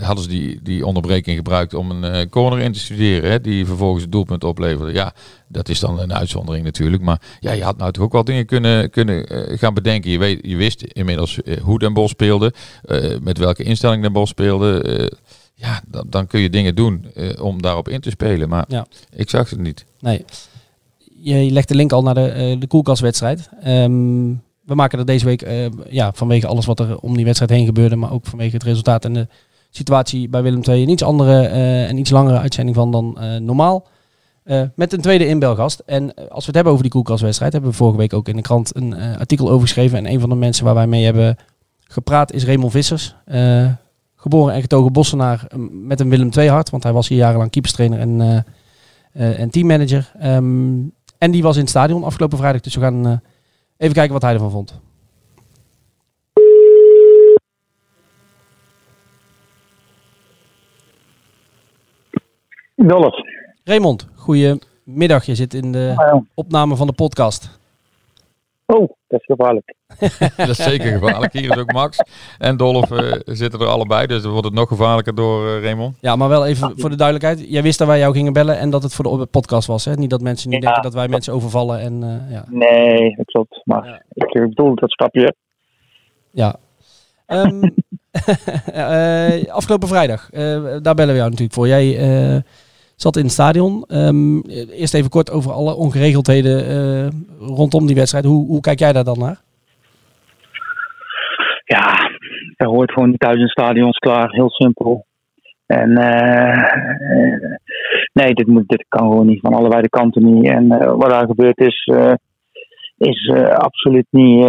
hadden 0.00 0.24
ze 0.24 0.28
die, 0.28 0.60
die 0.62 0.86
onderbreking 0.86 1.36
gebruikt 1.36 1.74
om 1.74 1.90
een 1.90 2.28
corner 2.28 2.58
in 2.58 2.72
te 2.72 2.78
studeren. 2.78 3.30
Hè, 3.30 3.40
die 3.40 3.66
vervolgens 3.66 4.02
het 4.02 4.12
doelpunt 4.12 4.44
opleverde. 4.44 4.92
Ja, 4.92 5.14
dat 5.48 5.68
is 5.68 5.80
dan 5.80 5.98
een 6.00 6.14
uitzondering 6.14 6.64
natuurlijk. 6.64 7.02
Maar 7.02 7.20
ja, 7.40 7.52
je 7.52 7.64
had 7.64 7.76
nou 7.76 7.92
toch 7.92 8.04
ook 8.04 8.12
wel 8.12 8.24
dingen 8.24 8.46
kunnen, 8.46 8.90
kunnen 8.90 9.26
gaan 9.58 9.74
bedenken. 9.74 10.10
Je, 10.10 10.18
weet, 10.18 10.38
je 10.42 10.56
wist 10.56 10.82
inmiddels 10.82 11.38
hoe 11.62 11.78
Den 11.78 11.92
Bos 11.92 12.10
speelde. 12.10 12.52
met 13.22 13.38
welke 13.38 13.62
instelling 13.62 14.02
Den 14.02 14.12
Bos 14.12 14.28
speelde. 14.28 15.10
Ja, 15.62 15.80
dan, 15.88 16.06
dan 16.10 16.26
kun 16.26 16.40
je 16.40 16.50
dingen 16.50 16.74
doen 16.74 17.06
eh, 17.14 17.44
om 17.44 17.62
daarop 17.62 17.88
in 17.88 18.00
te 18.00 18.10
spelen. 18.10 18.48
Maar 18.48 18.64
Ja. 18.68 18.86
ik 19.14 19.30
zag 19.30 19.50
het 19.50 19.58
niet. 19.60 19.84
Nee. 20.00 20.24
Je 21.22 21.50
legt 21.50 21.68
de 21.68 21.74
link 21.74 21.92
al 21.92 22.02
naar 22.02 22.14
de, 22.14 22.28
eh, 22.28 22.60
de 22.60 22.66
koelkastwedstrijd. 22.66 23.48
Ehm, 23.62 24.28
we 24.64 24.74
maken 24.74 24.98
er 24.98 25.06
deze 25.06 25.24
week, 25.24 25.42
eh, 25.42 25.66
ja, 25.90 26.12
vanwege 26.12 26.46
alles 26.46 26.66
wat 26.66 26.80
er 26.80 26.98
om 26.98 27.14
die 27.16 27.24
wedstrijd 27.24 27.50
heen 27.52 27.66
gebeurde, 27.66 27.96
maar 27.96 28.12
ook 28.12 28.26
vanwege 28.26 28.54
het 28.54 28.62
resultaat 28.62 29.04
en 29.04 29.12
de 29.12 29.26
situatie 29.70 30.28
bij 30.28 30.42
Willem 30.42 30.62
II, 30.68 30.82
een 30.82 30.88
iets 30.88 31.02
andere 31.02 31.42
en 31.86 31.98
iets 31.98 32.10
langere 32.10 32.38
uitzending 32.38 32.76
van 32.76 32.90
dan 32.90 33.18
normaal. 33.44 33.86
Met 34.74 34.92
een 34.92 35.00
tweede 35.00 35.26
inbelgast. 35.26 35.82
En 35.86 36.14
als 36.14 36.40
we 36.40 36.46
het 36.46 36.54
hebben 36.54 36.72
over 36.72 36.84
die 36.84 36.92
koelkastwedstrijd, 36.92 37.52
hebben 37.52 37.70
we 37.70 37.76
vorige 37.76 37.98
week 37.98 38.12
ook 38.12 38.28
in 38.28 38.36
de 38.36 38.42
krant 38.42 38.76
een 38.76 38.94
artikel 39.18 39.50
over 39.50 39.60
geschreven. 39.66 39.98
En 39.98 40.12
een 40.12 40.20
van 40.20 40.28
de 40.28 40.34
mensen 40.34 40.64
waar 40.64 40.74
wij 40.74 40.86
mee 40.86 41.04
hebben 41.04 41.36
gepraat 41.84 42.32
is 42.32 42.44
Raymond 42.44 42.72
Vissers. 42.72 43.14
Geboren 44.22 44.54
en 44.54 44.60
getogen 44.60 44.92
Bossenaar 44.92 45.44
eh, 45.48 45.58
met 45.70 46.00
een 46.00 46.08
Willem 46.08 46.30
II 46.36 46.48
hart, 46.48 46.70
want 46.70 46.82
hij 46.82 46.92
was 46.92 47.08
hier 47.08 47.18
jarenlang 47.18 47.50
keeperstrainer 47.50 47.98
en, 47.98 48.20
eh, 48.20 48.36
eh, 49.12 49.40
en 49.40 49.50
teammanager. 49.50 50.12
Ehm, 50.18 50.80
en 51.18 51.30
die 51.30 51.42
was 51.42 51.54
in 51.54 51.60
het 51.60 51.70
stadion 51.70 52.04
afgelopen 52.04 52.38
vrijdag. 52.38 52.60
Dus 52.60 52.74
we 52.74 52.80
gaan 52.80 53.06
eh, 53.06 53.12
even 53.76 53.94
kijken 53.94 54.12
wat 54.12 54.22
hij 54.22 54.32
ervan 54.32 54.50
vond. 54.50 54.80
Dolf. 62.74 63.14
Raymond, 63.64 64.08
goedemiddag. 64.14 65.24
Je 65.24 65.34
zit 65.34 65.54
in 65.54 65.72
de 65.72 66.22
opname 66.34 66.76
van 66.76 66.86
de 66.86 66.92
podcast. 66.92 67.58
Oh, 68.66 68.88
dat 69.06 69.20
is 69.20 69.24
gevaarlijk. 69.24 69.74
Dat 70.36 70.48
is 70.48 70.62
zeker 70.62 70.92
gevaarlijk. 70.92 71.32
Hier 71.32 71.50
is 71.50 71.56
ook 71.56 71.72
Max 71.72 71.98
en 72.38 72.56
Dolf 72.56 72.90
eh, 72.90 73.12
zitten 73.24 73.60
er 73.60 73.66
allebei. 73.66 74.06
Dus 74.06 74.22
dan 74.22 74.30
wordt 74.30 74.46
het 74.46 74.54
nog 74.54 74.68
gevaarlijker 74.68 75.14
door 75.14 75.46
eh, 75.48 75.62
Raymond. 75.62 75.96
Ja, 76.00 76.16
maar 76.16 76.28
wel 76.28 76.46
even 76.46 76.72
voor 76.76 76.90
de 76.90 76.96
duidelijkheid. 76.96 77.50
Jij 77.50 77.62
wist 77.62 77.78
dat 77.78 77.86
wij 77.88 77.98
jou 77.98 78.12
gingen 78.14 78.32
bellen 78.32 78.58
en 78.58 78.70
dat 78.70 78.82
het 78.82 78.94
voor 78.94 79.18
de 79.18 79.26
podcast 79.26 79.66
was. 79.66 79.84
Hè? 79.84 79.94
Niet 79.94 80.10
dat 80.10 80.20
mensen 80.20 80.50
nu 80.50 80.54
Ja. 80.56 80.60
denken 80.60 80.82
dat 80.82 80.94
wij 80.94 81.08
mensen 81.08 81.32
overvallen. 81.32 81.80
En, 81.80 82.02
eh, 82.02 82.32
ja. 82.32 82.44
Nee, 82.48 83.16
dat 83.16 83.26
klopt. 83.26 83.60
Maar 83.64 84.04
ik 84.12 84.32
bedoel 84.32 84.74
dat 84.74 84.90
stapje. 84.90 85.34
ja. 86.30 86.56
Ehm, 87.26 87.62
eh, 88.72 89.52
afgelopen 89.52 89.88
vrijdag, 89.88 90.30
eh, 90.30 90.62
daar 90.82 90.94
bellen 90.94 91.12
we 91.12 91.18
jou 91.18 91.30
natuurlijk 91.30 91.52
voor. 91.54 91.66
Jij 91.68 91.98
eh, 92.34 92.40
zat 92.96 93.16
in 93.16 93.22
het 93.22 93.32
stadion. 93.32 93.84
Ehm, 93.86 94.38
eerst 94.70 94.94
even 94.94 95.10
kort 95.10 95.30
over 95.30 95.52
alle 95.52 95.74
ongeregeldheden 95.74 96.66
eh, 96.66 97.46
rondom 97.56 97.86
die 97.86 97.94
wedstrijd. 97.96 98.24
Hoe, 98.24 98.46
hoe 98.46 98.60
kijk 98.60 98.78
jij 98.78 98.92
daar 98.92 99.04
dan 99.04 99.18
naar? 99.18 99.40
Ja, 101.72 102.10
er 102.56 102.66
hoort 102.66 102.92
gewoon 102.92 103.10
niet 103.10 103.20
thuis 103.20 103.38
in 103.38 103.48
stadions 103.48 103.98
klaar. 103.98 104.30
Heel 104.30 104.50
simpel. 104.50 105.06
En 105.66 105.96
eh, 105.96 106.62
eh, 107.32 107.56
nee, 108.12 108.34
dit, 108.34 108.46
moet, 108.46 108.68
dit 108.68 108.84
kan 108.88 109.10
gewoon 109.10 109.26
niet 109.26 109.40
van 109.40 109.54
allebei 109.54 109.82
de 109.82 109.88
kanten 109.88 110.34
niet. 110.34 110.50
En 110.50 110.70
eh, 110.70 110.86
wat 110.86 111.10
daar 111.10 111.26
gebeurd 111.26 111.58
is, 111.58 111.84
eh, 111.84 112.12
is 112.98 113.30
absoluut 113.54 114.06
niet, 114.10 114.44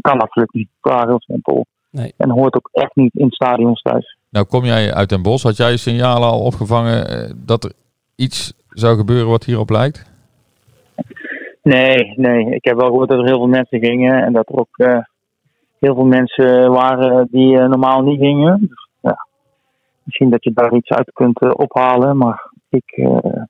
kan 0.00 0.18
absoluut 0.18 0.52
niet. 0.52 0.68
Klaar, 0.80 1.06
heel 1.06 1.20
simpel. 1.20 1.66
Nee. 1.90 2.12
En 2.16 2.30
hoort 2.30 2.54
ook 2.54 2.68
echt 2.72 2.94
niet 2.94 3.14
in 3.14 3.30
stadions 3.30 3.82
thuis. 3.82 4.16
Nou, 4.30 4.46
kom 4.46 4.64
jij 4.64 4.94
uit 4.94 5.08
Den 5.08 5.22
Bosch? 5.22 5.44
Had 5.44 5.56
jij 5.56 5.76
signalen 5.76 6.28
al 6.28 6.40
opgevangen 6.40 7.04
dat 7.46 7.64
er 7.64 7.72
iets 8.16 8.52
zou 8.68 8.96
gebeuren 8.96 9.28
wat 9.28 9.44
hierop 9.44 9.70
lijkt? 9.70 10.10
Nee, 11.62 12.12
nee. 12.16 12.54
Ik 12.54 12.64
heb 12.64 12.76
wel 12.76 12.86
gehoord 12.86 13.08
dat 13.08 13.18
er 13.18 13.26
heel 13.26 13.36
veel 13.36 13.46
mensen 13.46 13.78
gingen 13.78 14.24
en 14.24 14.32
dat 14.32 14.48
er 14.48 14.58
ook 14.58 14.78
eh, 14.78 14.98
heel 15.80 15.94
veel 15.94 16.04
mensen 16.04 16.70
waren 16.70 17.28
die 17.30 17.58
eh, 17.58 17.68
normaal 17.68 18.02
niet 18.02 18.18
gingen. 18.20 18.58
Dus, 18.60 18.88
ja, 19.00 19.26
misschien 20.02 20.30
dat 20.30 20.44
je 20.44 20.52
daar 20.52 20.74
iets 20.74 20.88
uit 20.90 21.10
kunt 21.12 21.40
eh, 21.40 21.50
ophalen, 21.52 22.16
maar 22.16 22.50
ik, 22.68 22.84
eh, 22.86 23.42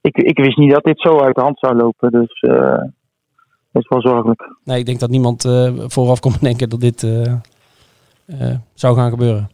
ik, 0.00 0.16
ik 0.16 0.38
wist 0.38 0.56
niet 0.56 0.72
dat 0.72 0.84
dit 0.84 1.00
zo 1.00 1.18
uit 1.20 1.34
de 1.34 1.40
hand 1.40 1.58
zou 1.58 1.76
lopen. 1.76 2.10
Dus 2.10 2.40
eh 2.40 2.82
dat 3.72 3.82
is 3.82 3.88
wel 3.88 4.00
zorgelijk. 4.00 4.56
Nee, 4.64 4.78
ik 4.78 4.86
denk 4.86 5.00
dat 5.00 5.10
niemand 5.10 5.44
eh, 5.44 5.72
vooraf 5.76 6.20
kon 6.20 6.32
denken 6.40 6.68
dat 6.68 6.80
dit 6.80 7.02
eh, 7.02 7.32
eh, 8.26 8.56
zou 8.74 8.96
gaan 8.96 9.10
gebeuren. 9.10 9.48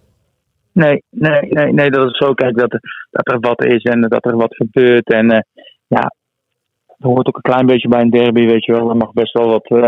Nee, 0.72 1.02
nee, 1.10 1.40
nee, 1.48 1.72
nee, 1.72 1.90
dat 1.90 2.06
is 2.10 2.16
zo. 2.16 2.32
Kijk, 2.32 2.56
dat, 2.56 2.72
er- 2.72 3.06
dat 3.10 3.26
er 3.32 3.40
wat 3.40 3.64
is 3.64 3.82
en 3.82 4.00
dat 4.00 4.24
er 4.24 4.36
wat 4.36 4.54
gebeurt. 4.54 5.12
En 5.12 5.30
eh, 5.30 5.40
ja, 5.86 6.12
er 6.98 7.08
hoort 7.08 7.26
ook 7.26 7.36
een 7.36 7.42
klein 7.52 7.66
beetje 7.66 7.88
bij 7.88 8.00
een 8.00 8.10
derby, 8.10 8.46
weet 8.46 8.64
je 8.64 8.72
wel. 8.72 8.90
Er 8.90 8.96
mag 8.96 9.12
best 9.12 9.32
wel 9.32 9.48
wat, 9.48 9.64
eh, 9.66 9.86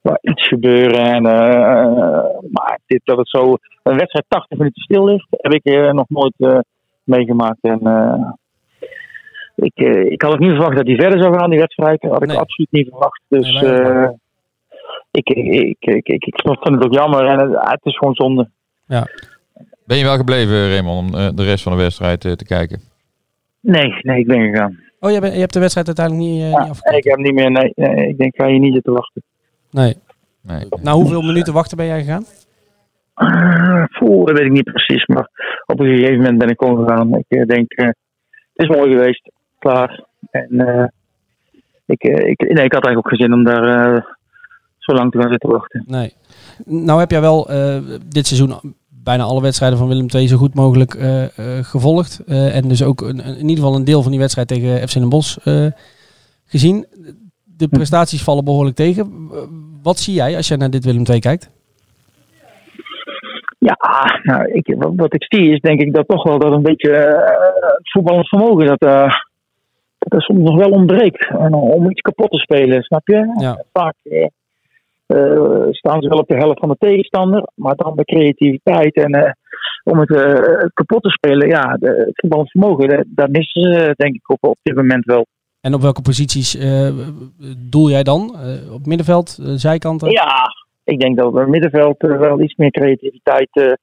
wat 0.00 0.18
iets 0.20 0.48
gebeuren. 0.48 1.04
En, 1.04 1.26
eh, 1.26 2.24
maar 2.50 2.78
dit, 2.86 3.00
dat 3.04 3.16
het 3.18 3.28
zo 3.28 3.56
een 3.82 3.96
wedstrijd 3.96 4.24
80 4.28 4.58
minuten 4.58 4.82
stil 4.82 5.04
ligt, 5.04 5.26
heb 5.30 5.52
ik 5.52 5.64
eh, 5.64 5.90
nog 5.92 6.08
nooit 6.08 6.34
eh, 6.36 6.58
meegemaakt. 7.04 7.58
En 7.60 7.80
eh, 7.80 8.30
ik, 9.54 9.72
eh, 9.74 10.10
ik 10.10 10.22
had 10.22 10.32
ook 10.32 10.38
niet 10.38 10.50
verwacht 10.50 10.76
dat 10.76 10.86
die 10.86 11.00
verder 11.00 11.22
zou 11.22 11.38
gaan, 11.38 11.50
die 11.50 11.58
wedstrijd. 11.58 12.00
Dat 12.00 12.10
had 12.12 12.22
ik 12.22 12.28
Nee. 12.28 12.36
absoluut 12.38 12.70
niet 12.72 12.88
verwacht. 12.88 13.22
Dus 13.28 13.60
Nee, 13.60 13.72
eh, 13.72 14.08
ik, 15.10 15.28
ik, 15.28 15.76
ik, 15.80 16.08
ik, 16.08 16.24
ik 16.26 16.40
vind 16.42 16.74
het 16.74 16.84
ook 16.84 16.94
jammer 16.94 17.24
en 17.26 17.38
het, 17.38 17.70
het 17.70 17.80
is 17.84 17.96
gewoon 17.96 18.14
zonde. 18.14 18.48
Ben 19.86 19.96
je 19.98 20.04
wel 20.04 20.16
gebleven, 20.16 20.68
Raymond, 20.68 21.08
om 21.14 21.18
eh, 21.20 21.28
de 21.34 21.44
rest 21.44 21.62
van 21.62 21.72
de 21.76 21.78
wedstrijd 21.82 22.24
eh, 22.24 22.32
te 22.32 22.44
kijken? 22.44 22.80
Nee, 23.60 23.94
nee, 24.02 24.18
ik 24.18 24.26
ben 24.26 24.40
gegaan. 24.40 24.78
Oh, 25.00 25.10
jij 25.10 25.20
bent- 25.20 25.34
je 25.34 25.40
hebt 25.40 25.52
de 25.52 25.60
wedstrijd 25.60 25.86
uiteindelijk 25.86 26.26
niet, 26.28 26.42
eh, 26.42 26.50
Ja, 26.50 26.60
niet 26.60 26.70
afgekeken? 26.70 26.98
ik 26.98 27.04
heb 27.04 27.18
niet 27.18 27.34
meer. 27.34 27.50
Nee, 27.50 27.72
nee, 27.74 28.08
ik 28.08 28.18
denk, 28.18 28.36
ga 28.36 28.46
je 28.46 28.58
niet 28.58 28.74
zitten 28.74 28.92
wachten. 28.92 29.22
Nee. 29.70 29.96
Nee. 30.40 30.66
Nou, 30.82 30.96
hoeveel 31.00 31.22
minuten 31.22 31.52
wachten 31.52 31.76
ben 31.76 31.86
jij 31.86 31.98
gegaan? 32.04 32.24
Uh, 33.16 33.84
Voel, 33.88 34.24
dat 34.24 34.36
weet 34.36 34.46
ik 34.46 34.52
niet 34.52 34.72
precies, 34.72 35.06
maar 35.06 35.28
op 35.66 35.80
een 35.80 35.86
gegeven 35.86 36.16
moment 36.16 36.38
ben 36.38 36.48
ik 36.48 36.58
gewoon 36.58 36.76
gegaan. 36.88 37.14
Ik 37.14 37.24
eh, 37.28 37.46
denk, 37.46 37.72
eh, 37.72 37.86
het 37.86 37.96
is 38.54 38.68
mooi 38.76 38.90
geweest, 38.90 39.30
klaar. 39.58 40.04
En 40.30 40.60
eh, 40.68 40.84
ik, 41.86 42.02
eh, 42.02 42.28
ik, 42.30 42.40
nee, 42.40 42.64
ik 42.64 42.72
had 42.72 42.84
eigenlijk 42.84 42.96
ook 42.98 43.08
geen 43.08 43.18
zin 43.18 43.32
om 43.32 43.44
daar 43.44 43.94
eh, 43.94 44.02
zo 44.78 44.92
lang 44.94 45.10
te 45.12 45.20
gaan 45.20 45.30
zitten 45.30 45.50
wachten. 45.50 45.84
Nee. 45.86 46.12
Nou 46.64 47.00
heb 47.00 47.10
jij 47.10 47.20
wel 47.20 47.48
eh, 47.50 47.78
dit 48.08 48.26
seizoen 48.26 48.74
bijna 48.88 49.22
alle 49.22 49.42
wedstrijden 49.42 49.78
van 49.78 49.88
Willem 49.88 50.06
II 50.14 50.28
zo 50.28 50.36
goed 50.36 50.54
mogelijk 50.54 50.94
eh, 50.94 51.24
eh, 51.58 51.64
gevolgd. 51.64 52.22
Eh, 52.26 52.56
en 52.56 52.68
dus 52.68 52.82
ook 52.82 53.00
een, 53.00 53.08
een- 53.28 53.34
in 53.38 53.48
ieder 53.48 53.64
geval 53.64 53.74
een 53.74 53.84
deel 53.84 54.02
van 54.02 54.10
die 54.10 54.20
wedstrijd 54.20 54.48
tegen 54.48 54.88
FC 54.88 54.94
Den 54.94 55.08
Bosch 55.08 55.36
eh, 55.44 55.66
gezien. 56.44 56.86
De 57.58 57.68
prestaties 57.68 58.22
vallen 58.22 58.44
behoorlijk 58.44 58.76
tegen. 58.76 59.28
Wat 59.82 59.98
zie 59.98 60.14
jij 60.14 60.36
als 60.36 60.48
jij 60.48 60.56
naar 60.56 60.70
dit 60.70 60.84
Willem 60.84 61.04
II 61.10 61.20
kijkt? 61.20 61.50
Ja, 63.58 63.76
nou, 64.22 64.52
ik, 64.52 64.74
wat, 64.78 64.92
wat 64.96 65.14
ik 65.14 65.24
zie 65.28 65.52
is 65.52 65.60
denk 65.60 65.80
ik 65.80 65.94
dat 65.94 66.08
toch 66.08 66.22
wel 66.22 66.38
dat 66.38 66.52
een 66.52 66.62
beetje 66.62 66.92
eh, 66.92 67.76
het 67.76 67.90
voetballend 67.90 68.28
vermogen 68.28 68.66
dat, 68.66 68.80
eh, 68.80 69.12
dat 69.98 70.12
er 70.12 70.22
soms 70.22 70.42
nog 70.42 70.56
wel 70.56 70.70
ontbreekt. 70.70 71.28
En 71.28 71.54
om 71.54 71.90
iets 71.90 72.00
kapot 72.00 72.30
te 72.30 72.38
spelen, 72.38 72.82
snap 72.82 73.08
je? 73.08 73.34
Ja. 73.40 73.64
Vaak 73.72 73.94
eh, 75.06 75.66
staan 75.70 76.02
ze 76.02 76.08
wel 76.08 76.18
op 76.18 76.28
de 76.28 76.36
helft 76.36 76.58
van 76.58 76.68
de 76.68 76.76
tegenstander, 76.78 77.48
maar 77.54 77.74
dan 77.76 77.96
de 77.96 78.04
creativiteit 78.04 78.94
en 78.94 79.12
eh, 79.12 79.32
om 79.84 79.98
het 79.98 80.10
kapot 80.74 81.02
te 81.02 81.10
spelen, 81.10 81.48
ja, 81.48 81.76
de, 81.80 82.04
het 82.06 82.20
voetballend 82.20 82.50
vermogen, 82.50 82.88
dat, 82.88 83.04
dat 83.06 83.28
missen 83.28 83.62
ze 83.62 83.94
denk 83.96 84.14
ik 84.14 84.30
op, 84.30 84.44
op 84.44 84.58
dit 84.62 84.76
moment 84.76 85.04
wel. 85.04 85.26
En 85.60 85.74
op 85.74 85.80
welke 85.80 86.02
posities 86.02 86.56
eh, 86.56 86.90
doel 87.56 87.90
jij 87.90 88.02
dan? 88.02 88.36
Eh, 88.36 88.72
op 88.72 88.86
middenveld, 88.86 89.38
eh, 89.42 89.46
zijkanten? 89.54 90.10
Ja, 90.10 90.46
ik 90.84 91.00
denk 91.00 91.16
dat 91.16 91.32
we 91.32 91.40
het 91.40 91.48
middenveld 91.48 91.96
wel 91.98 92.40
iets 92.40 92.54
meer 92.54 92.70
creativiteit 92.70 93.76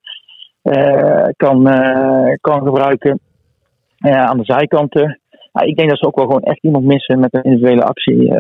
kan, 1.38 1.64
kan 2.42 2.64
gebruiken. 2.64 3.20
Aan 4.00 4.38
de 4.38 4.44
zijkanten. 4.46 5.20
Ja, 5.54 5.62
ik 5.62 5.76
denk 5.76 5.90
dat 5.90 5.98
ze 5.98 6.06
ook 6.06 6.16
wel 6.16 6.26
gewoon 6.26 6.44
echt 6.44 6.64
iemand 6.64 6.86
missen 6.86 7.20
met 7.20 7.34
een 7.34 7.44
individuele 7.44 7.84
actie. 7.84 8.34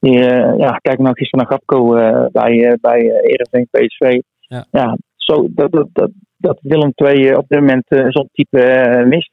die, 0.00 0.22
ja, 0.58 0.78
kijk 0.82 0.98
nou 0.98 1.14
gisteren 1.14 1.46
naar 1.46 1.58
Gapco 1.58 1.92
bij, 2.32 2.64
eh 2.64 2.72
bij 2.80 3.20
Ereveen 3.22 3.68
PSV. 3.70 4.20
Ja. 4.70 4.96
zo, 5.16 5.46
dat, 5.50 5.72
dat, 5.72 5.88
dat, 5.92 6.10
dat 6.36 6.58
Willem 6.62 6.92
II 6.94 7.34
op 7.34 7.48
dit 7.48 7.60
moment 7.60 7.84
zo'n 7.88 8.28
type 8.32 9.04
mist. 9.08 9.30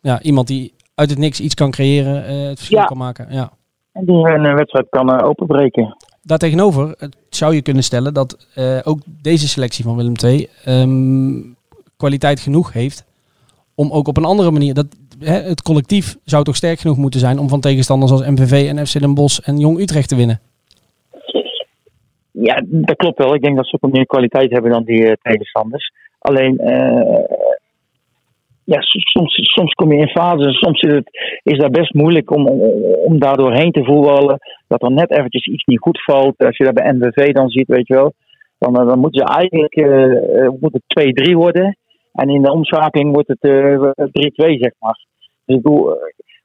Ja, 0.00 0.22
iemand 0.22 0.46
die 0.46 0.72
uit 1.00 1.10
het 1.10 1.18
niks 1.18 1.40
iets 1.40 1.54
kan 1.54 1.70
creëren, 1.70 2.26
eh, 2.26 2.48
het 2.48 2.56
verschil 2.56 2.78
Ja. 2.78 2.84
kan 2.84 2.96
maken. 2.96 3.26
Ja. 3.30 3.50
En 3.92 4.04
die 4.04 4.14
een 4.16 4.44
eh, 4.44 4.54
wedstrijd 4.54 4.86
kan 4.90 5.12
eh, 5.12 5.28
openbreken. 5.28 5.96
Daartegenover 6.22 6.96
zou 7.28 7.54
je 7.54 7.62
kunnen 7.62 7.82
stellen 7.82 8.14
dat 8.14 8.46
ook 8.84 8.98
deze 9.22 9.48
selectie 9.48 9.84
van 9.84 9.96
Willem 9.96 10.14
II 10.24 10.48
ehm, 10.64 11.40
kwaliteit 11.96 12.40
genoeg 12.40 12.72
heeft 12.72 13.04
om 13.74 13.90
ook 13.90 14.08
op 14.08 14.16
een 14.16 14.24
andere 14.24 14.50
manier. 14.50 14.74
Dat, 14.74 14.86
hè, 15.18 15.32
het 15.32 15.62
collectief 15.62 16.16
zou 16.24 16.44
toch 16.44 16.56
sterk 16.56 16.78
genoeg 16.78 16.96
moeten 16.96 17.20
zijn 17.20 17.38
om 17.38 17.48
van 17.48 17.60
tegenstanders 17.60 18.12
als 18.12 18.26
MVV 18.26 18.68
en 18.68 18.86
FC 18.86 19.00
Den 19.00 19.14
Bosch 19.14 19.38
en 19.38 19.58
Jong 19.58 19.80
Utrecht 19.80 20.08
te 20.08 20.16
winnen. 20.16 20.40
Ja, 22.30 22.62
dat 22.66 22.96
klopt 22.96 23.18
wel. 23.18 23.34
Ik 23.34 23.42
denk 23.42 23.56
dat 23.56 23.66
ze 23.66 23.78
ook 23.80 23.92
meer 23.92 24.06
kwaliteit 24.06 24.50
hebben 24.50 24.70
dan 24.70 24.84
die 24.84 25.18
tegenstanders. 25.22 25.92
Alleen, 26.18 26.58
eh, 26.58 27.24
ja, 28.72 28.80
soms, 28.80 29.34
soms 29.54 29.72
kom 29.72 29.92
je 29.92 29.98
in 29.98 30.08
fases, 30.08 30.58
soms 30.58 30.80
is, 30.80 30.92
het, 30.92 31.10
is 31.42 31.58
dat 31.58 31.70
best 31.70 31.94
moeilijk 31.94 32.30
om, 32.30 32.46
om, 32.46 32.60
om 33.04 33.18
daar 33.18 33.36
te 33.36 33.84
voetballen. 33.84 34.38
Dat 34.68 34.82
er 34.82 34.92
net 34.92 35.10
eventjes 35.10 35.46
iets 35.46 35.64
niet 35.64 35.80
goed 35.80 36.02
valt. 36.02 36.38
Als 36.38 36.56
je 36.56 36.64
dat 36.64 36.74
bij 36.74 36.92
NWV 36.92 37.32
dan 37.32 37.48
ziet, 37.48 37.68
weet 37.68 37.86
je 37.86 37.94
wel. 37.94 38.12
Dan, 38.58 38.80
eh, 38.80 38.86
dan 38.86 38.98
moeten 38.98 39.26
ze 39.26 39.34
eigenlijk 39.34 39.74
eh, 39.74 40.44
eh, 40.44 40.52
moet 40.60 40.72
het 40.72 41.28
2-3 41.28 41.34
worden. 41.34 41.76
En 42.12 42.28
in 42.28 42.42
de 42.42 42.52
omschakeling 42.52 43.12
wordt 43.12 43.28
het 43.28 43.40
eh 43.40 43.90
3-2, 44.10 44.58
zeg 44.58 44.72
maar. 44.78 45.04
Dus 45.44 45.56
ik 45.56 45.62
bedoel, 45.62 45.92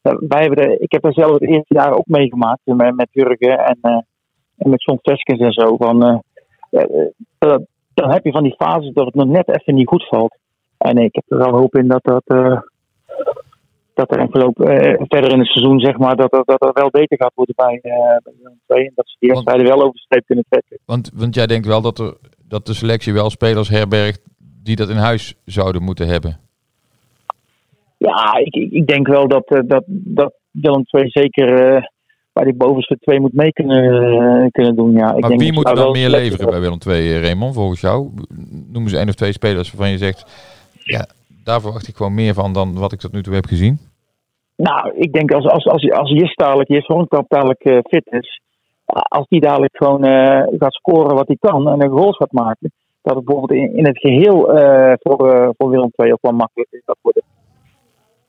eh, 0.02 0.14
wij 0.28 0.42
hebben 0.42 0.82
ik 0.82 0.92
heb 0.92 1.06
er 1.06 1.14
zelf 1.14 1.32
het 1.32 1.50
eerste 1.50 1.74
jaar 1.74 1.94
ook 1.98 2.08
meegemaakt 2.08 2.62
eh, 2.64 2.76
met, 2.76 2.96
met 2.96 3.08
Jurgen 3.12 3.60
en, 3.60 3.78
eh, 3.82 4.00
en 4.58 4.70
met 4.70 4.84
John 4.84 5.00
Veskens 5.02 5.40
en 5.40 5.52
zo. 5.52 5.76
Van, 5.76 6.04
eh, 6.04 6.18
eh, 6.70 7.08
eh, 7.38 7.58
dan 7.94 8.12
heb 8.12 8.26
je 8.26 8.32
van 8.32 8.44
die 8.44 8.56
fases 8.58 8.94
dat 8.94 9.06
het 9.06 9.16
nog 9.16 9.28
net 9.28 9.48
even 9.48 9.76
niet 9.76 9.88
goed 9.88 10.08
valt. 10.08 10.38
En 10.86 10.98
ik 10.98 11.16
heb 11.16 11.24
er 11.28 11.38
wel 11.38 11.60
hoop 11.60 11.76
in 11.76 11.88
dat 11.88 12.04
dat, 12.04 12.24
eh, 12.26 12.62
dat 13.94 14.12
er 14.12 14.20
envelop, 14.20 14.60
eh, 14.62 14.94
verder 14.98 15.32
in 15.32 15.40
het 15.40 15.48
seizoen, 15.48 15.80
zeg 15.80 15.98
maar, 15.98 16.16
dat, 16.16 16.32
dat, 16.32 16.48
dat 16.48 16.62
er 16.62 16.74
wel 16.74 16.90
beter 16.90 17.18
gaat 17.18 17.32
worden 17.36 17.56
bij, 17.56 17.80
eh 17.82 17.92
bij 18.24 18.34
Willem 18.38 18.60
II. 18.68 18.86
En 18.86 18.92
dat 18.96 19.08
ze 19.08 19.16
die 19.20 19.30
wedstrijden 19.30 19.66
wel 19.66 19.82
over 19.82 20.06
de 20.08 20.24
kunnen 20.26 20.46
trekken. 20.50 20.78
Want, 20.86 21.12
want 21.14 21.36
jij 21.36 21.48
denkt 21.48 21.68
wel 21.68 21.82
dat, 21.82 22.00
er, 22.00 22.18
dat 22.48 22.66
de 22.66 22.74
selectie 22.74 23.14
wel 23.14 23.30
spelers 23.30 23.70
herbergt 23.70 24.22
die 24.64 24.76
dat 24.76 24.90
in 24.90 24.96
huis 24.96 25.36
zouden 25.46 25.84
moeten 25.84 26.08
hebben. 26.08 26.40
Ja, 27.98 28.36
ik, 28.36 28.56
ik, 28.56 28.88
denk 28.88 29.08
wel 29.08 29.28
dat, 29.28 29.48
dat, 29.68 29.84
dat 29.88 30.34
Willem 30.52 30.84
II 30.92 31.10
zeker 31.10 31.76
eh, 31.76 31.84
bij 32.34 32.44
die 32.44 32.54
bovenste 32.54 32.98
twee 33.00 33.20
moet 33.20 33.34
mee 33.34 33.52
kunnen, 33.52 34.52
kunnen 34.52 34.76
doen. 34.76 34.92
Ja. 34.92 35.14
Ik 35.14 35.20
Maar 35.20 35.30
denk 35.30 35.42
wie 35.42 35.54
moet 35.54 35.68
ze 35.68 35.74
er 35.74 35.80
dan 35.80 35.92
meer 35.92 36.10
leveren 36.10 36.50
bij 36.50 36.60
Willem 36.60 36.78
II, 36.88 37.14
eh, 37.14 37.22
Raymond, 37.22 37.54
volgens 37.54 37.82
jou? 37.82 38.10
Noem 38.72 38.84
eens 38.84 38.94
één 38.94 39.08
of 39.08 39.16
twee 39.16 39.32
spelers 39.32 39.72
waarvan 39.72 39.92
je 39.92 39.98
zegt, 39.98 40.26
ja, 40.94 41.06
daar 41.44 41.62
verwacht 41.62 41.88
ik 41.88 41.96
gewoon 41.96 42.14
meer 42.14 42.34
van 42.34 42.54
dan 42.54 42.80
wat 42.80 42.92
ik 42.92 43.00
tot 43.00 43.12
nu 43.12 43.24
toe 43.24 43.34
heb 43.34 43.46
gezien. 43.46 43.80
Nou, 44.56 44.94
ik 44.96 45.14
denk 45.14 45.32
als, 45.32 45.48
als, 45.48 45.66
als, 45.66 45.92
als 45.92 46.10
Jis 46.10 46.36
dadelijk, 46.36 46.70
Jis 46.70 46.86
Hornkamp 46.86 47.30
dadelijk 47.30 47.64
eh, 47.64 47.78
fit 47.90 48.06
is, 48.06 48.42
als 48.86 49.28
die 49.28 49.40
dadelijk 49.40 49.78
gewoon 49.78 50.04
eh, 50.04 50.44
gaat 50.60 50.74
scoren 50.74 51.16
wat 51.16 51.28
hij 51.28 51.38
kan 51.40 51.70
en 51.70 51.82
een 51.82 51.90
goals 51.90 52.18
gaat 52.18 52.32
maken, 52.32 52.72
dat 53.02 53.16
het 53.16 53.26
bijvoorbeeld 53.26 53.60
in, 53.60 53.78
in 53.78 53.86
het 53.86 53.98
geheel 53.98 54.58
eh, 54.58 54.94
voor, 55.00 55.32
eh, 55.32 55.50
voor 55.58 55.70
Willem 55.70 55.92
II 55.96 56.12
ook 56.12 56.22
wel 56.22 56.32
makkelijker 56.32 56.82
gaat 56.86 56.98
worden. 57.02 57.24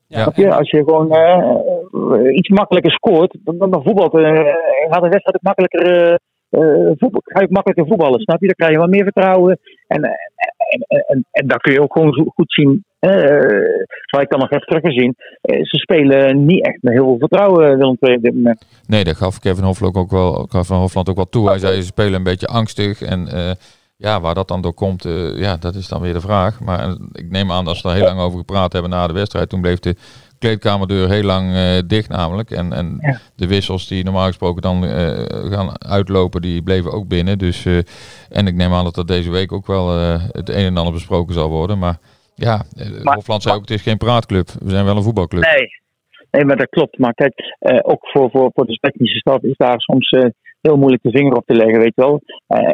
Ja, 0.08 0.22
Snap 0.22 0.36
je? 0.36 0.54
Als 0.54 0.70
je 0.70 0.84
gewoon 0.84 1.10
eh, 1.12 2.36
iets 2.36 2.48
makkelijker 2.48 2.92
scoort, 2.92 3.36
dan, 3.44 3.58
dan, 3.58 3.70
dan 3.70 3.82
voetbalt, 3.82 4.14
eh, 4.14 4.54
gaat 4.90 5.02
de 5.02 5.08
wedstrijd 5.08 5.34
ook 5.34 5.42
makkelijker, 5.42 5.82
eh, 5.82 6.14
eh, 6.50 6.92
voetbal, 6.96 7.20
ga 7.24 7.40
je 7.40 7.44
ook 7.44 7.50
makkelijker 7.50 7.86
voetballen. 7.86 8.20
Snap 8.20 8.40
je? 8.40 8.46
Dan 8.46 8.54
krijg 8.54 8.72
je 8.72 8.78
wel 8.78 8.88
meer 8.88 9.02
vertrouwen. 9.02 9.58
En, 9.86 10.02
en, 10.68 11.26
en, 11.30 11.46
daar 11.46 11.58
kun 11.58 11.72
je 11.72 11.82
ook 11.82 11.92
gewoon 11.92 12.30
goed 12.34 12.52
zien. 12.52 12.84
eh 12.98 13.10
zoals 14.06 14.24
ik 14.24 14.30
dan 14.30 14.40
nog 14.40 14.50
even 14.50 14.66
terug 14.66 14.82
gezien. 14.82 15.14
eh, 15.40 15.64
ze 15.64 15.76
spelen 15.76 16.44
niet 16.44 16.66
echt 16.66 16.78
met 16.80 16.92
heel 16.92 17.04
veel 17.04 17.18
vertrouwen, 17.18 17.78
Willem 17.78 17.96
II 18.00 18.16
op 18.16 18.22
dit 18.22 18.34
moment. 18.34 18.66
Nee, 18.86 19.04
dat 19.04 19.16
gaf 19.16 19.38
Kevin 19.38 19.64
Hofland 19.64 19.96
ook 19.96 20.10
wel, 20.10 20.46
Van 20.48 20.78
Hofland 20.78 21.08
ook 21.08 21.16
wel 21.16 21.28
toe. 21.28 21.48
Hij 21.48 21.58
zei, 21.58 21.80
ze 21.80 21.86
spelen 21.86 22.14
een 22.14 22.22
beetje 22.22 22.46
angstig. 22.46 23.02
En 23.02 23.28
eh, 23.28 23.50
ja, 23.96 24.20
waar 24.20 24.34
dat 24.34 24.48
dan 24.48 24.60
door 24.60 24.74
komt, 24.74 25.04
eh, 25.04 25.38
ja, 25.38 25.56
dat 25.56 25.74
is 25.74 25.88
dan 25.88 26.00
weer 26.00 26.12
de 26.12 26.20
vraag. 26.20 26.60
Maar 26.60 26.78
eh, 26.78 26.94
ik 27.12 27.30
neem 27.30 27.52
aan 27.52 27.64
dat 27.64 27.76
ze 27.76 27.82
daar 27.82 27.96
heel 27.96 28.04
lang 28.04 28.20
over 28.20 28.38
gepraat 28.38 28.72
hebben 28.72 28.90
na 28.90 29.06
de 29.06 29.12
wedstrijd. 29.12 29.48
Toen 29.48 29.60
bleef 29.60 29.78
de 29.78 29.96
kleedkamerdeur 30.38 31.08
heel 31.10 31.22
lang 31.22 31.54
eh, 31.54 31.78
dicht 31.86 32.08
namelijk. 32.08 32.50
En, 32.50 32.72
en 32.72 32.96
Ja. 33.00 33.18
de 33.36 33.46
wissels 33.46 33.88
die 33.88 34.04
normaal 34.04 34.26
gesproken 34.26 34.62
dan 34.62 34.84
eh, 34.84 35.24
gaan 35.52 35.82
uitlopen, 35.82 36.42
die 36.42 36.62
bleven 36.62 36.92
ook 36.92 37.08
binnen. 37.08 37.38
Dus, 37.38 37.64
eh, 37.66 37.78
en 38.28 38.46
ik 38.46 38.54
neem 38.54 38.72
aan 38.72 38.84
dat 38.84 38.96
er 38.96 39.06
deze 39.06 39.30
week 39.30 39.52
ook 39.52 39.66
wel 39.66 39.88
het 40.32 40.48
een 40.48 40.54
en 40.64 40.76
ander 40.76 40.92
besproken 40.92 41.34
zal 41.34 41.48
worden. 41.48 41.78
Maar 41.78 41.98
ja, 42.34 42.62
Maar- 43.02 43.14
Hofland 43.14 43.42
zei 43.42 43.54
ook, 43.54 43.60
het 43.60 43.70
is 43.70 43.82
geen 43.82 43.96
praatclub. 43.96 44.48
We 44.48 44.70
zijn 44.70 44.84
wel 44.84 44.96
een 44.96 45.02
voetbalclub. 45.02 45.42
Nee. 45.42 45.68
nee, 46.30 46.44
maar 46.44 46.56
dat 46.56 46.68
klopt. 46.68 46.98
Maar 46.98 47.14
kijk, 47.14 47.56
ook 47.82 48.08
voor, 48.08 48.30
voor, 48.30 48.50
voor 48.54 48.66
de 48.66 48.78
technische 48.80 49.18
staf 49.18 49.42
is 49.42 49.56
daar 49.56 49.80
soms 49.80 50.10
heel 50.60 50.76
moeilijk 50.76 51.02
de 51.02 51.10
vinger 51.10 51.32
op 51.36 51.46
te 51.46 51.54
leggen, 51.54 51.78
weet 51.78 51.92
je 51.94 52.02
wel. 52.02 52.20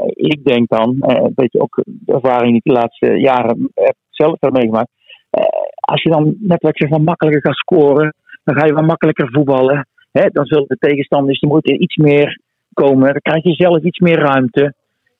Ik 0.06 0.44
denk 0.44 0.68
dan, 0.68 0.96
weet 1.34 1.52
je 1.52 1.60
ook 1.60 1.82
de 1.84 2.12
ervaring 2.12 2.46
die 2.50 2.60
ik 2.64 2.72
de 2.72 2.80
laatste 2.80 3.06
jaren 3.06 3.70
heb 3.74 3.94
zelf 4.10 4.36
heb 4.40 4.52
meegemaakt. 4.52 4.90
Eh, 5.32 5.42
als 5.80 6.02
je 6.02 6.10
dan 6.10 6.34
net 6.40 6.62
wat 6.62 6.78
je 6.78 6.88
van 6.88 7.04
makkelijker 7.04 7.42
gaat 7.42 7.56
scoren, 7.56 8.14
dan 8.44 8.58
ga 8.58 8.66
je 8.66 8.74
wel 8.74 8.82
makkelijker 8.84 9.28
voetballen. 9.32 9.86
Hè? 10.12 10.24
Dan 10.32 10.44
zullen 10.46 10.64
de 10.68 10.76
tegenstanders, 10.78 11.40
die 11.40 11.48
moeten 11.48 11.82
iets 11.82 11.96
meer 11.96 12.40
komen. 12.72 13.12
Dan 13.12 13.20
krijg 13.22 13.42
je 13.44 13.52
zelf 13.52 13.82
iets 13.82 13.98
meer 13.98 14.18
ruimte. 14.18 14.74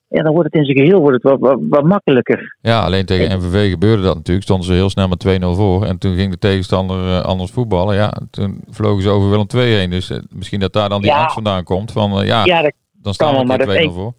En 0.09 0.25
dan 0.25 0.33
wordt 0.33 0.49
het 0.53 0.61
in 0.61 0.65
zijn 0.65 0.79
geheel 0.87 1.01
wordt 1.01 1.15
het 1.15 1.23
wat, 1.23 1.41
wat, 1.41 1.59
wat 1.69 1.85
makkelijker. 1.85 2.57
Ja, 2.61 2.81
alleen 2.85 3.07
tegen 3.07 3.39
MVV 3.39 3.71
gebeurde 3.71 4.03
dat 4.03 4.15
natuurlijk. 4.15 4.45
Stonden 4.47 4.67
ze 4.67 4.73
heel 4.73 4.91
snel 4.91 5.09
met 5.09 5.27
2-0 5.43 5.57
voor. 5.57 5.85
En 5.85 5.99
toen 5.99 6.15
ging 6.17 6.31
de 6.31 6.39
tegenstander 6.39 6.97
eh, 7.09 7.21
anders 7.25 7.51
voetballen. 7.51 7.95
Ja, 7.95 8.13
toen 8.31 8.61
vlogen 8.71 9.03
ze 9.03 9.09
over 9.11 9.31
Willem 9.31 9.47
2 9.47 9.75
heen. 9.75 9.91
Dus 9.91 10.11
eh, 10.11 10.19
misschien 10.31 10.61
dat 10.61 10.73
daar 10.73 10.89
dan 10.89 11.01
die 11.01 11.11
Ja. 11.11 11.19
angst 11.19 11.35
vandaan 11.35 11.65
komt. 11.65 11.93
Van 11.93 12.27
ja, 12.27 12.45
dan 12.93 13.15
staan 13.15 13.47
we 13.47 13.55
is 13.81 13.87
2-0 13.89 13.93
voor. 13.93 14.13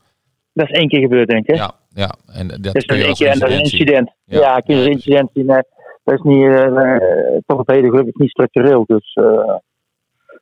dat 0.54 0.70
is 0.70 0.78
één 0.78 0.88
keer 0.88 1.00
gebeurd, 1.00 1.28
denk 1.28 1.48
ik. 1.48 1.56
hè? 1.56 1.62
Ja, 1.62 1.72
ja. 1.90 2.14
En 2.34 2.48
dat 2.48 2.64
Dus 2.64 2.86
dat 2.86 2.98
is 2.98 3.18
keer 3.18 3.28
en 3.28 3.40
dat 3.40 3.50
is 3.50 3.56
een 3.56 3.62
incident. 3.62 4.12
Ja. 4.26 4.40
Ja, 4.40 4.62
een 4.66 4.92
incident 4.92 5.30
zien. 5.34 5.50
eh, 5.50 5.58
Dat 6.04 6.14
is 6.16 6.22
niet, 6.22 6.44
eh, 6.44 6.94
eh, 6.96 7.38
torpedo 7.46 7.90
gelukkig 7.90 8.16
niet 8.16 8.30
structureel. 8.30 8.84
Dus 8.88 9.14
eh, 9.14 9.56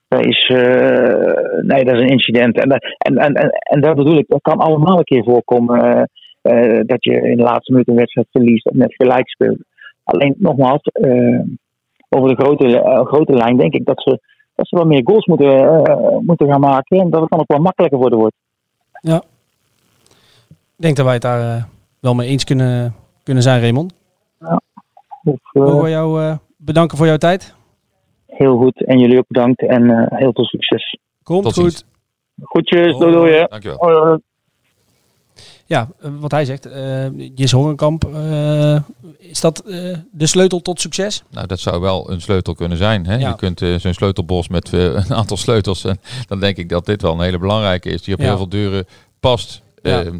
dat 0.07 0.25
is, 0.25 0.47
eh, 0.49 1.59
nee, 1.61 1.83
dat 1.85 1.95
is 1.95 2.01
een 2.01 2.07
incident. 2.09 2.57
En, 2.57 2.69
dat- 2.69 2.83
en, 2.97 3.17
en, 3.17 3.33
en, 3.33 3.49
en 3.49 3.81
dat 3.81 3.95
bedoel 3.95 4.17
ik, 4.17 4.25
dat 4.27 4.41
kan 4.41 4.57
allemaal 4.57 4.97
een 4.97 5.03
keer 5.03 5.23
voorkomen. 5.23 5.81
eh, 5.81 6.03
eh, 6.41 6.81
dat 6.85 7.03
je 7.03 7.11
in 7.29 7.37
de 7.37 7.43
laatste 7.43 7.71
minuut 7.71 7.87
een 7.87 7.95
wedstrijd 7.95 8.27
verliest 8.31 8.65
of 8.65 8.73
net 8.73 8.93
gelijk 8.95 9.29
speelt. 9.29 9.57
Alleen 10.03 10.35
nogmaals, 10.37 10.81
eh, 10.81 11.39
over 12.09 12.29
de 12.35 12.43
grote, 12.43 12.81
eh, 12.81 13.05
grote 13.05 13.33
lijn 13.33 13.57
denk 13.57 13.73
ik 13.73 13.85
dat 13.85 14.01
ze, 14.01 14.19
dat 14.55 14.67
ze 14.67 14.75
wel 14.75 14.85
meer 14.85 15.01
goals 15.03 15.25
moeten, 15.25 15.83
eh, 15.83 16.17
moeten 16.19 16.47
gaan 16.51 16.59
maken. 16.59 16.99
En 16.99 17.09
dat 17.09 17.21
het 17.21 17.29
dan 17.29 17.39
ook 17.39 17.47
wel 17.51 17.59
makkelijker 17.61 17.99
worden 17.99 18.19
wordt. 18.19 18.35
Ik 20.77 20.87
denk 20.87 20.95
dat 20.95 21.05
wij 21.05 21.13
het 21.13 21.23
daar 21.23 21.55
eh, 21.57 21.63
wel 21.99 22.13
mee 22.15 22.27
eens 22.29 22.43
kunnen, 22.43 22.93
kunnen 23.23 23.43
zijn, 23.43 23.61
Raymond. 23.61 23.93
Of, 24.41 24.57
eh, 25.23 25.33
Mogen 25.53 25.83
we 25.83 25.89
jou 25.89 26.21
eh, 26.23 26.37
bedanken 26.57 26.97
voor 26.97 27.05
jouw 27.07 27.17
tijd. 27.17 27.53
heel 28.27 28.57
goed. 28.57 28.85
En 28.85 28.99
jullie 28.99 29.17
ook 29.17 29.27
bedankt. 29.27 29.61
En 29.67 29.89
eh, 29.89 30.17
heel 30.19 30.33
veel 30.33 30.45
succes. 30.45 30.97
Komt 31.23 31.43
Tot 31.43 31.53
goed. 31.53 31.63
ziens. 31.71 31.83
Goedjes. 32.43 32.97
Doei 32.97 33.11
doei. 33.11 33.45
Dankjewel. 33.49 33.77
Hoi. 33.77 34.19
Ja, 35.65 35.87
eh, 35.99 36.09
wat 36.19 36.31
hij 36.31 36.45
zegt. 36.45 36.65
eh 36.65 37.05
Jis 37.35 37.51
Hongenkamp. 37.51 38.03
eh, 38.05 38.79
is 39.17 39.41
dat 39.41 39.59
eh, 39.59 39.97
de 40.11 40.27
sleutel 40.27 40.59
tot 40.61 40.81
succes? 40.81 41.23
Nou, 41.29 41.47
dat 41.47 41.59
zou 41.59 41.81
wel 41.81 42.11
een 42.11 42.21
sleutel 42.21 42.53
kunnen 42.55 42.77
zijn. 42.77 43.05
Hè? 43.05 43.15
Ja. 43.15 43.27
Je 43.29 43.35
kunt 43.35 43.61
eh, 43.61 43.75
zo'n 43.75 43.93
sleutelbos 43.93 44.47
met 44.47 44.73
eh, 44.73 44.83
een 45.07 45.13
aantal 45.13 45.37
sleutels. 45.37 45.83
En 45.83 45.99
dan 46.27 46.39
denk 46.39 46.57
ik 46.57 46.69
dat 46.69 46.85
dit 46.85 47.01
wel 47.01 47.13
een 47.13 47.21
hele 47.21 47.39
belangrijke 47.39 47.89
is. 47.89 48.01
Die 48.03 48.13
op 48.13 48.19
Ja. 48.19 48.25
heel 48.25 48.37
veel 48.37 48.49
deuren 48.49 48.85
past. 49.19 49.61
Ja. 49.81 50.03
Ehm, 50.03 50.19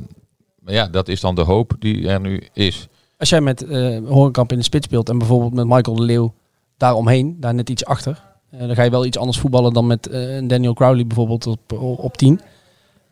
maar 0.59 0.73
ja, 0.73 0.87
dat 0.87 1.07
is 1.07 1.21
dan 1.21 1.35
de 1.35 1.41
hoop 1.41 1.73
die 1.79 2.07
er 2.07 2.19
nu 2.19 2.43
is. 2.53 2.87
Als 3.21 3.29
jij 3.29 3.41
met 3.41 3.63
eh 3.63 3.97
Horenkamp 4.07 4.51
in 4.51 4.57
de 4.57 4.63
spits 4.63 4.85
speelt 4.85 5.09
en 5.09 5.17
bijvoorbeeld 5.17 5.53
met 5.53 5.67
Michael 5.67 5.95
de 5.95 6.03
Leeuw 6.03 6.33
daaromheen, 6.77 7.37
daar 7.39 7.53
net 7.53 7.69
iets 7.69 7.85
achter. 7.85 8.23
eh, 8.49 8.59
dan 8.59 8.75
ga 8.75 8.83
je 8.83 8.89
wel 8.89 9.05
iets 9.05 9.17
anders 9.17 9.39
voetballen 9.39 9.73
dan 9.73 9.87
met 9.87 10.11
een 10.11 10.47
Daniel 10.47 10.73
Crowley 10.73 11.07
bijvoorbeeld 11.07 11.47
op, 11.47 11.71
op 11.97 12.17
10. 12.17 12.41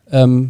Ehm, 0.04 0.44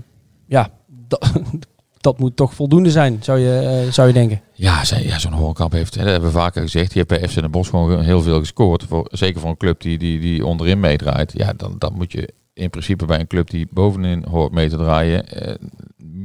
ja, 0.47 0.71
dat, 1.99 2.19
moet 2.19 2.37
toch 2.37 2.55
voldoende 2.55 2.91
zijn, 2.91 3.19
zou 3.23 3.39
je, 3.39 3.89
zou 3.91 4.09
je 4.09 4.15
denken. 4.15 4.41
Ja, 4.53 4.83
ja 5.03 5.19
zo'n 5.19 5.33
Horenkamp 5.33 5.73
heeft, 5.73 5.95
dat 5.95 6.07
hebben 6.07 6.31
we 6.33 6.39
vaker 6.39 6.63
gezegd, 6.63 6.93
die 6.93 7.05
heeft 7.07 7.21
bij 7.21 7.29
FC 7.29 7.41
Den 7.41 7.51
Bosch 7.51 7.71
gewoon 7.71 8.01
heel 8.01 8.23
veel 8.23 8.39
gescoord. 8.39 8.85
Voor, 8.85 9.09
zeker 9.11 9.41
voor 9.41 9.51
een 9.51 9.57
club 9.57 9.81
die, 9.81 9.99
die, 9.99 10.21
die 10.21 10.47
onderin 10.47 10.81
meedraait. 10.81 11.33
Ja, 11.37 11.53
dan, 11.53 11.75
dan 11.79 11.93
moet 11.95 12.13
je 12.13 12.29
in 12.53 12.71
principe 12.71 13.07
bij 13.07 13.21
een 13.21 13.27
club 13.27 13.51
die 13.51 13.69
bovenin 13.71 14.25
hoort 14.31 14.53
mee 14.53 14.69
te 14.69 14.77
draaien, 14.77 15.25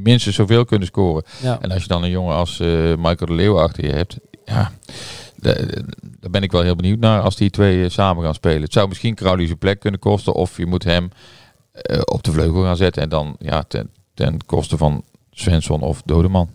minstens 0.06 0.36
zoveel 0.36 0.64
kunnen 0.64 0.86
scoren. 0.86 1.24
Ja. 1.42 1.58
En 1.60 1.70
als 1.70 1.82
je 1.82 1.88
dan 1.88 2.02
een 2.02 2.10
jongen 2.10 2.34
als 2.34 2.60
eh, 2.60 2.68
Michael 2.96 3.26
de 3.26 3.32
Leeuw 3.32 3.60
achter 3.60 3.84
je 3.84 3.92
hebt, 3.92 4.18
ja, 4.44 4.72
da- 5.36 5.54
daar 6.20 6.30
ben 6.30 6.42
ik 6.42 6.52
wel 6.52 6.62
heel 6.62 6.76
benieuwd 6.76 6.98
naar 6.98 7.20
als 7.20 7.36
die 7.36 7.50
twee 7.50 7.84
eh, 7.84 7.90
samen 7.90 8.24
gaan 8.24 8.34
spelen. 8.34 8.62
Het 8.62 8.72
zou 8.72 8.88
misschien 8.88 9.14
Crowley 9.14 9.46
zijn 9.46 9.58
plek 9.58 9.80
kunnen 9.80 10.00
kosten, 10.00 10.32
of 10.34 10.56
je 10.56 10.66
moet 10.66 10.84
hem 10.84 11.08
eh, 11.72 12.00
op 12.04 12.22
de 12.22 12.32
vleugel 12.32 12.62
gaan 12.62 12.76
zetten 12.76 13.02
en 13.02 13.08
dan 13.08 13.36
ja, 13.38 13.62
ten, 13.62 13.90
ten 14.14 14.44
koste 14.46 14.76
van 14.76 15.02
Svensson 15.30 15.80
of 15.80 16.02
Dodeman. 16.04 16.50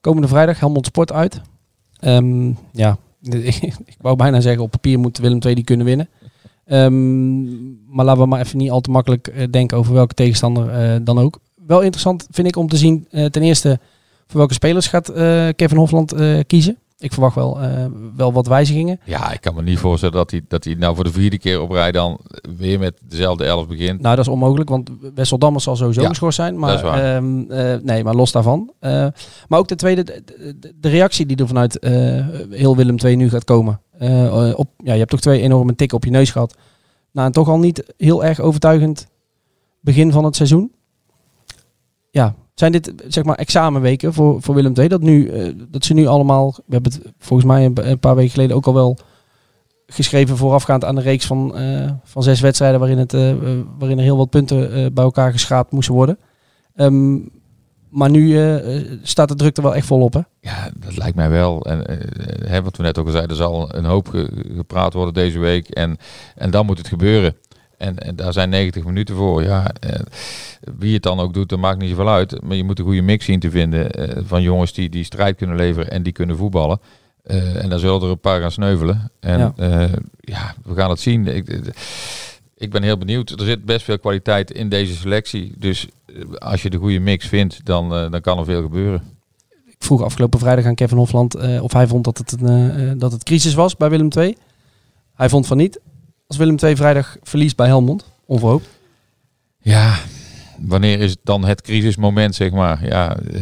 Komende 0.00 0.28
vrijdag 0.28 0.60
Helmond 0.60 0.86
Sport 0.86 1.12
uit. 1.12 1.40
Ehm, 1.98 2.52
ja, 2.72 2.96
ik 3.84 3.96
wou 4.00 4.16
bijna 4.16 4.40
zeggen 4.40 4.62
op 4.62 4.70
papier 4.70 4.98
moet 4.98 5.18
Willem 5.18 5.38
II 5.44 5.54
die 5.54 5.64
kunnen 5.64 5.86
winnen. 5.86 6.08
Ehm, 6.66 7.94
maar 7.94 8.04
laten 8.04 8.22
we 8.22 8.28
maar 8.28 8.40
even 8.40 8.58
niet 8.58 8.70
al 8.70 8.80
te 8.80 8.90
makkelijk 8.90 9.52
denken 9.52 9.76
over 9.78 9.94
welke 9.94 10.14
tegenstander 10.14 11.04
dan 11.04 11.18
ook. 11.18 11.38
Wel 11.66 11.80
interessant 11.80 12.26
vind 12.30 12.46
ik 12.46 12.56
om 12.56 12.68
te 12.68 12.76
zien 12.76 13.06
eh, 13.10 13.24
ten 13.24 13.42
eerste 13.42 13.78
voor 14.32 14.40
welke 14.40 14.54
spelers 14.54 14.86
gaat 14.86 15.08
eh, 15.08 15.48
Kevin 15.56 15.76
Hofland 15.76 16.12
eh, 16.12 16.38
kiezen. 16.46 16.78
Ik 16.98 17.12
verwacht 17.12 17.34
wel, 17.34 17.58
wel 18.16 18.32
wat 18.32 18.46
wijzigingen. 18.46 19.00
Ja, 19.04 19.32
ik 19.32 19.40
kan 19.40 19.54
me 19.54 19.62
niet 19.62 19.78
voorstellen 19.78 20.14
dat 20.14 20.30
hij, 20.30 20.40
dat 20.48 20.64
hij 20.64 20.74
nou 20.74 20.94
voor 20.94 21.04
de 21.04 21.12
vierde 21.12 21.38
keer 21.38 21.60
op 21.60 21.70
rij 21.70 21.92
dan 21.92 22.20
weer 22.58 22.78
met 22.78 22.94
dezelfde 23.08 23.44
elf 23.44 23.68
begint. 23.68 24.00
Nou, 24.00 24.16
dat 24.16 24.26
is 24.26 24.32
onmogelijk, 24.32 24.70
want 24.70 24.90
Wessel 25.14 25.38
Dammers 25.38 25.64
zal 25.64 25.76
sowieso 25.76 26.02
Ja, 26.02 26.08
geschorst 26.08 26.36
zijn. 26.36 26.58
Maar, 26.58 26.84
ehm, 26.84 27.50
eh, 27.50 27.80
nee, 27.82 28.04
maar 28.04 28.14
los 28.14 28.32
daarvan. 28.32 28.72
Maar 29.48 29.58
ook 29.58 29.68
de 29.68 29.74
tweede, 29.74 30.22
de, 30.80 30.88
reactie 30.88 31.26
die 31.26 31.36
er 31.36 31.46
vanuit 31.46 31.78
heel 32.50 32.76
Willem 32.76 32.96
II 33.04 33.16
nu 33.16 33.30
gaat 33.30 33.44
komen. 33.44 33.80
Op, 34.56 34.68
ja, 34.76 34.92
je 34.92 34.98
hebt 34.98 35.10
toch 35.10 35.20
twee 35.20 35.40
enorme 35.40 35.74
tikken 35.74 35.96
op 35.96 36.04
je 36.04 36.10
neus 36.10 36.30
gehad. 36.30 36.56
Na 37.12 37.26
een 37.26 37.32
toch 37.32 37.48
al 37.48 37.58
niet 37.58 37.94
heel 37.96 38.24
erg 38.24 38.40
overtuigend 38.40 39.06
begin 39.80 40.12
van 40.12 40.24
het 40.24 40.36
seizoen. 40.36 40.72
Ja, 42.12 42.34
zijn 42.54 42.72
dit 42.72 42.92
zeg 43.08 43.24
maar 43.24 43.36
examenweken 43.36 44.12
voor, 44.12 44.42
voor 44.42 44.54
Willem 44.54 44.72
II? 44.76 44.88
Dat, 44.88 45.00
nu, 45.00 45.28
eh, 45.28 45.52
dat 45.68 45.84
ze 45.84 45.94
nu 45.94 46.06
allemaal, 46.06 46.54
we 46.66 46.72
hebben 46.72 46.92
het 46.92 47.12
volgens 47.18 47.48
mij 47.48 47.64
een, 47.64 47.98
paar 47.98 48.14
weken 48.14 48.30
geleden 48.30 48.56
ook 48.56 48.66
al 48.66 48.74
wel 48.74 48.98
geschreven 49.86 50.36
voorafgaand 50.36 50.84
aan 50.84 50.94
de 50.94 51.00
reeks 51.00 51.26
van, 51.26 51.56
eh, 51.56 51.90
van 52.04 52.22
zes 52.22 52.40
wedstrijden 52.40 52.78
waarin, 52.80 52.98
het, 52.98 53.14
eh, 53.14 53.34
waarin 53.78 53.98
er 53.98 54.04
heel 54.04 54.16
wat 54.16 54.30
punten 54.30 54.94
bij 54.94 55.04
elkaar 55.04 55.32
geschraapt 55.32 55.72
moesten 55.72 55.94
worden. 55.94 56.18
Ehm, 56.74 57.18
maar 57.90 58.10
nu 58.10 58.38
staat 59.02 59.28
de 59.28 59.34
druk 59.34 59.56
er 59.56 59.62
wel 59.62 59.74
echt 59.74 59.86
volop, 59.86 60.12
hè? 60.12 60.20
Ja, 60.40 60.70
dat 60.76 60.96
lijkt 60.96 61.16
mij 61.16 61.30
wel. 61.30 61.64
En 61.66 61.84
hè, 62.48 62.62
wat 62.62 62.76
we 62.76 62.82
net 62.82 62.98
ook 62.98 63.06
al 63.06 63.10
zeiden, 63.12 63.30
er 63.30 63.42
zal 63.42 63.74
een 63.74 63.84
hoop 63.84 64.08
ge- 64.08 64.44
gepraat 64.56 64.92
worden 64.92 65.14
deze 65.14 65.38
week. 65.38 65.68
En, 65.68 65.96
en 66.34 66.50
dan 66.50 66.66
moet 66.66 66.78
het 66.78 66.88
gebeuren. 66.88 67.36
En, 67.82 67.98
en 67.98 68.16
daar 68.16 68.32
zijn 68.32 68.48
90 68.48 68.84
minuten 68.84 69.14
voor. 69.14 69.42
Ja, 69.42 69.70
eh, 69.80 70.00
wie 70.78 70.94
het 70.94 71.02
dan 71.02 71.20
ook 71.20 71.34
doet, 71.34 71.48
dat 71.48 71.58
maakt 71.58 71.78
niet 71.78 71.88
zoveel 71.88 72.08
uit. 72.08 72.42
Maar 72.42 72.56
je 72.56 72.64
moet 72.64 72.78
een 72.78 72.84
goede 72.84 73.02
mix 73.02 73.24
zien 73.24 73.40
te 73.40 73.50
vinden 73.50 73.90
eh, 73.90 74.22
van 74.24 74.42
jongens 74.42 74.72
die, 74.72 74.88
die 74.88 75.04
strijd 75.04 75.36
kunnen 75.36 75.56
leveren 75.56 75.90
en 75.90 76.02
die 76.02 76.12
kunnen 76.12 76.36
voetballen. 76.36 76.80
Eh, 77.22 77.62
en 77.62 77.68
daar 77.68 77.78
zullen 77.78 78.02
er 78.02 78.08
een 78.08 78.20
paar 78.20 78.40
gaan 78.40 78.50
sneuvelen. 78.52 79.10
En 79.20 79.38
Ja. 79.38 79.52
ja, 79.56 79.88
ja 80.20 80.54
we 80.64 80.74
gaan 80.74 80.90
het 80.90 81.00
zien. 81.00 81.26
Ik, 81.26 81.60
ik 82.56 82.70
ben 82.70 82.82
heel 82.82 82.98
benieuwd. 82.98 83.30
Er 83.30 83.46
zit 83.46 83.64
best 83.64 83.84
veel 83.84 83.98
kwaliteit 83.98 84.50
in 84.50 84.68
deze 84.68 84.94
selectie. 84.94 85.54
Dus 85.58 85.88
eh, 86.06 86.14
als 86.38 86.62
je 86.62 86.70
de 86.70 86.76
goede 86.78 87.00
mix 87.00 87.26
vindt, 87.26 87.64
dan, 87.64 87.94
eh, 87.94 88.10
dan 88.10 88.20
kan 88.20 88.38
er 88.38 88.44
veel 88.44 88.62
gebeuren. 88.62 89.02
Ik 89.66 89.88
vroeg 89.88 90.02
afgelopen 90.02 90.38
vrijdag 90.38 90.64
aan 90.64 90.74
Kevin 90.74 90.96
Hofland 90.96 91.34
eh, 91.34 91.62
of 91.62 91.72
hij 91.72 91.86
vond 91.86 92.04
dat 92.04 92.18
het, 92.18 92.32
een, 92.32 92.46
eh, 92.48 92.90
eh, 92.90 92.98
dat 92.98 93.12
het 93.12 93.22
crisis 93.22 93.54
was 93.54 93.76
bij 93.76 93.90
Willem 93.90 94.08
II. 94.16 94.36
Hij 95.14 95.28
vond 95.28 95.46
van 95.46 95.56
niet. 95.56 95.80
Als 96.32 96.40
Willem 96.40 96.56
II 96.62 96.76
vrijdag 96.76 97.16
verliest 97.22 97.56
bij 97.56 97.66
Helmond, 97.66 98.04
onverhoopt. 98.26 98.68
Ja, 99.58 99.98
wanneer 100.58 101.00
is 101.00 101.10
het 101.10 101.18
dan 101.24 101.44
het 101.44 101.60
crisismoment, 101.60 102.34
zeg 102.34 102.50
maar? 102.50 102.86
Ja, 102.86 103.16
eh, 103.16 103.40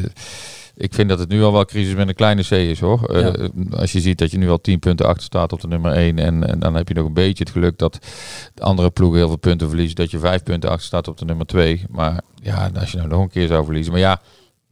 ik 0.74 0.94
vind 0.94 1.08
dat 1.08 1.18
het 1.18 1.28
nu 1.28 1.42
al 1.42 1.52
wel 1.52 1.64
crisis 1.64 1.94
met 1.94 2.08
een 2.08 2.14
kleine 2.14 2.42
C 2.42 2.50
is, 2.50 2.80
hoor. 2.80 3.04
Eh, 3.04 3.48
als 3.70 3.92
je 3.92 4.00
ziet 4.00 4.18
dat 4.18 4.30
je 4.30 4.38
nu 4.38 4.50
al 4.50 4.60
10 4.60 4.78
punten 4.78 5.06
achter 5.06 5.22
staat 5.22 5.52
op 5.52 5.60
de 5.60 5.66
nummer 5.66 5.92
1 5.92 6.18
en, 6.18 6.48
en 6.48 6.58
dan 6.58 6.74
heb 6.74 6.88
je 6.88 6.94
nog 6.94 7.06
een 7.06 7.12
beetje 7.12 7.44
het 7.44 7.52
geluk 7.52 7.78
dat 7.78 7.98
de 8.54 8.62
andere 8.62 8.90
ploegen 8.90 9.18
heel 9.18 9.28
veel 9.28 9.36
punten 9.36 9.68
verliezen, 9.68 9.96
dat 9.96 10.10
je 10.10 10.18
5 10.18 10.42
punten 10.42 10.70
achter 10.70 10.86
staat 10.86 11.08
op 11.08 11.18
de 11.18 11.24
nummer 11.24 11.46
2. 11.46 11.84
Maar 11.90 12.20
ja, 12.42 12.70
als 12.80 12.90
je 12.90 12.96
nou 12.96 13.08
nog 13.08 13.20
een 13.22 13.30
keer 13.30 13.46
zou 13.46 13.64
verliezen, 13.64 13.92
maar 13.92 14.00
ja, 14.00 14.20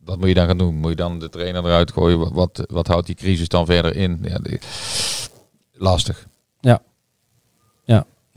wat 0.04 0.18
moet 0.18 0.28
je 0.28 0.34
dan 0.34 0.46
gaan 0.46 0.58
doen? 0.58 0.74
Moet 0.74 0.90
je 0.90 0.96
dan 0.96 1.18
de 1.18 1.28
trainer 1.28 1.64
eruit 1.64 1.92
gooien? 1.92 2.18
Wat, 2.18 2.32
wat, 2.32 2.64
wat 2.70 2.86
houdt 2.86 3.06
die 3.06 3.14
crisis 3.14 3.48
dan 3.48 3.66
verder 3.66 3.96
in? 3.96 4.18
Ja, 4.22 4.38
die- 4.38 4.60
lastig. 5.72 6.26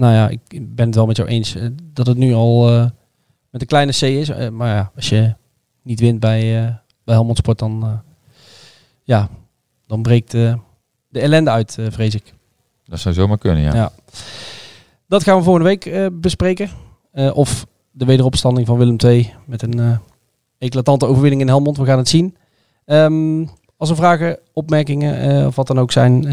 Nou 0.02 0.14
ja, 0.14 0.30
ik 0.30 0.76
ben 0.76 0.86
het 0.86 0.96
wel 0.96 1.06
met 1.06 1.18
jou 1.18 1.30
eens 1.30 1.56
eh, 1.56 1.66
dat 1.94 2.08
het 2.08 2.18
nu 2.18 2.34
al 2.34 2.70
eh, 2.70 2.86
met 3.50 3.62
een 3.62 3.68
kleine 3.68 3.92
C 3.92 4.02
is. 4.02 4.30
Eh, 4.30 4.50
maar 4.50 4.68
ja, 4.68 4.92
als 4.96 5.10
je 5.10 5.34
niet 5.82 6.00
wint 6.00 6.20
bij, 6.20 6.64
eh, 6.64 6.74
bij 7.04 7.16
Helmond 7.16 7.38
Sport, 7.38 7.60
dan, 7.60 8.02
ja, 9.04 9.30
dan 9.88 10.02
breekt 10.02 10.32
de 10.32 10.60
ellende 11.12 11.50
uit, 11.50 11.78
vrees 11.90 12.16
ik. 12.16 12.34
Dat 12.86 13.00
zou 13.00 13.16
zomaar 13.16 13.38
kunnen, 13.38 13.64
ja. 13.64 13.74
Ja. 13.74 13.92
Dat 15.08 15.24
gaan 15.24 15.38
we 15.38 15.44
volgende 15.44 15.68
week 15.68 16.12
bespreken. 16.22 16.70
Of 17.34 17.66
de 17.92 18.06
wederopstanding 18.06 18.68
van 18.68 18.78
Willem 18.78 18.96
II 19.04 19.34
met 19.46 19.62
een 19.62 20.00
eclatante 20.58 21.06
overwinning 21.06 21.42
in 21.42 21.48
Helmond. 21.48 21.78
We 21.78 21.86
gaan 21.86 21.98
het 21.98 22.10
zien. 22.10 22.36
Ehm, 22.86 23.46
als 23.78 23.90
er 23.90 23.96
vragen, 23.96 24.40
opmerkingen 24.54 25.48
of 25.48 25.56
wat 25.56 25.68
dan 25.68 25.80
ook 25.80 25.92
zijn 25.92 26.28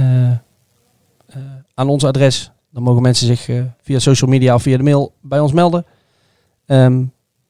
aan 1.74 1.88
ons 1.88 2.04
adres, 2.04 2.52
dan 2.70 2.82
mogen 2.82 3.02
mensen 3.02 3.26
zich 3.26 3.48
eh, 3.48 3.62
via 3.82 3.98
social 3.98 4.30
media 4.30 4.54
of 4.54 4.62
via 4.62 4.76
de 4.76 4.82
mail 4.82 5.14
bij 5.20 5.40
ons 5.40 5.52
melden. 5.52 5.86
Ehm, 6.66 7.04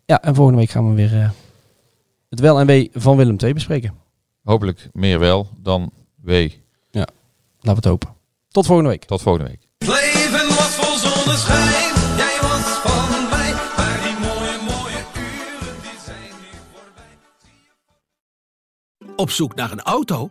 ja, 0.04 0.22
en 0.22 0.34
volgende 0.34 0.58
week 0.60 0.70
gaan 0.70 0.88
we 0.88 0.94
weer 0.94 1.20
eh, 1.20 1.30
het 2.28 2.40
wel 2.40 2.60
en 2.60 2.66
wee 2.66 2.90
van 2.92 3.16
Willem 3.16 3.36
II 3.42 3.52
bespreken. 3.52 3.94
Hopelijk 4.42 4.88
meer 4.92 5.18
wel 5.18 5.48
dan 5.56 5.92
wee. 6.22 6.66
Laten 7.60 7.82
we 7.82 7.88
het 7.88 8.02
hopen. 8.02 8.16
Tot 8.48 8.66
volgende 8.66 8.90
week. 8.90 9.04
Tot 9.04 9.22
volgende 9.22 9.48
week. 9.48 9.68
Het 9.78 9.88
leven 9.88 10.46
was 10.48 10.74
vol 10.74 10.96
zonneschijn, 11.10 11.94
jij 12.16 12.38
was 12.40 12.78
van 12.82 13.28
mij, 13.30 13.52
maar 13.76 14.00
die 14.02 14.18
mooie, 14.26 14.58
mooie 14.66 15.02
uren 15.14 15.76
die 15.82 15.98
zijn 16.04 16.32
nu 16.40 16.58
voorbij. 16.72 17.16
Op 19.16 19.30
zoek 19.30 19.54
naar 19.54 19.72
een 19.72 19.82
auto? 19.82 20.30